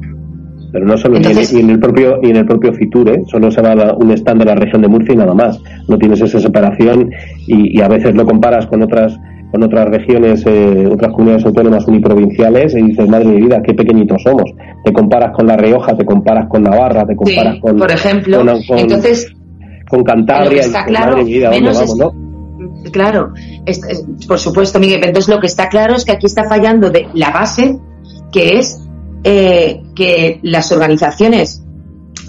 Pero 0.71 0.85
no 0.85 0.97
solo, 0.97 1.17
y, 1.17 1.59
en, 1.59 1.69
el 1.69 1.79
propio 1.79 2.19
y 2.21 2.29
en 2.29 2.35
el 2.37 2.45
propio 2.45 2.73
Fitur, 2.73 3.09
¿eh? 3.09 3.23
solo 3.25 3.49
se 3.49 3.61
va 3.61 3.71
a 3.71 3.93
un 3.95 4.11
stand 4.11 4.39
de 4.39 4.45
la 4.45 4.55
región 4.55 4.81
de 4.81 4.87
Murcia 4.87 5.13
y 5.13 5.17
nada 5.17 5.33
más. 5.33 5.59
No 5.87 5.97
tienes 5.97 6.21
esa 6.21 6.39
separación 6.39 7.11
y, 7.47 7.77
y 7.77 7.81
a 7.81 7.87
veces 7.87 8.13
lo 8.15 8.25
comparas 8.25 8.67
con 8.67 8.83
otras 8.83 9.17
con 9.51 9.63
otras 9.63 9.89
regiones, 9.89 10.43
eh, 10.45 10.87
otras 10.91 11.11
comunidades 11.11 11.45
autónomas 11.45 11.87
uniprovinciales 11.87 12.75
y 12.75 12.83
dices, 12.83 13.07
madre 13.09 13.31
de 13.31 13.37
vida, 13.37 13.61
qué 13.63 13.73
pequeñitos 13.73 14.21
somos. 14.21 14.51
Te 14.83 14.93
comparas 14.93 15.35
con 15.35 15.47
La 15.47 15.57
Rioja, 15.57 15.95
te 15.97 16.05
comparas 16.05 16.47
con 16.47 16.63
Navarra, 16.63 17.05
te 17.05 17.15
comparas 17.15 17.59
con... 17.59 17.77
por 17.77 17.91
ejemplo, 17.91 18.43
entonces... 18.77 19.33
Con 19.89 20.03
Cantabria, 20.03 20.61
está 20.61 20.85
claro, 20.85 21.17
Claro, 22.91 23.33
por 24.27 24.37
supuesto, 24.37 24.79
Miguel, 24.79 25.01
entonces 25.03 25.33
lo 25.33 25.41
que 25.41 25.47
está 25.47 25.67
claro 25.67 25.95
es 25.95 26.05
que 26.05 26.11
aquí 26.11 26.27
está 26.27 26.47
fallando 26.47 26.91
de 26.91 27.07
la 27.15 27.31
base, 27.31 27.79
que 28.31 28.59
es 28.59 28.87
eh, 29.23 29.81
que 29.95 30.39
las 30.43 30.71
organizaciones 30.71 31.63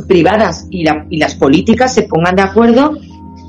privadas 0.06 0.66
y, 0.70 0.84
y 1.10 1.18
las 1.18 1.34
políticas 1.34 1.94
se 1.94 2.02
pongan 2.02 2.36
de 2.36 2.42
acuerdo 2.42 2.96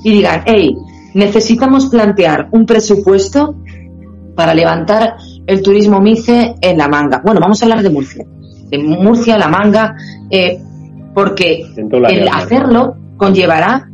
y 0.03 0.11
digan, 0.11 0.43
hey, 0.45 0.75
necesitamos 1.13 1.87
plantear 1.87 2.49
un 2.51 2.65
presupuesto 2.65 3.55
para 4.35 4.53
levantar 4.53 5.15
el 5.45 5.61
turismo 5.61 5.99
MICE 5.99 6.55
en 6.61 6.77
la 6.77 6.87
manga. 6.87 7.21
Bueno, 7.23 7.39
vamos 7.39 7.61
a 7.61 7.65
hablar 7.65 7.83
de 7.83 7.89
Murcia. 7.89 8.25
De 8.69 8.77
Murcia, 8.77 9.37
la 9.37 9.47
manga, 9.47 9.95
eh, 10.29 10.59
porque 11.13 11.65
el 11.75 12.27
hacerlo 12.27 12.95
conllevará 13.17 13.89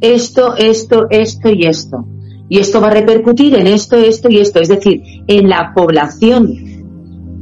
esto, 0.00 0.54
esto, 0.56 1.06
esto 1.10 1.48
y 1.50 1.66
esto. 1.66 2.06
Y 2.48 2.58
esto 2.58 2.80
va 2.80 2.88
a 2.88 2.90
repercutir 2.90 3.54
en 3.54 3.66
esto, 3.66 3.96
esto 3.96 4.28
y 4.30 4.38
esto. 4.38 4.60
Es 4.60 4.68
decir, 4.68 5.02
en 5.26 5.48
la 5.48 5.72
población, 5.74 6.54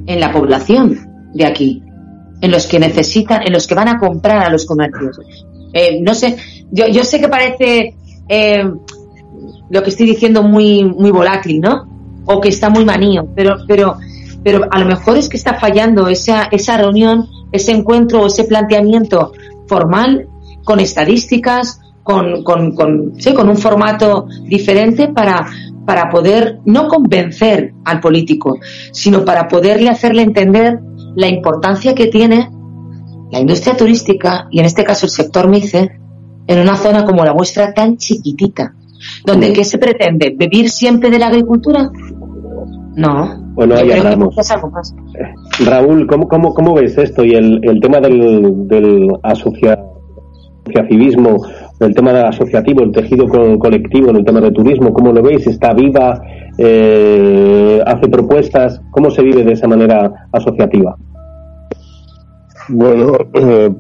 en 0.07 0.21
la 0.21 0.33
población 0.33 1.12
de 1.35 1.45
aquí, 1.45 1.83
en 2.41 2.51
los 2.51 2.67
que 2.67 2.79
necesitan, 2.79 3.43
en 3.47 3.53
los 3.53 3.67
que 3.67 3.75
van 3.75 3.89
a 3.89 3.99
comprar 3.99 4.47
a 4.47 4.51
los 4.51 4.67
comercios. 4.67 5.21
Eh, 5.73 6.01
no 6.01 6.15
sé, 6.15 6.37
yo, 6.71 6.87
yo 6.89 7.05
sé 7.05 7.21
que 7.21 7.29
parece 7.29 7.95
eh, 8.29 8.65
lo 9.71 9.83
que 9.83 9.91
estoy 9.91 10.07
diciendo 10.07 10.43
muy, 10.43 10.85
muy 10.85 11.11
volátil, 11.11 11.61
¿no? 11.61 11.89
O 12.27 12.41
que 12.41 12.51
está 12.51 12.69
muy 12.69 12.85
manío, 12.85 13.29
pero, 13.35 13.57
pero, 13.67 13.97
pero 14.45 14.67
a 14.71 14.79
lo 14.79 14.87
mejor 14.87 15.17
es 15.17 15.29
que 15.29 15.37
está 15.37 15.55
fallando 15.55 16.09
esa, 16.09 16.45
esa 16.45 16.77
reunión, 16.77 17.29
ese 17.53 17.73
encuentro, 17.73 18.27
ese 18.27 18.45
planteamiento 18.45 19.33
formal 19.67 20.29
con 20.65 20.79
estadísticas, 20.81 21.81
con, 22.03 22.43
con, 22.43 22.75
con, 22.75 23.15
¿sí? 23.19 23.33
con 23.33 23.49
un 23.49 23.57
formato 23.57 24.27
diferente 24.45 25.09
para, 25.09 25.47
para 25.87 26.11
poder 26.11 26.59
no 26.65 26.89
convencer 26.89 27.73
al 27.85 28.01
político, 28.01 28.59
sino 28.93 29.25
para 29.25 29.49
poderle 29.49 29.89
hacerle 29.89 30.23
entender 30.23 30.81
la 31.17 31.29
importancia 31.29 31.95
que 31.95 32.07
tiene 32.07 32.49
la 33.31 33.41
industria 33.41 33.77
turística 33.77 34.47
y 34.51 34.61
en 34.61 34.67
este 34.67 34.85
caso 34.85 35.07
el 35.07 35.11
sector 35.11 35.49
MICE 35.49 35.91
en 36.47 36.59
una 36.59 36.77
zona 36.77 37.05
como 37.05 37.25
la 37.25 37.33
vuestra 37.33 37.73
tan 37.73 37.97
chiquitita, 37.97 38.75
donde 39.25 39.53
¿qué 39.53 39.65
se 39.65 39.79
pretende? 39.79 40.35
¿Vivir 40.37 40.69
siempre 40.69 41.11
de 41.11 41.19
la 41.19 41.29
agricultura? 41.29 41.91
No. 42.95 43.41
Bueno, 43.55 43.77
ahí 43.77 43.91
hablamos. 43.91 44.37
Eh, 44.37 45.65
Raúl, 45.65 46.07
¿cómo, 46.07 46.29
cómo, 46.29 46.53
cómo 46.53 46.75
ves 46.75 46.99
esto 46.99 47.25
y 47.25 47.33
el, 47.33 47.59
el 47.63 47.81
tema 47.81 48.01
del, 48.01 48.69
del 48.69 49.09
asociativismo, 49.23 51.39
el 51.85 51.95
tema 51.95 52.13
del 52.13 52.27
asociativo, 52.27 52.83
el 52.83 52.93
tejido 52.93 53.27
colectivo 53.59 54.11
en 54.11 54.17
el 54.17 54.25
tema 54.25 54.41
de 54.41 54.53
turismo? 54.53 54.93
¿Cómo 54.93 55.13
lo 55.13 55.23
veis? 55.23 55.47
¿Está 55.47 55.73
viva? 55.73 56.21
Eh, 56.59 57.83
¿Hace 57.85 58.09
propuestas? 58.09 58.81
¿Cómo 58.91 59.11
se 59.11 59.23
vive 59.23 59.45
de 59.45 59.53
esa 59.53 59.67
manera 59.69 60.29
asociativa? 60.33 60.97
Bueno, 62.69 63.19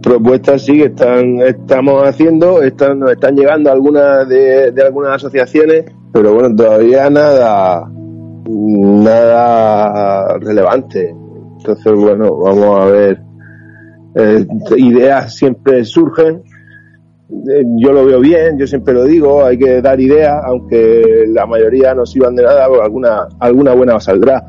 propuestas 0.03 0.63
sí 0.65 0.79
que 0.79 0.87
están, 0.87 1.41
estamos 1.41 2.03
haciendo, 2.05 2.63
están, 2.63 2.99
nos 2.99 3.13
están 3.13 3.37
llegando 3.37 3.71
algunas 3.71 4.29
de, 4.29 4.73
de 4.73 4.83
algunas 4.83 5.17
asociaciones, 5.17 5.85
pero 6.13 6.35
bueno, 6.35 6.55
todavía 6.55 7.09
nada, 7.09 7.89
nada 8.49 10.39
relevante. 10.39 11.15
Entonces, 11.59 11.93
bueno, 11.95 12.37
vamos 12.39 12.81
a 12.81 12.87
ver. 12.87 13.23
Eh, 14.15 14.47
ideas 14.77 15.35
siempre 15.35 15.85
surgen. 15.85 16.43
Eh, 17.33 17.65
yo 17.77 17.93
lo 17.93 18.05
veo 18.05 18.21
bien, 18.21 18.59
yo 18.59 18.67
siempre 18.67 18.93
lo 18.93 19.05
digo, 19.05 19.45
hay 19.45 19.59
que 19.59 19.81
dar 19.81 19.99
ideas, 19.99 20.43
aunque 20.45 21.25
la 21.29 21.47
mayoría 21.47 21.95
no 21.95 22.05
sirvan 22.05 22.37
de 22.37 22.43
nada, 22.43 22.67
alguna, 22.67 23.27
alguna 23.39 23.75
buena 23.75 23.99
saldrá. 24.01 24.47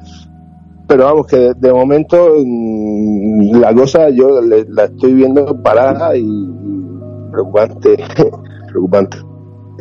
Pero 0.87 1.05
vamos, 1.05 1.27
que 1.27 1.53
de, 1.55 1.73
momento 1.73 2.35
mm, 2.45 3.55
la 3.55 3.73
cosa 3.73 4.09
yo 4.09 4.41
la 4.41 4.83
estoy 4.83 5.13
viendo 5.13 5.61
parada 5.63 6.15
y 6.15 6.27
preocupante, 7.31 7.97
preocupante. 8.67 9.17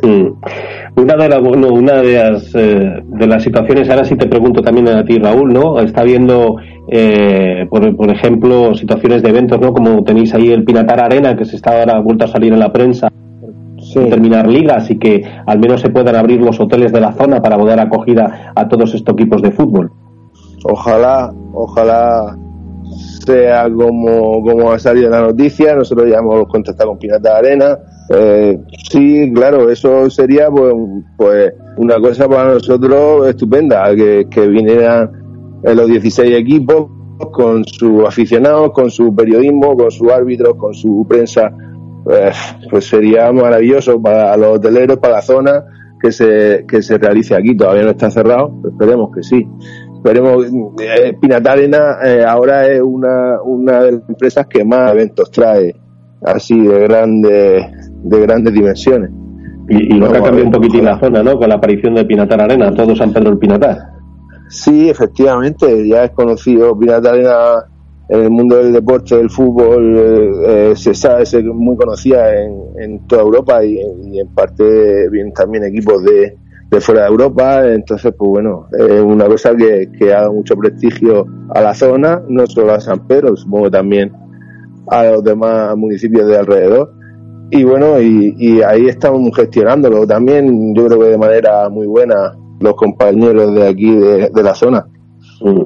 Una 0.03 1.15
de, 1.15 1.37
una 1.39 2.01
de 2.01 2.13
las, 2.13 2.53
eh, 2.55 3.03
de 3.05 3.27
las 3.27 3.41
situaciones, 3.41 3.89
ahora 3.89 4.03
sí 4.03 4.15
te 4.15 4.27
pregunto 4.27 4.61
también 4.61 4.89
a 4.89 5.03
ti, 5.05 5.17
Raúl, 5.17 5.53
¿no? 5.53 5.79
Está 5.79 6.03
viendo, 6.03 6.57
eh, 6.89 7.65
por, 7.69 7.95
por, 7.95 8.11
ejemplo, 8.11 8.75
situaciones 8.75 9.23
de 9.23 9.29
eventos, 9.29 9.59
¿no? 9.59 9.73
Como 9.73 10.03
tenéis 10.03 10.33
ahí 10.33 10.51
el 10.51 10.65
Pinatar 10.65 10.99
Arena, 10.99 11.35
que 11.35 11.45
se 11.45 11.55
está 11.55 11.79
ahora 11.79 11.99
vuelto 11.99 12.25
a 12.25 12.27
salir 12.27 12.51
en 12.53 12.59
la 12.59 12.71
prensa, 12.71 13.09
sin 13.79 14.09
terminar 14.09 14.47
ligas 14.47 14.89
y 14.89 14.97
que 14.97 15.23
al 15.45 15.59
menos 15.59 15.81
se 15.81 15.89
puedan 15.89 16.15
abrir 16.15 16.41
los 16.41 16.59
hoteles 16.59 16.91
de 16.91 17.01
la 17.01 17.13
zona 17.13 17.41
para 17.41 17.57
poder 17.57 17.79
acogida 17.79 18.51
a 18.55 18.67
todos 18.67 18.93
estos 18.93 19.13
equipos 19.13 19.41
de 19.41 19.51
fútbol. 19.51 19.91
Ojalá, 20.65 21.31
ojalá 21.53 22.37
sea 23.25 23.69
como, 23.69 24.43
como 24.43 24.71
ha 24.71 24.79
salido 24.79 25.09
la 25.09 25.21
noticia, 25.21 25.75
nosotros 25.75 26.09
ya 26.09 26.17
hemos 26.17 26.47
contactado 26.47 26.91
con 26.91 26.99
Pinatar 26.99 27.37
Arena, 27.37 27.77
eh, 28.09 28.59
sí, 28.89 29.31
claro, 29.33 29.69
eso 29.69 30.09
sería 30.09 30.49
pues, 30.49 30.73
pues 31.17 31.53
una 31.77 31.99
cosa 31.99 32.27
para 32.27 32.53
nosotros 32.53 33.27
estupenda, 33.29 33.95
que, 33.95 34.47
vinieran 34.47 35.09
los 35.63 35.87
16 35.87 36.35
equipos 36.35 36.89
con 37.31 37.63
sus 37.65 38.05
aficionados, 38.05 38.71
con 38.71 38.89
su 38.89 39.15
periodismo, 39.15 39.75
con 39.75 39.89
sus 39.89 40.11
árbitros, 40.11 40.55
con 40.55 40.73
su 40.73 41.05
prensa, 41.07 41.51
pues, 42.03 42.35
pues 42.69 42.85
sería 42.85 43.31
maravilloso 43.31 44.01
para 44.01 44.35
los 44.35 44.57
hoteleros, 44.57 44.97
para 44.97 45.15
la 45.15 45.21
zona 45.21 45.63
que 46.01 46.11
se, 46.11 46.65
que 46.67 46.81
se 46.81 46.97
realice 46.97 47.35
aquí. 47.35 47.55
Todavía 47.55 47.83
no 47.83 47.91
está 47.91 48.11
cerrado, 48.11 48.53
esperemos 48.69 49.09
que 49.15 49.23
sí. 49.23 49.47
Esperemos, 49.95 50.45
eh, 50.81 51.13
Pinatarena 51.21 51.99
eh, 52.03 52.25
ahora 52.27 52.67
es 52.67 52.81
una, 52.81 53.41
una 53.41 53.83
de 53.83 53.91
las 53.93 54.09
empresas 54.09 54.45
que 54.47 54.65
más 54.65 54.91
eventos 54.91 55.31
trae, 55.31 55.73
así 56.21 56.59
de 56.59 56.79
grandes 56.81 57.82
de 58.03 58.19
grandes 58.21 58.53
dimensiones. 58.53 59.09
Y, 59.69 59.93
lo 59.93 60.11
que 60.11 60.17
ha 60.17 60.21
cambiado 60.21 60.47
un 60.47 60.51
poquitín 60.51 60.85
la 60.85 60.99
zona, 60.99 61.23
¿no? 61.23 61.37
Con 61.37 61.47
la 61.47 61.55
aparición 61.55 61.95
de 61.95 62.05
Pinatar 62.05 62.41
Arena, 62.41 62.73
todo 62.73 62.95
San 62.95 63.13
Pedro 63.13 63.31
el 63.31 63.37
Pinatar. 63.37 63.77
Sí, 64.49 64.89
efectivamente, 64.89 65.87
ya 65.87 66.03
es 66.03 66.11
conocido 66.11 66.77
Pinatar 66.77 67.13
Arena 67.13 67.65
en 68.09 68.23
el 68.23 68.29
mundo 68.29 68.57
del 68.57 68.73
deporte, 68.73 69.15
del 69.15 69.29
fútbol, 69.29 69.97
eh, 69.97 70.31
eh, 70.71 70.75
se 70.75 70.93
sabe, 70.93 71.23
es 71.23 71.43
muy 71.45 71.77
conocida 71.77 72.29
en, 72.35 73.07
toda 73.07 73.21
Europa 73.21 73.63
y, 73.63 73.79
en 73.79 74.27
parte 74.35 75.09
bien 75.09 75.31
también 75.31 75.63
equipos 75.63 76.03
de, 76.03 76.35
de, 76.69 76.81
fuera 76.81 77.03
de 77.03 77.07
Europa. 77.07 77.65
Entonces, 77.65 78.13
pues 78.17 78.29
bueno, 78.29 78.67
es 78.77 79.01
una 79.01 79.25
cosa 79.27 79.55
que, 79.55 79.89
que 79.97 80.13
ha 80.13 80.21
dado 80.21 80.33
mucho 80.33 80.57
prestigio 80.57 81.25
a 81.55 81.61
la 81.61 81.73
zona, 81.73 82.21
no 82.27 82.45
solo 82.45 82.73
a 82.73 82.81
San 82.81 83.07
Pedro, 83.07 83.35
supongo 83.37 83.71
también 83.71 84.11
a 84.87 85.05
los 85.05 85.23
demás 85.23 85.75
municipios 85.77 86.27
de 86.27 86.37
alrededor 86.37 87.02
y 87.53 87.63
bueno, 87.63 88.01
y, 88.01 88.61
ahí 88.61 88.87
estamos 88.87 89.29
gestionándolo 89.35 90.07
también, 90.07 90.73
yo 90.75 90.87
creo 90.87 90.99
que 90.99 91.09
de 91.09 91.17
manera 91.17 91.69
muy 91.69 91.85
buena 91.85 92.33
los 92.59 92.75
compañeros 92.75 93.53
de 93.53 93.67
aquí, 93.67 93.91
de, 93.91 94.43
la 94.43 94.55
zona. 94.55 94.85
Mm. 95.41 95.61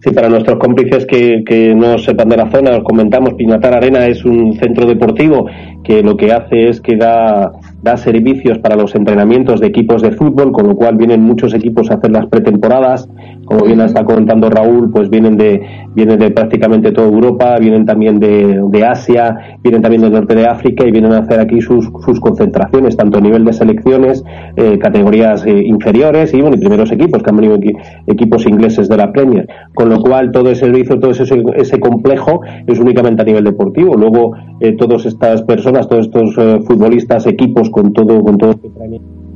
Sí, 0.00 0.10
para 0.10 0.28
nuestros 0.28 0.58
cómplices 0.58 1.06
que, 1.06 1.42
que 1.46 1.74
no 1.74 1.96
sepan 1.96 2.28
de 2.28 2.36
la 2.36 2.50
zona, 2.50 2.76
os 2.76 2.84
comentamos, 2.84 3.34
Pinatar 3.34 3.74
Arena 3.74 4.06
es 4.06 4.24
un 4.24 4.52
centro 4.58 4.86
deportivo 4.86 5.46
que 5.84 6.02
lo 6.02 6.16
que 6.16 6.32
hace 6.32 6.68
es 6.68 6.80
que 6.80 6.96
da, 6.96 7.52
da 7.82 7.96
servicios 7.96 8.58
para 8.58 8.76
los 8.76 8.94
entrenamientos 8.94 9.60
de 9.60 9.66
equipos 9.66 10.02
de 10.02 10.12
fútbol, 10.12 10.52
con 10.52 10.68
lo 10.68 10.74
cual 10.74 10.96
vienen 10.96 11.22
muchos 11.22 11.52
equipos 11.54 11.90
a 11.90 11.94
hacer 11.94 12.10
las 12.10 12.26
pretemporadas, 12.26 13.08
como 13.44 13.64
bien 13.66 13.80
está 13.80 14.04
comentando 14.04 14.48
Raúl, 14.48 14.90
pues 14.90 15.10
vienen 15.10 15.36
de, 15.36 15.60
vienen 15.94 16.18
de 16.18 16.30
prácticamente 16.30 16.92
toda 16.92 17.08
Europa, 17.08 17.56
vienen 17.58 17.84
también 17.84 18.18
de, 18.18 18.62
de 18.70 18.84
Asia, 18.86 19.58
vienen 19.62 19.82
también 19.82 20.02
del 20.02 20.12
norte 20.12 20.34
de 20.34 20.46
África 20.46 20.86
y 20.86 20.90
vienen 20.90 21.12
a 21.12 21.18
hacer 21.18 21.40
aquí 21.40 21.60
sus, 21.60 21.90
sus 22.04 22.20
concentraciones, 22.20 22.96
tanto 22.96 23.18
a 23.18 23.20
nivel 23.20 23.44
de 23.44 23.52
selecciones, 23.52 24.24
eh, 24.56 24.78
categorías 24.78 25.44
eh, 25.44 25.62
inferiores 25.64 26.32
y, 26.32 26.40
bueno, 26.40 26.56
y 26.56 26.60
primeros 26.60 26.90
equipos, 26.92 27.22
que 27.22 27.30
han 27.30 27.36
venido 27.36 27.58
equipos 28.06 28.46
ingleses 28.46 28.88
de 28.88 28.96
la 28.96 29.12
Premier. 29.12 29.48
Con 29.74 29.88
lo 29.88 30.00
cual, 30.00 30.30
todo 30.30 30.50
ese 30.50 30.62
servicio, 30.62 31.00
todo 31.00 31.10
ese, 31.10 31.24
ese 31.56 31.80
complejo 31.80 32.40
es 32.66 32.78
únicamente 32.78 33.22
a 33.22 33.24
nivel 33.24 33.44
deportivo. 33.44 33.96
Luego, 33.96 34.34
eh, 34.60 34.76
todas 34.76 35.06
estas 35.06 35.42
personas, 35.42 35.88
todos 35.88 36.06
estos 36.06 36.38
eh, 36.38 36.60
futbolistas, 36.64 37.26
equipos 37.26 37.68
con 37.72 37.92
todo, 37.92 38.22
con 38.22 38.38
todo 38.38 38.50
este 38.52 38.70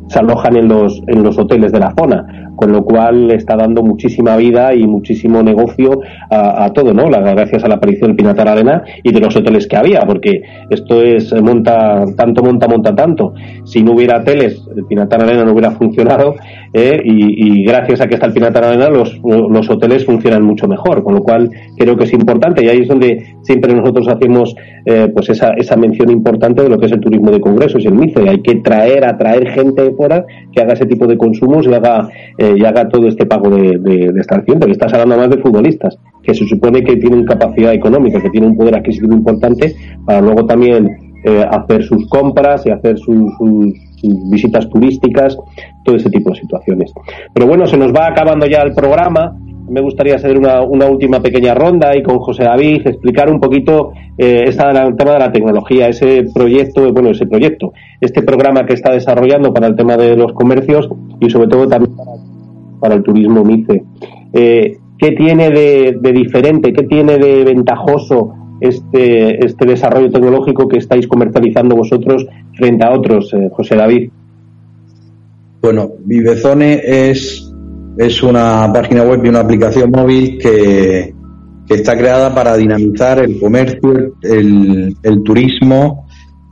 se 0.09 0.19
alojan 0.21 0.57
en 0.57 0.69
los, 0.69 1.03
en 1.09 1.23
los 1.23 1.37
hoteles 1.37 1.73
de 1.73 1.81
la 1.81 1.93
zona, 1.99 2.46
con 2.57 2.73
lo 2.73 2.85
cual 2.85 3.31
está 3.31 3.57
dando 3.57 3.83
muchísima 3.83 4.37
vida 4.37 4.75
y 4.75 4.87
muchísimo 4.87 5.43
negocio 5.43 6.01
a, 6.31 6.71
todo, 6.73 6.93
¿no? 6.93 7.09
gracias 7.09 7.63
a 7.65 7.69
la 7.69 7.77
aparición 7.77 8.11
del 8.11 8.17
Pinatar 8.17 8.49
Arena 8.49 8.83
y 9.03 9.13
de 9.13 9.21
los 9.21 9.37
hoteles 9.37 9.67
que 9.67 9.77
había, 9.77 10.01
porque 10.01 10.43
esto 10.71 11.03
es 11.03 11.33
monta, 11.41 12.05
tanto 12.17 12.43
monta, 12.43 12.67
monta 12.67 12.95
tanto. 12.95 13.35
Si 13.65 13.83
no 13.83 13.93
hubiera 13.93 14.19
hoteles, 14.19 14.67
el 14.75 14.85
Pinatar 14.87 15.23
Arena 15.23 15.45
no 15.45 15.53
hubiera 15.53 15.71
funcionado 15.73 16.35
¿eh? 16.73 17.01
y, 17.05 17.65
gracias 17.65 18.01
a 18.01 18.07
que 18.07 18.15
está 18.15 18.27
el 18.27 18.33
Pinatar 18.33 18.65
Arena 18.65 18.89
los, 18.89 19.21
los 19.23 19.71
hoteles 19.71 20.05
funcionan 20.05 20.43
mucho 20.43 20.67
mejor, 20.67 21.03
con 21.03 21.15
lo 21.15 21.23
cual 21.23 21.51
creo 21.77 21.97
que 21.97 22.05
es 22.05 22.13
importante 22.13 22.65
y 22.65 22.69
ahí 22.69 22.81
es 22.81 22.89
donde 22.89 23.37
siempre 23.43 23.75
nosotros 23.75 24.09
hacemos 24.09 24.55
eh, 24.85 25.09
pues 25.13 25.29
esa, 25.31 25.51
esa 25.57 25.77
mención 25.77 26.11
importante 26.11 26.63
de 26.63 26.69
lo 26.69 26.79
que 26.79 26.87
es 26.87 26.93
el 26.93 27.01
turismo 27.01 27.33
de 27.33 27.41
congresos 27.41 27.83
y 27.83 27.89
el 27.89 27.95
MICE. 27.95 28.29
Hay 28.29 28.41
que 28.41 28.57
traer, 28.57 29.05
atraer 29.05 29.49
gente 29.51 29.91
fuera 29.97 30.25
que 30.53 30.63
haga 30.63 30.75
ese 30.75 30.87
tipo 30.87 31.07
de 31.07 31.17
consumos 31.17 31.67
y 31.67 31.75
haga, 31.75 32.09
eh, 32.39 32.46
y 32.57 32.65
haga 32.65 32.89
todo 32.89 33.09
este 33.09 33.27
pago 33.27 33.51
de, 33.51 33.79
de, 33.79 34.13
de 34.13 34.21
esta 34.21 34.43
que 34.43 34.71
estás 34.71 34.93
hablando 34.93 35.17
más 35.17 35.31
de 35.31 35.39
futbolistas, 35.39 35.99
que 36.23 36.35
se 36.35 36.47
supone 36.47 36.83
que 36.83 36.97
tienen 36.97 37.25
capacidad 37.25 37.73
económica, 37.73 38.21
que 38.21 38.31
tienen 38.31 38.51
un 38.51 38.57
poder 38.57 38.77
adquisitivo 38.77 39.15
importante 39.15 39.75
para 40.05 40.21
luego 40.21 40.45
también 40.45 40.89
eh, 41.25 41.45
hacer 41.51 41.83
sus 41.83 42.09
compras 42.09 42.67
y 42.67 42.71
hacer 42.71 42.99
sus, 42.99 43.33
sus, 43.39 43.75
visitas 44.31 44.69
turísticas, 44.69 45.37
todo 45.85 45.97
ese 45.97 46.11
tipo 46.11 46.31
de 46.31 46.37
situaciones. 46.37 46.93
Pero 47.33 47.47
bueno, 47.47 47.67
se 47.67 47.77
nos 47.77 47.93
va 47.93 48.09
acabando 48.09 48.47
ya 48.47 48.61
el 48.61 48.75
programa 48.75 49.35
me 49.69 49.81
gustaría 49.81 50.15
hacer 50.15 50.39
una, 50.39 50.63
una, 50.63 50.87
última 50.87 51.21
pequeña 51.21 51.55
ronda 51.55 51.97
y 51.97 52.03
con 52.03 52.19
José 52.19 52.45
David 52.45 52.87
explicar 52.87 53.29
un 53.31 53.41
poquito 53.41 53.93
eh, 54.17 54.45
esta, 54.47 54.71
el 54.71 54.97
tema 54.97 55.15
de 55.15 55.19
la 55.19 55.33
tecnología, 55.33 55.89
ese 55.89 56.25
proyecto, 56.33 56.93
bueno, 56.93 57.11
ese 57.11 57.27
proyecto, 57.27 57.73
este 58.01 58.23
programa 58.23 58.65
que 58.65 58.75
está 58.75 58.93
desarrollando 58.93 59.53
para 59.53 59.67
el 59.67 59.75
tema 59.75 59.97
de 59.97 60.17
los 60.17 60.33
comercios 60.33 60.89
y 61.21 61.29
sobre 61.31 61.49
todo 61.49 61.67
también 61.67 61.97
para, 61.97 62.13
el 62.83 63.03
turismo 63.03 63.45
MICE. 63.45 63.83
Eh, 64.33 64.79
¿Qué 64.99 65.13
tiene 65.13 65.51
de, 65.51 65.99
de, 66.01 66.13
diferente, 66.13 66.73
qué 66.73 66.85
tiene 66.85 67.19
de 67.19 67.45
ventajoso 67.45 68.33
este, 68.61 69.45
este 69.45 69.67
desarrollo 69.67 70.11
tecnológico 70.11 70.67
que 70.69 70.79
estáis 70.79 71.07
comercializando 71.07 71.77
vosotros 71.77 72.27
frente 72.57 72.87
a 72.87 72.93
otros, 72.93 73.33
eh, 73.35 73.51
José 73.53 73.77
David? 73.77 74.11
Bueno, 75.61 75.91
Vivezone 76.05 76.81
es 76.85 77.47
es 77.97 78.23
una 78.23 78.71
página 78.73 79.03
web 79.03 79.25
y 79.25 79.29
una 79.29 79.41
aplicación 79.41 79.91
móvil 79.91 80.39
que, 80.39 81.15
está 81.69 81.97
creada 81.99 82.33
para 82.33 82.57
dinamizar 82.57 83.19
el 83.19 83.41
comercio, 83.41 84.15
el, 84.23 85.23
turismo 85.25 86.06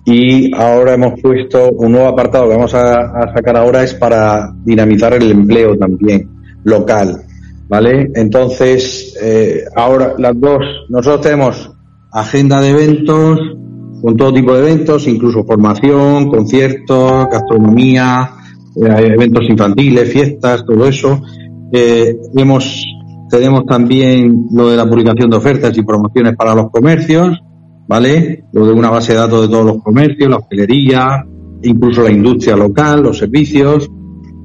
y 0.05 0.55
ahora 0.55 0.95
hemos 0.95 1.21
puesto 1.21 1.71
un 1.73 1.93
nuevo 1.93 2.09
apartado 2.09 2.49
que 2.49 2.57
vamos 2.57 2.75
a, 2.75 3.33
sacar 3.35 3.57
ahora 3.57 3.83
es 3.83 3.95
para 3.95 4.53
dinamizar 4.65 5.15
el 5.15 5.31
empleo 5.31 5.77
también 5.79 6.29
local, 6.65 7.23
¿vale? 7.69 8.11
Entonces, 8.15 9.17
eh, 9.23 9.65
ahora 9.75 10.15
las 10.19 10.39
dos, 10.39 10.61
nosotros 10.91 11.23
tenemos 11.23 11.71
agenda 12.13 12.61
de 12.61 12.71
eventos, 12.71 13.39
con 14.03 14.17
todo 14.17 14.35
tipo 14.35 14.53
de 14.53 14.61
eventos, 14.61 15.09
incluso 15.09 15.45
formación, 15.45 16.29
conciertos, 16.29 17.27
gastronomía, 17.31 18.31
eh, 18.77 19.13
eventos 19.15 19.49
infantiles, 19.49 20.13
fiestas, 20.13 20.65
todo 20.67 20.87
eso. 20.87 21.23
Eh, 21.73 22.15
hemos, 22.37 22.85
tenemos 23.31 23.65
también 23.65 24.49
lo 24.53 24.69
de 24.69 24.77
la 24.77 24.87
publicación 24.87 25.31
de 25.31 25.37
ofertas 25.39 25.77
y 25.79 25.83
promociones 25.83 26.37
para 26.37 26.55
los 26.55 26.71
comercios, 26.71 27.39
¿vale? 27.87 28.45
Lo 28.53 28.67
de 28.67 28.73
una 28.73 28.91
base 28.91 29.13
de 29.13 29.19
datos 29.19 29.43
de 29.43 29.49
todos 29.49 29.67
los 29.67 29.83
comercios, 29.83 30.31
la 30.31 30.37
hostelería, 30.37 31.25
incluso 31.63 32.03
la 32.03 32.11
industria 32.11 32.57
local, 32.57 33.03
los 33.03 33.19
servicios. 33.19 33.91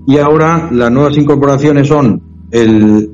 Y 0.07 0.17
ahora 0.17 0.69
las 0.71 0.91
nuevas 0.91 1.17
incorporaciones 1.17 1.87
son 1.87 2.21
el, 2.51 3.09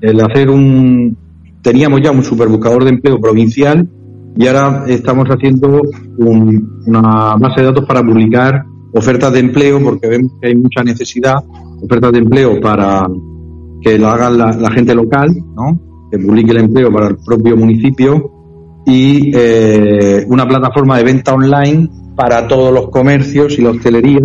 el, 0.00 0.20
hacer 0.20 0.48
un, 0.50 1.16
teníamos 1.60 2.00
ya 2.02 2.10
un 2.10 2.22
superbuscador 2.22 2.84
de 2.84 2.90
empleo 2.90 3.20
provincial 3.20 3.88
y 4.36 4.46
ahora 4.46 4.84
estamos 4.88 5.28
haciendo 5.28 5.82
una 6.18 7.34
base 7.36 7.60
de 7.60 7.66
datos 7.66 7.84
para 7.84 8.02
publicar 8.02 8.64
ofertas 8.94 9.32
de 9.32 9.40
empleo 9.40 9.82
porque 9.82 10.08
vemos 10.08 10.32
que 10.40 10.48
hay 10.48 10.54
mucha 10.54 10.82
necesidad, 10.82 11.34
ofertas 11.82 12.12
de 12.12 12.18
empleo 12.18 12.60
para 12.60 13.06
que 13.82 13.98
lo 13.98 14.08
haga 14.08 14.30
la, 14.30 14.70
gente 14.70 14.94
local, 14.94 15.34
¿no? 15.54 15.78
que 16.10 16.18
publique 16.18 16.52
el 16.52 16.58
empleo 16.58 16.90
para 16.90 17.08
el 17.08 17.16
propio 17.18 17.56
municipio 17.56 18.31
y 18.86 19.30
eh, 19.34 20.24
una 20.28 20.46
plataforma 20.46 20.98
de 20.98 21.04
venta 21.04 21.34
online 21.34 21.88
para 22.16 22.46
todos 22.46 22.72
los 22.72 22.90
comercios 22.90 23.58
y 23.58 23.62
la 23.62 23.70
hostelería 23.70 24.20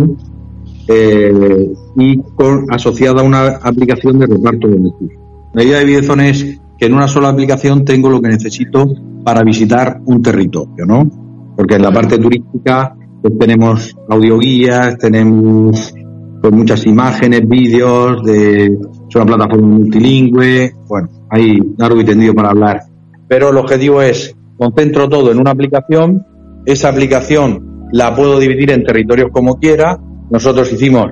eh, 0.88 1.72
y 1.96 2.18
con, 2.34 2.66
asociada 2.72 3.20
a 3.20 3.24
una 3.24 3.46
aplicación 3.62 4.18
de 4.18 4.26
reparto 4.26 4.68
de 4.68 4.76
beneficios. 4.76 5.20
La 5.54 5.62
idea 5.62 5.78
de 5.78 5.84
Bidezón 5.84 6.20
es 6.20 6.58
que 6.78 6.86
en 6.86 6.94
una 6.94 7.08
sola 7.08 7.28
aplicación 7.28 7.84
tengo 7.84 8.08
lo 8.08 8.20
que 8.20 8.28
necesito 8.28 8.86
para 9.24 9.42
visitar 9.42 10.00
un 10.06 10.22
territorio, 10.22 10.86
¿no? 10.86 11.10
Porque 11.56 11.74
en 11.74 11.82
la 11.82 11.92
parte 11.92 12.18
turística 12.18 12.94
pues, 13.20 13.38
tenemos 13.38 13.96
audioguías, 14.08 14.96
tenemos 14.96 15.92
pues, 16.40 16.52
muchas 16.52 16.86
imágenes, 16.86 17.46
vídeos, 17.48 18.24
de, 18.24 18.66
es 18.66 19.16
una 19.16 19.26
plataforma 19.26 19.66
multilingüe, 19.66 20.72
bueno, 20.86 21.08
hay 21.30 21.58
largo 21.76 22.00
y 22.00 22.04
tendido 22.04 22.34
para 22.34 22.50
hablar. 22.50 22.80
Pero 23.26 23.50
el 23.50 23.56
objetivo 23.56 24.00
es, 24.00 24.34
concentro 24.58 25.08
todo 25.08 25.30
en 25.30 25.40
una 25.40 25.52
aplicación, 25.52 26.26
esa 26.66 26.88
aplicación 26.90 27.88
la 27.92 28.14
puedo 28.14 28.38
dividir 28.38 28.70
en 28.72 28.84
territorios 28.84 29.30
como 29.32 29.58
quiera, 29.58 29.98
nosotros 30.30 30.70
hicimos, 30.72 31.06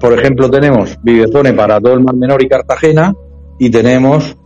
por 0.00 0.12
ejemplo, 0.18 0.50
tenemos 0.50 0.96
Vivezone 1.02 1.52
para 1.52 1.80
todo 1.80 1.94
el 1.94 2.00
Mar 2.00 2.14
Menor 2.14 2.42
y 2.42 2.48
Cartagena, 2.48 3.12
y 3.58 3.70
tenemos 3.70 4.36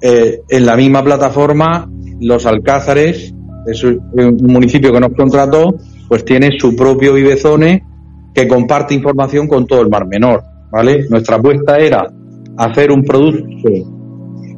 eh, 0.00 0.40
en 0.48 0.66
la 0.66 0.76
misma 0.76 1.02
plataforma 1.02 1.88
los 2.20 2.44
Alcázares, 2.44 3.32
es 3.66 3.84
un 3.84 4.36
municipio 4.42 4.92
que 4.92 5.00
nos 5.00 5.12
contrató, 5.14 5.76
pues 6.08 6.24
tiene 6.24 6.50
su 6.58 6.74
propio 6.76 7.14
Vivezone 7.14 7.84
que 8.34 8.48
comparte 8.48 8.94
información 8.94 9.46
con 9.46 9.66
todo 9.66 9.80
el 9.80 9.88
Mar 9.88 10.06
Menor, 10.06 10.42
¿vale? 10.70 11.06
Nuestra 11.08 11.36
apuesta 11.36 11.78
era 11.78 12.12
hacer 12.56 12.90
un 12.90 13.02
producto 13.02 13.68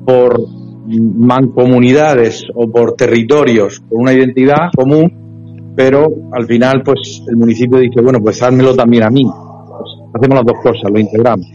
por 0.06 0.40
mancomunidades 0.86 2.44
o 2.54 2.70
por 2.70 2.94
territorios 2.94 3.80
con 3.80 4.02
una 4.02 4.12
identidad 4.12 4.70
común, 4.76 5.72
pero 5.76 6.06
al 6.32 6.46
final 6.46 6.82
pues 6.84 7.22
el 7.28 7.36
municipio 7.36 7.78
dice, 7.78 8.00
bueno, 8.00 8.20
pues 8.20 8.42
házmelo 8.42 8.74
también 8.74 9.04
a 9.04 9.10
mí. 9.10 9.24
Pues 9.24 9.90
hacemos 10.14 10.36
las 10.36 10.46
dos 10.46 10.62
cosas, 10.62 10.90
lo 10.92 10.98
integramos. 10.98 11.46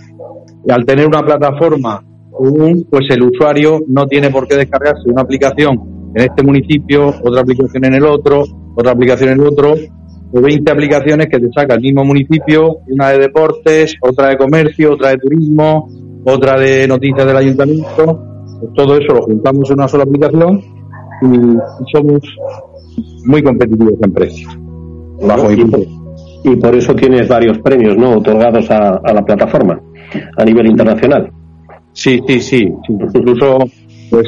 Y 0.65 0.71
al 0.71 0.85
tener 0.85 1.07
una 1.07 1.21
plataforma 1.21 2.03
común, 2.31 2.85
pues 2.89 3.05
el 3.09 3.23
usuario 3.23 3.79
no 3.87 4.07
tiene 4.07 4.29
por 4.29 4.47
qué 4.47 4.55
descargarse 4.55 5.09
una 5.09 5.21
aplicación 5.21 6.11
en 6.15 6.23
este 6.23 6.43
municipio, 6.43 7.13
otra 7.23 7.41
aplicación 7.41 7.85
en 7.85 7.95
el 7.95 8.05
otro, 8.05 8.43
otra 8.75 8.91
aplicación 8.91 9.29
en 9.29 9.39
el 9.39 9.47
otro, 9.47 9.73
o 10.31 10.41
20 10.41 10.71
aplicaciones 10.71 11.27
que 11.27 11.39
te 11.39 11.49
saca 11.53 11.75
el 11.75 11.81
mismo 11.81 12.03
municipio, 12.03 12.77
una 12.87 13.09
de 13.09 13.19
deportes, 13.19 13.95
otra 14.01 14.29
de 14.29 14.37
comercio, 14.37 14.93
otra 14.93 15.09
de 15.09 15.17
turismo, 15.17 15.89
otra 16.25 16.59
de 16.59 16.87
noticias 16.87 17.25
del 17.25 17.37
ayuntamiento. 17.37 18.28
Todo 18.75 18.97
eso 18.97 19.13
lo 19.13 19.21
juntamos 19.23 19.69
en 19.69 19.75
una 19.75 19.87
sola 19.87 20.03
aplicación 20.03 20.61
y 21.21 21.91
somos 21.91 22.21
muy 23.25 23.41
competitivos 23.41 23.93
en 24.01 24.13
precios. 24.13 24.57
Bajo 25.21 25.51
y, 25.51 25.65
y, 26.43 26.55
por 26.55 26.75
eso 26.75 26.95
tienes 26.95 27.27
varios 27.27 27.59
premios 27.59 27.97
no 27.97 28.17
otorgados 28.17 28.69
a, 28.71 29.01
a 29.03 29.13
la 29.13 29.23
plataforma 29.23 29.81
a 30.37 30.45
nivel 30.45 30.67
internacional. 30.67 31.31
Sí, 31.91 32.21
sí, 32.25 32.39
sí. 32.39 32.73
Incluso 32.87 33.59
pues 34.09 34.27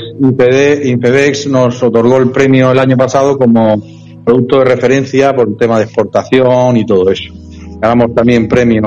Infedex 0.84 1.48
nos 1.48 1.82
otorgó 1.82 2.18
el 2.18 2.30
premio 2.32 2.72
el 2.72 2.80
año 2.80 2.98
pasado 2.98 3.38
como 3.38 3.82
producto 4.24 4.60
de 4.60 4.66
referencia 4.66 5.34
por 5.34 5.48
el 5.48 5.58
tema 5.58 5.78
de 5.78 5.86
exportación 5.86 6.78
y 6.78 6.86
todo 6.86 7.10
eso. 7.10 7.34
Ganamos 7.82 8.14
también 8.14 8.48
premios 8.48 8.86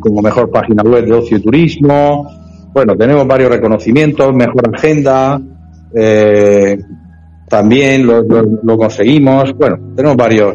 como 0.00 0.22
mejor 0.22 0.50
página 0.50 0.82
web 0.82 1.04
de 1.06 1.12
ocio 1.12 1.36
y 1.36 1.40
turismo. 1.40 2.26
Bueno, 2.78 2.96
tenemos 2.96 3.26
varios 3.26 3.50
reconocimientos, 3.50 4.32
mejor 4.32 4.72
agenda, 4.72 5.40
eh, 5.92 6.78
también 7.48 8.06
lo, 8.06 8.78
conseguimos. 8.78 9.52
Bueno, 9.58 9.94
tenemos 9.96 10.16
varios 10.16 10.54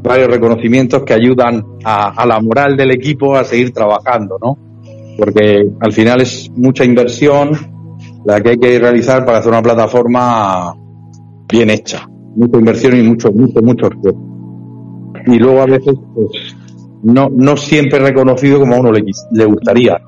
varios 0.00 0.28
reconocimientos 0.28 1.02
que 1.02 1.14
ayudan 1.14 1.64
a, 1.82 2.10
a 2.10 2.26
la 2.26 2.40
moral 2.40 2.76
del 2.76 2.92
equipo 2.92 3.34
a 3.34 3.42
seguir 3.42 3.72
trabajando, 3.72 4.38
¿no? 4.40 4.56
porque 5.18 5.68
al 5.80 5.92
final 5.92 6.20
es 6.20 6.48
mucha 6.54 6.84
inversión 6.84 7.50
la 8.24 8.40
que 8.40 8.50
hay 8.50 8.58
que 8.58 8.78
realizar 8.78 9.24
para 9.24 9.38
hacer 9.38 9.50
una 9.50 9.62
plataforma 9.62 10.72
bien 11.50 11.70
hecha. 11.70 12.06
Mucha 12.36 12.56
inversión 12.56 12.96
y 12.96 13.02
mucho, 13.02 13.32
mucho, 13.32 13.60
mucho 13.62 13.86
esfuerzo. 13.88 14.20
Y 15.26 15.38
luego 15.40 15.62
a 15.62 15.66
veces, 15.66 15.96
pues, 16.14 16.56
no, 17.02 17.28
no 17.32 17.56
siempre 17.56 17.98
reconocido 17.98 18.60
como 18.60 18.76
a 18.76 18.78
uno 18.78 18.92
le, 18.92 19.02
le 19.32 19.44
gustaría. 19.44 20.00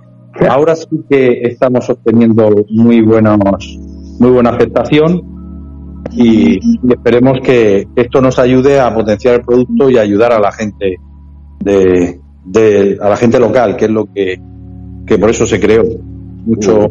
Ahora 0.48 0.74
sí 0.74 0.86
que 1.08 1.42
estamos 1.42 1.88
obteniendo 1.90 2.50
muy 2.70 3.00
buenos, 3.02 3.78
muy 4.18 4.30
buena 4.30 4.50
aceptación 4.50 5.22
y, 6.12 6.58
esperemos 6.90 7.40
que 7.42 7.86
esto 7.94 8.20
nos 8.20 8.38
ayude 8.38 8.80
a 8.80 8.92
potenciar 8.94 9.36
el 9.36 9.42
producto 9.42 9.90
y 9.90 9.98
ayudar 9.98 10.32
a 10.32 10.40
la 10.40 10.52
gente 10.52 10.96
de, 11.60 12.20
de, 12.44 12.98
a 13.00 13.08
la 13.08 13.16
gente 13.16 13.38
local, 13.38 13.76
que 13.76 13.84
es 13.84 13.90
lo 13.90 14.06
que 14.06 14.40
que 15.10 15.18
por 15.18 15.30
eso 15.30 15.44
se 15.44 15.58
creó 15.58 15.82
mucho 16.46 16.88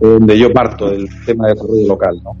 donde 0.00 0.38
yo 0.38 0.52
parto 0.52 0.90
del 0.90 1.08
tema 1.26 1.46
de 1.46 1.54
desarrollo 1.54 1.88
local. 1.88 2.20
¿no? 2.22 2.36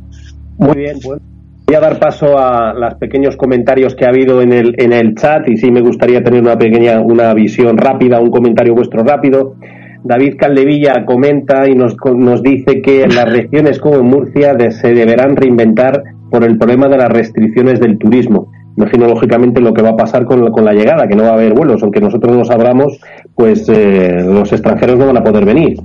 Muy 0.58 0.76
bien, 0.76 0.98
pues 1.02 1.20
voy 1.66 1.76
a 1.76 1.80
dar 1.80 1.98
paso 1.98 2.38
a 2.38 2.72
los 2.72 2.94
pequeños 2.94 3.36
comentarios 3.36 3.96
que 3.96 4.04
ha 4.04 4.10
habido 4.10 4.40
en 4.42 4.52
el, 4.52 4.74
en 4.78 4.92
el 4.92 5.16
chat 5.16 5.48
y 5.48 5.56
sí 5.56 5.72
me 5.72 5.80
gustaría 5.80 6.22
tener 6.22 6.40
una 6.40 6.56
pequeña 6.56 7.00
una 7.00 7.34
visión 7.34 7.76
rápida, 7.76 8.20
un 8.20 8.30
comentario 8.30 8.74
vuestro 8.74 9.02
rápido. 9.02 9.56
David 10.04 10.36
Caldevilla 10.38 11.04
comenta 11.04 11.68
y 11.68 11.74
nos, 11.74 11.96
nos 12.16 12.42
dice 12.42 12.82
que 12.82 13.06
las 13.06 13.30
regiones 13.30 13.78
como 13.78 14.02
Murcia 14.02 14.56
se 14.70 14.94
deberán 14.94 15.36
reinventar 15.36 16.02
por 16.30 16.44
el 16.44 16.58
problema 16.58 16.88
de 16.88 16.98
las 16.98 17.10
restricciones 17.10 17.80
del 17.80 17.98
turismo 17.98 18.50
imagino 18.76 19.06
lógicamente 19.06 19.60
lo 19.60 19.74
que 19.74 19.82
va 19.82 19.90
a 19.90 19.96
pasar 19.96 20.24
con, 20.24 20.50
con, 20.50 20.64
la 20.64 20.72
llegada, 20.72 21.06
que 21.06 21.14
no 21.14 21.24
va 21.24 21.30
a 21.30 21.34
haber 21.34 21.54
vuelos, 21.54 21.82
aunque 21.82 22.00
nosotros 22.00 22.36
no 22.36 22.44
sabramos, 22.44 23.00
pues 23.34 23.68
eh, 23.68 24.22
los 24.24 24.52
extranjeros 24.52 24.98
no 24.98 25.06
van 25.06 25.18
a 25.18 25.24
poder 25.24 25.44
venir. 25.44 25.76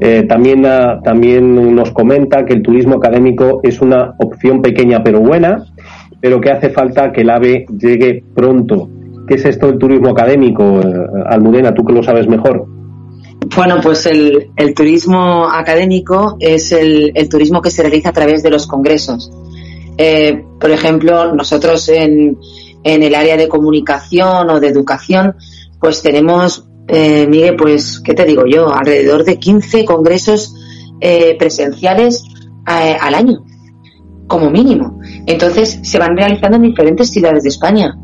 Eh, 0.00 0.24
también, 0.24 0.66
ah, 0.66 1.00
también 1.02 1.74
nos 1.74 1.90
comenta 1.92 2.44
que 2.44 2.54
el 2.54 2.62
turismo 2.62 2.96
académico 2.96 3.60
es 3.62 3.80
una 3.80 4.14
opción 4.18 4.60
pequeña 4.60 5.02
pero 5.02 5.20
buena, 5.20 5.64
pero 6.20 6.40
que 6.40 6.50
hace 6.50 6.68
falta 6.70 7.12
que 7.12 7.22
el 7.22 7.30
AVE 7.30 7.66
llegue 7.78 8.22
pronto. 8.34 8.90
¿Qué 9.26 9.34
es 9.34 9.44
esto 9.44 9.68
del 9.68 9.78
turismo 9.78 10.10
académico, 10.10 10.80
eh, 10.80 10.94
Almudena? 11.26 11.72
Tú 11.72 11.84
que 11.84 11.94
lo 11.94 12.02
sabes 12.02 12.28
mejor. 12.28 12.75
Bueno, 13.54 13.76
pues 13.82 14.06
el, 14.06 14.50
el 14.56 14.74
turismo 14.74 15.48
académico 15.48 16.36
es 16.40 16.72
el, 16.72 17.12
el 17.14 17.28
turismo 17.28 17.62
que 17.62 17.70
se 17.70 17.82
realiza 17.82 18.08
a 18.08 18.12
través 18.12 18.42
de 18.42 18.50
los 18.50 18.66
congresos 18.66 19.30
eh, 19.98 20.44
por 20.60 20.70
ejemplo, 20.70 21.34
nosotros 21.34 21.88
en, 21.88 22.38
en, 22.84 23.02
el 23.02 23.14
área 23.14 23.36
de 23.36 23.48
comunicación 23.48 24.50
o 24.50 24.60
de 24.60 24.68
educación, 24.68 25.36
pues 25.80 26.02
tenemos, 26.02 26.68
eh, 26.88 27.26
Miguel, 27.26 27.56
pues, 27.56 28.00
¿qué 28.00 28.14
te 28.14 28.24
digo 28.24 28.44
yo? 28.46 28.72
Alrededor 28.72 29.24
de 29.24 29.38
15 29.38 29.84
congresos 29.84 30.54
eh, 31.00 31.36
presenciales 31.38 32.24
eh, 32.68 32.96
al 33.00 33.14
año, 33.14 33.44
como 34.26 34.50
mínimo. 34.50 35.00
Entonces, 35.26 35.80
se 35.82 35.98
van 35.98 36.16
realizando 36.16 36.56
en 36.56 36.62
diferentes 36.62 37.10
ciudades 37.10 37.42
de 37.42 37.48
España. 37.48 37.96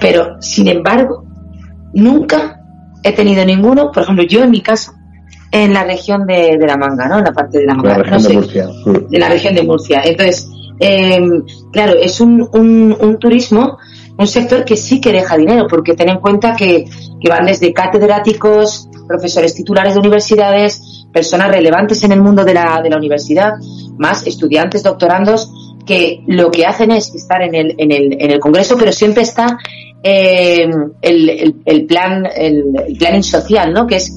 Pero, 0.00 0.40
sin 0.40 0.68
embargo, 0.68 1.24
nunca 1.94 2.60
he 3.08 3.12
tenido 3.12 3.44
ninguno, 3.44 3.90
por 3.92 4.02
ejemplo, 4.02 4.24
yo 4.24 4.42
en 4.42 4.50
mi 4.50 4.60
caso, 4.60 4.92
en 5.50 5.72
la 5.72 5.84
región 5.84 6.26
de, 6.26 6.56
de 6.58 6.66
la 6.66 6.76
Manga, 6.76 7.08
¿no? 7.08 7.18
En 7.18 7.24
la 7.24 7.32
parte 7.32 7.58
de 7.58 7.66
la 7.66 7.74
Manga. 7.74 7.98
La 7.98 8.02
región 8.02 8.22
de 8.22 8.34
Murcia. 8.34 8.68
De 9.08 9.18
la 9.18 9.28
región 9.28 9.54
de 9.54 9.62
Murcia. 9.62 10.02
Entonces, 10.04 10.48
eh, 10.80 11.20
claro, 11.72 11.94
es 11.94 12.20
un, 12.20 12.46
un, 12.52 13.18
turismo 13.18 13.78
un 14.18 14.26
sector 14.26 14.64
que 14.64 14.76
sí 14.76 15.00
que 15.00 15.12
deja 15.12 15.36
dinero, 15.36 15.66
porque 15.68 15.94
ten 15.94 16.08
en 16.08 16.20
cuenta 16.20 16.56
que, 16.56 16.86
que 17.20 17.28
van 17.28 17.46
desde 17.46 17.72
catedráticos, 17.72 18.88
profesores 19.06 19.54
titulares 19.54 19.94
de 19.94 20.00
universidades, 20.00 21.06
personas 21.12 21.50
relevantes 21.50 22.02
en 22.02 22.12
el 22.12 22.20
mundo 22.20 22.44
de 22.44 22.54
la, 22.54 22.80
de 22.82 22.90
la 22.90 22.96
universidad, 22.96 23.54
más 23.98 24.26
estudiantes, 24.26 24.82
doctorandos, 24.82 25.50
que 25.86 26.22
lo 26.26 26.50
que 26.50 26.66
hacen 26.66 26.90
es 26.90 27.14
estar 27.14 27.42
en 27.42 27.54
el, 27.54 27.74
en 27.78 27.92
el, 27.92 28.20
en 28.20 28.30
el 28.30 28.40
Congreso, 28.40 28.76
pero 28.76 28.92
siempre 28.92 29.22
está 29.22 29.58
eh, 30.02 30.68
el, 31.00 31.56
el, 31.64 31.86
plan 31.86 32.26
el, 32.34 32.96
planning 32.98 33.22
social, 33.22 33.72
¿no? 33.72 33.86
Que 33.86 33.96
es, 33.96 34.12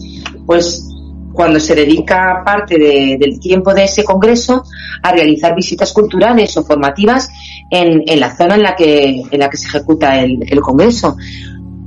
pues, 0.45 0.85
cuando 1.31 1.59
se 1.59 1.75
dedica 1.75 2.41
parte 2.43 2.77
del 2.77 3.39
tiempo 3.39 3.73
de 3.73 3.85
ese 3.85 4.03
congreso 4.03 4.63
a 5.03 5.11
realizar 5.13 5.55
visitas 5.55 5.93
culturales 5.93 6.57
o 6.57 6.65
formativas 6.65 7.29
en, 7.69 8.03
en 8.05 8.19
la 8.19 8.35
zona 8.35 8.55
en 8.55 8.63
la 8.63 8.75
que 8.75 9.21
en 9.31 9.39
la 9.39 9.49
que 9.49 9.55
se 9.55 9.67
ejecuta 9.67 10.19
el, 10.19 10.39
el 10.49 10.59
congreso 10.59 11.15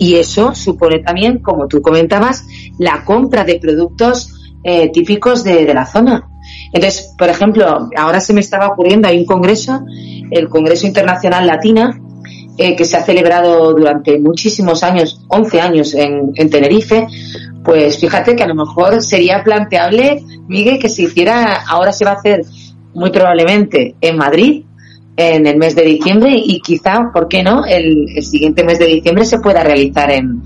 y 0.02 0.16
eso 0.16 0.52
supone 0.52 0.98
también, 0.98 1.38
como 1.38 1.68
tú 1.68 1.80
comentabas, 1.80 2.44
la 2.78 3.04
compra 3.04 3.44
de 3.44 3.60
productos 3.60 4.32
eh, 4.64 4.90
típicos 4.90 5.44
de, 5.44 5.64
de, 5.64 5.74
la 5.74 5.86
zona. 5.86 6.28
Entonces, 6.72 7.14
por 7.18 7.28
ejemplo, 7.28 7.88
ahora 7.96 8.20
se 8.20 8.32
me 8.32 8.40
estaba 8.40 8.68
ocurriendo, 8.68 9.08
hay 9.08 9.18
un 9.18 9.26
congreso, 9.26 9.80
el 10.30 10.48
Congreso 10.48 10.86
Internacional 10.86 11.46
Latina, 11.46 12.00
eh, 12.58 12.76
que 12.76 12.84
se 12.84 12.96
ha 12.96 13.02
celebrado 13.02 13.72
durante 13.74 14.18
muchísimos 14.18 14.82
años, 14.82 15.20
11 15.28 15.60
años 15.60 15.94
en, 15.94 16.32
en, 16.34 16.50
Tenerife, 16.50 17.06
pues 17.64 17.98
fíjate 17.98 18.36
que 18.36 18.42
a 18.42 18.46
lo 18.46 18.54
mejor 18.54 19.02
sería 19.02 19.42
planteable, 19.42 20.22
Miguel, 20.48 20.78
que 20.78 20.88
se 20.88 21.02
hiciera, 21.02 21.62
ahora 21.66 21.92
se 21.92 22.04
va 22.04 22.12
a 22.12 22.14
hacer 22.14 22.42
muy 22.94 23.10
probablemente 23.10 23.94
en 24.00 24.16
Madrid, 24.16 24.64
en 25.16 25.46
el 25.46 25.56
mes 25.56 25.74
de 25.74 25.82
diciembre 25.82 26.30
y 26.34 26.60
quizá, 26.60 27.10
¿por 27.12 27.28
qué 27.28 27.42
no?, 27.42 27.64
el, 27.64 28.06
el 28.16 28.22
siguiente 28.22 28.64
mes 28.64 28.78
de 28.78 28.86
diciembre 28.86 29.24
se 29.24 29.40
pueda 29.40 29.62
realizar 29.62 30.10
en, 30.10 30.42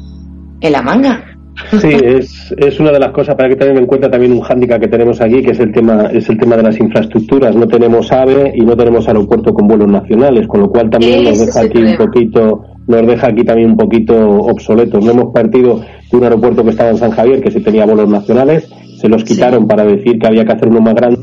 en 0.61 0.73
La 0.73 0.83
Manga. 0.83 1.36
Sí, 1.81 1.89
es, 1.89 2.55
es 2.57 2.81
una 2.81 2.93
de 2.93 2.99
las 2.99 3.13
cosas 3.13 3.35
para 3.35 3.49
que 3.49 3.57
tener 3.57 3.77
en 3.77 3.87
cuenta 3.87 4.11
también 4.11 4.33
un 4.33 4.41
hándicap 4.41 4.81
que 4.81 4.89
tenemos 4.89 5.21
aquí, 5.21 5.43
que 5.43 5.53
es 5.53 5.61
el 5.61 5.73
tema 5.73 6.07
es 6.13 6.29
el 6.29 6.39
tema 6.39 6.57
de 6.57 6.63
las 6.63 6.79
infraestructuras. 6.79 7.57
No 7.57 7.67
tenemos 7.67 8.13
AVE 8.13 8.53
y 8.55 8.61
no 8.61 8.77
tenemos 8.77 9.09
aeropuerto 9.09 9.53
con 9.53 9.67
vuelos 9.67 9.89
nacionales, 9.89 10.47
con 10.47 10.61
lo 10.61 10.71
cual 10.71 10.91
también 10.91 11.25
nos 11.25 11.39
deja 11.39 11.61
aquí 11.61 11.79
un 11.79 11.97
poquito 11.97 12.65
nos 12.87 13.07
deja 13.07 13.29
aquí 13.29 13.43
también 13.43 13.71
un 13.71 13.77
poquito 13.77 14.15
obsoletos. 14.15 15.05
No 15.05 15.11
hemos 15.11 15.33
partido 15.33 15.81
de 16.11 16.17
un 16.17 16.25
aeropuerto 16.25 16.63
que 16.63 16.71
estaba 16.71 16.91
en 16.91 16.99
San 16.99 17.11
Javier, 17.11 17.43
que 17.43 17.51
sí 17.51 17.61
tenía 17.61 17.85
vuelos 17.85 18.09
nacionales, 18.09 18.71
se 19.01 19.09
los 19.09 19.25
quitaron 19.25 19.63
sí. 19.63 19.67
para 19.67 19.85
decir 19.85 20.19
que 20.19 20.27
había 20.27 20.45
que 20.45 20.53
hacer 20.53 20.69
uno 20.69 20.81
más 20.81 20.95
grande, 20.95 21.21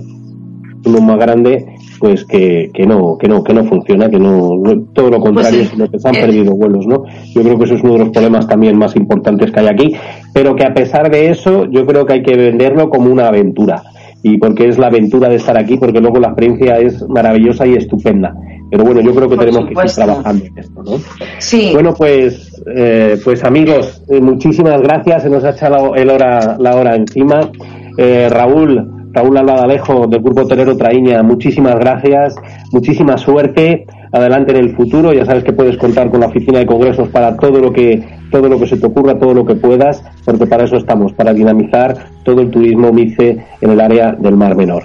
uno 0.86 1.02
más 1.02 1.18
grande 1.18 1.66
pues 2.00 2.26
que, 2.26 2.70
que 2.74 2.86
no 2.86 3.18
que 3.18 3.30
no 3.30 3.42
que 3.44 3.54
no 3.54 3.64
funciona 3.64 4.10
que 4.10 4.20
no, 4.20 4.58
no 4.58 4.82
todo 4.94 5.10
lo 5.10 5.22
contrario 5.22 5.60
pues 5.60 5.70
sí. 5.70 5.76
sino 5.76 5.90
que 5.90 6.00
se 6.00 6.08
han 6.10 6.16
perdido 6.16 6.54
vuelos 6.54 6.86
no 6.86 7.06
yo 7.34 7.42
creo 7.42 7.58
que 7.58 7.64
eso 7.64 7.76
es 7.76 7.84
uno 7.84 7.94
de 7.94 8.00
los 8.00 8.10
problemas 8.10 8.46
también 8.46 8.78
más 8.78 8.96
importantes 8.98 9.52
que 9.52 9.60
hay 9.62 9.68
aquí 9.68 9.96
pero 10.34 10.56
que 10.56 10.66
a 10.66 10.74
pesar 10.74 11.10
de 11.12 11.30
eso 11.30 11.66
yo 11.70 11.86
creo 11.86 12.06
que 12.06 12.14
hay 12.14 12.24
que 12.24 12.36
venderlo 12.36 12.90
como 12.90 13.12
una 13.12 13.28
aventura. 13.28 13.84
Y 14.26 14.38
porque 14.38 14.70
es 14.70 14.78
la 14.78 14.88
aventura 14.88 15.28
de 15.28 15.36
estar 15.36 15.58
aquí 15.58 15.76
porque 15.78 16.00
luego 16.00 16.18
la 16.18 16.30
experiencia 16.30 16.80
es 16.80 17.06
maravillosa 17.10 17.66
y 17.68 17.74
estupenda. 17.74 18.34
Pero 18.72 18.86
bueno 18.86 19.02
yo 19.02 19.14
creo 19.14 19.28
que 19.30 19.36
Por 19.36 19.46
tenemos 19.46 19.68
supuesto. 19.68 19.82
que 19.84 19.88
seguir 19.90 20.06
trabajando 20.06 20.46
en 20.46 20.58
esto 20.58 20.84
no 20.84 20.92
Sí. 21.40 21.70
bueno 21.74 21.94
pues 21.94 22.50
eh, 22.74 23.18
pues 23.24 23.44
amigos 23.44 24.02
eh, 24.10 24.22
muchísimas 24.22 24.82
gracias. 24.82 25.24
Se 25.24 25.30
nos 25.30 25.44
ha 25.44 25.50
echado 25.50 25.94
el 25.96 26.10
hora 26.10 26.56
la 26.58 26.76
hora 26.76 26.96
encima. 26.96 27.52
Eh, 27.98 28.30
Raúl 28.32 28.90
Raúl 29.12 29.38
Albadalejo 29.38 30.08
del 30.08 30.22
Grupo 30.24 30.42
Hotelero 30.42 30.76
Traíña, 30.76 31.22
muchísimas 31.22 31.76
gracias, 31.76 32.34
muchísima 32.72 33.16
suerte, 33.18 33.86
adelante 34.14 34.52
en 34.52 34.58
el 34.58 34.76
futuro, 34.76 35.12
ya 35.12 35.26
sabes 35.26 35.44
que 35.44 35.52
puedes 35.52 35.76
contar 35.78 36.10
con 36.10 36.22
la 36.22 36.28
oficina 36.28 36.60
de 36.60 36.66
congresos 36.66 37.10
para 37.10 37.36
todo 37.36 37.60
lo 37.60 37.74
que 37.74 38.02
todo 38.32 38.48
lo 38.48 38.60
que 38.60 38.68
se 38.68 38.78
te 38.78 38.88
ocurra, 38.88 39.20
todo 39.20 39.34
lo 39.34 39.46
que 39.46 39.56
puedas, 39.56 40.04
porque 40.26 40.48
para 40.48 40.64
eso 40.64 40.78
estamos, 40.78 41.14
para 41.14 41.34
dinamizar 41.34 41.96
todo 42.24 42.42
el 42.42 42.50
turismo 42.50 42.92
MICE 42.92 43.38
en 43.62 43.70
el 43.70 43.80
área 43.80 44.14
del 44.14 44.36
Mar 44.36 44.56
Menor. 44.56 44.84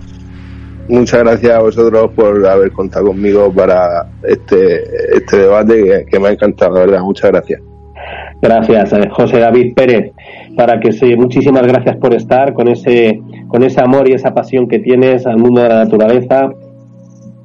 Muchas 0.89 1.21
gracias 1.21 1.53
a 1.53 1.61
vosotros 1.61 2.11
por 2.15 2.47
haber 2.47 2.73
contado 2.73 3.07
conmigo 3.07 3.53
para 3.53 4.07
este, 4.23 4.83
este 5.15 5.39
debate 5.39 5.85
que, 5.85 6.07
que 6.11 6.19
me 6.19 6.29
ha 6.29 6.33
encantado, 6.33 6.75
la 6.75 6.81
verdad. 6.81 7.01
Muchas 7.01 7.31
gracias. 7.31 7.61
Gracias, 8.41 8.93
eh, 8.93 9.09
José 9.11 9.41
David 9.41 9.75
Pérez, 9.75 10.13
para 10.57 10.79
que 10.79 10.93
sí, 10.93 11.17
muchísimas 11.17 11.67
gracias 11.67 11.97
por 11.97 12.15
estar 12.15 12.53
con 12.55 12.69
ese, 12.69 13.21
con 13.49 13.63
ese 13.65 13.81
amor 13.81 14.09
y 14.09 14.13
esa 14.13 14.33
pasión 14.33 14.69
que 14.69 14.79
tienes 14.79 15.27
al 15.27 15.39
mundo 15.39 15.63
de 15.63 15.69
la 15.69 15.85
naturaleza, 15.85 16.51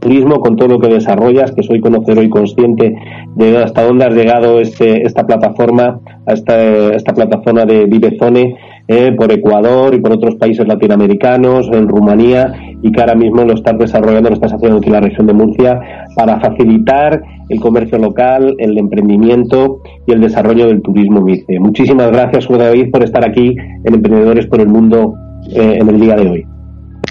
turismo, 0.04 0.40
con 0.40 0.56
todo 0.56 0.68
lo 0.68 0.80
que 0.80 0.90
desarrollas, 0.90 1.52
que 1.54 1.64
soy 1.64 1.80
conocedor 1.80 2.24
y 2.24 2.30
consciente 2.30 2.96
de 3.36 3.58
hasta 3.58 3.84
dónde 3.84 4.06
has 4.06 4.14
llegado 4.14 4.60
este, 4.60 5.08
esta 5.08 5.26
plataforma, 5.26 6.00
esta, 6.28 6.94
esta 6.94 7.14
plataforma 7.14 7.66
de 7.66 7.86
Vivezone, 7.86 8.56
eh, 8.88 9.14
por 9.14 9.32
Ecuador 9.32 9.96
y 9.96 10.02
por 10.02 10.12
otros 10.12 10.36
países 10.36 10.68
latinoamericanos, 10.68 11.70
en 11.72 11.88
Rumanía, 11.88 12.54
y 12.82 12.92
que 12.92 13.00
ahora 13.00 13.16
mismo 13.16 13.44
lo 13.46 13.54
estás 13.54 13.78
desarrollando, 13.78 14.30
lo 14.30 14.36
estás 14.36 14.54
haciendo 14.54 14.78
aquí 14.78 14.88
en 14.88 14.94
la 14.94 15.00
región 15.00 15.26
de 15.26 15.34
Murcia, 15.34 15.80
para 16.18 16.40
facilitar 16.42 17.24
el 17.48 17.60
comercio 17.62 17.98
local, 17.98 18.56
el 18.60 18.78
emprendimiento 18.78 19.80
y 20.06 20.12
el 20.12 20.20
desarrollo 20.20 20.68
del 20.68 20.82
turismo 20.82 21.22
MICE. 21.22 21.60
Muchísimas 21.60 22.12
gracias, 22.12 22.46
Juan 22.46 22.60
David, 22.60 22.92
por 22.92 23.04
estar 23.04 23.26
aquí 23.26 23.56
en 23.86 23.94
Emprendedores 23.94 24.48
por 24.48 24.60
el 24.60 24.68
Mundo 24.68 25.14
eh, 25.50 25.78
en 25.80 25.88
el 25.88 26.00
día 26.00 26.16
de 26.16 26.28
hoy. 26.30 26.53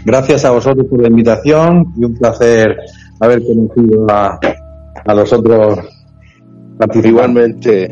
Gracias 0.05 0.44
a 0.44 0.50
vosotros 0.50 0.86
por 0.88 1.00
la 1.00 1.09
invitación 1.09 1.92
y 1.96 2.05
un 2.05 2.14
placer 2.14 2.76
haber 3.20 3.42
conocido 3.44 4.07
a, 4.11 4.38
a 5.05 5.14
los 5.14 5.32
otros 5.32 5.78
participantes. 6.78 7.90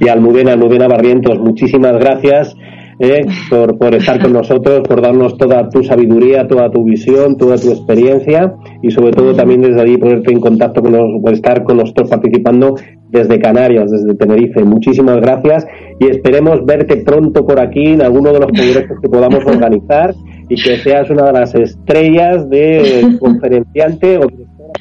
Y 0.00 0.08
Almudena, 0.08 0.52
Almudena 0.52 0.88
Barrientos, 0.88 1.38
muchísimas 1.40 1.92
gracias 1.98 2.54
eh, 3.00 3.20
por, 3.48 3.78
por 3.78 3.94
estar 3.94 4.20
con 4.20 4.32
nosotros, 4.32 4.80
por 4.88 5.00
darnos 5.00 5.36
toda 5.36 5.68
tu 5.68 5.84
sabiduría, 5.84 6.48
toda 6.48 6.70
tu 6.70 6.84
visión, 6.84 7.36
toda 7.36 7.56
tu 7.56 7.70
experiencia 7.70 8.54
y 8.82 8.90
sobre 8.90 9.12
todo 9.12 9.34
también 9.34 9.60
desde 9.60 9.80
allí 9.80 9.96
ponerte 9.96 10.32
en 10.32 10.40
contacto 10.40 10.82
con 10.82 10.92
los, 10.92 11.22
por 11.22 11.32
estar 11.32 11.62
con 11.62 11.76
nosotros 11.76 12.10
participando 12.10 12.74
desde 13.08 13.38
Canarias, 13.38 13.90
desde 13.90 14.14
Tenerife. 14.14 14.64
Muchísimas 14.64 15.16
gracias 15.16 15.66
y 16.00 16.06
esperemos 16.06 16.64
verte 16.66 16.96
pronto 17.04 17.46
por 17.46 17.60
aquí 17.60 17.86
en 17.86 18.02
alguno 18.02 18.32
de 18.32 18.40
los 18.40 18.48
congresos 18.48 18.98
que 19.00 19.08
podamos 19.08 19.44
organizar 19.44 20.14
y 20.48 20.62
que 20.62 20.78
seas 20.78 21.10
una 21.10 21.26
de 21.26 21.32
las 21.32 21.54
estrellas 21.54 22.48
de 22.48 23.16
conferenciante 23.20 24.18
o 24.18 24.26
directora 24.26 24.72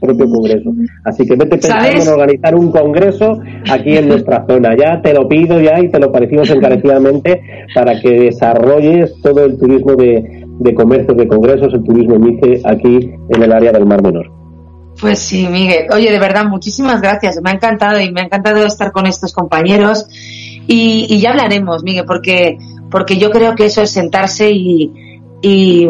del 0.00 0.16
propio 0.16 0.30
congreso. 0.30 0.70
Así 1.04 1.26
que 1.26 1.36
vete 1.36 1.58
pensando 1.58 1.84
¿Sabes? 1.84 2.06
en 2.06 2.12
organizar 2.12 2.54
un 2.54 2.70
congreso 2.70 3.40
aquí 3.70 3.96
en 3.96 4.08
nuestra 4.08 4.44
zona. 4.48 4.76
Ya 4.76 5.00
te 5.02 5.12
lo 5.12 5.28
pido 5.28 5.60
ya 5.60 5.80
y 5.80 5.90
te 5.90 5.98
lo 5.98 6.12
parecimos 6.12 6.50
encarecidamente 6.50 7.40
para 7.74 8.00
que 8.00 8.10
desarrolles 8.10 9.14
todo 9.22 9.44
el 9.44 9.58
turismo 9.58 9.94
de, 9.94 10.44
de 10.58 10.74
comercios, 10.74 11.16
de 11.16 11.26
congresos, 11.28 11.72
el 11.74 11.82
turismo 11.82 12.18
MICE 12.18 12.62
aquí 12.64 13.10
en 13.28 13.42
el 13.42 13.52
área 13.52 13.72
del 13.72 13.86
Mar 13.86 14.02
Menor. 14.02 14.30
Pues 15.00 15.18
sí, 15.18 15.46
Miguel. 15.46 15.86
Oye, 15.92 16.10
de 16.10 16.18
verdad, 16.18 16.46
muchísimas 16.46 17.02
gracias. 17.02 17.40
Me 17.42 17.50
ha 17.50 17.52
encantado 17.54 18.00
y 18.00 18.10
me 18.12 18.22
ha 18.22 18.24
encantado 18.24 18.64
estar 18.64 18.92
con 18.92 19.06
estos 19.06 19.32
compañeros. 19.32 20.06
Y, 20.66 21.06
y 21.08 21.20
ya 21.20 21.30
hablaremos, 21.30 21.84
Miguel, 21.84 22.04
porque, 22.06 22.58
porque 22.90 23.18
yo 23.18 23.30
creo 23.30 23.54
que 23.54 23.66
eso 23.66 23.82
es 23.82 23.90
sentarse 23.90 24.50
y, 24.50 24.92
y 25.42 25.88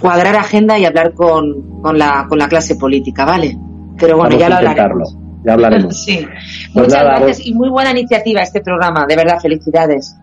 cuadrar 0.00 0.36
agenda 0.36 0.78
y 0.78 0.84
hablar 0.84 1.14
con, 1.14 1.80
con, 1.82 1.98
la, 1.98 2.26
con 2.28 2.38
la 2.38 2.48
clase 2.48 2.76
política, 2.76 3.24
¿vale? 3.24 3.56
Pero 3.98 4.16
bueno, 4.16 4.36
Vamos 4.36 4.40
ya 4.40 4.48
lo 4.48 4.56
hablaremos. 4.56 5.16
Ya 5.44 5.52
hablaremos. 5.52 5.96
Sí. 6.04 6.26
Pues 6.72 6.86
Muchas 6.86 7.04
nada, 7.04 7.18
gracias 7.18 7.46
y 7.46 7.54
muy 7.54 7.68
buena 7.68 7.90
iniciativa 7.90 8.42
este 8.42 8.60
programa. 8.60 9.06
De 9.06 9.16
verdad, 9.16 9.40
felicidades. 9.40 10.16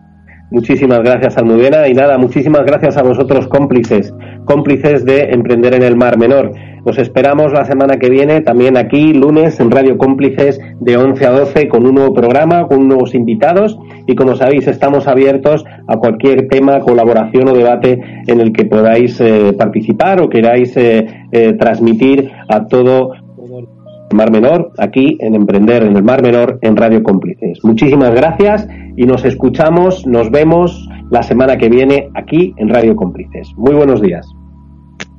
Muchísimas 0.50 1.00
gracias, 1.00 1.36
Almudena. 1.36 1.88
Y 1.88 1.94
nada, 1.94 2.18
muchísimas 2.18 2.64
gracias 2.64 2.96
a 2.96 3.02
vosotros, 3.02 3.48
cómplices, 3.48 4.14
cómplices 4.44 5.04
de 5.04 5.30
Emprender 5.30 5.74
en 5.74 5.82
el 5.82 5.96
Mar 5.96 6.18
Menor. 6.18 6.52
Os 6.84 6.98
esperamos 6.98 7.52
la 7.52 7.64
semana 7.64 7.96
que 7.96 8.08
viene, 8.08 8.42
también 8.42 8.76
aquí, 8.76 9.12
lunes, 9.12 9.58
en 9.58 9.72
Radio 9.72 9.98
Cómplices, 9.98 10.60
de 10.78 10.96
11 10.96 11.26
a 11.26 11.30
12, 11.32 11.68
con 11.68 11.84
un 11.84 11.96
nuevo 11.96 12.14
programa, 12.14 12.68
con 12.68 12.86
nuevos 12.86 13.12
invitados. 13.16 13.76
Y 14.06 14.14
como 14.14 14.36
sabéis, 14.36 14.68
estamos 14.68 15.08
abiertos 15.08 15.64
a 15.88 15.96
cualquier 15.96 16.46
tema, 16.46 16.78
colaboración 16.78 17.48
o 17.48 17.52
debate 17.52 18.00
en 18.28 18.40
el 18.40 18.52
que 18.52 18.66
podáis 18.66 19.20
eh, 19.20 19.52
participar 19.58 20.22
o 20.22 20.28
queráis 20.28 20.76
eh, 20.76 21.06
eh, 21.32 21.54
transmitir 21.54 22.30
a 22.48 22.66
todo 22.66 23.14
el 23.14 24.16
Mar 24.16 24.30
Menor, 24.30 24.70
aquí 24.78 25.18
en 25.18 25.34
Emprender 25.34 25.82
en 25.82 25.96
el 25.96 26.04
Mar 26.04 26.22
Menor, 26.22 26.60
en 26.62 26.76
Radio 26.76 27.02
Cómplices. 27.02 27.64
Muchísimas 27.64 28.14
gracias 28.14 28.68
y 28.96 29.04
nos 29.04 29.24
escuchamos, 29.24 30.06
nos 30.06 30.30
vemos 30.30 30.88
la 31.10 31.22
semana 31.22 31.56
que 31.56 31.68
viene 31.68 32.10
aquí 32.14 32.54
en 32.56 32.68
Radio 32.68 32.96
Cómplices. 32.96 33.52
Muy 33.56 33.74
buenos 33.74 34.00
días. 34.00 34.35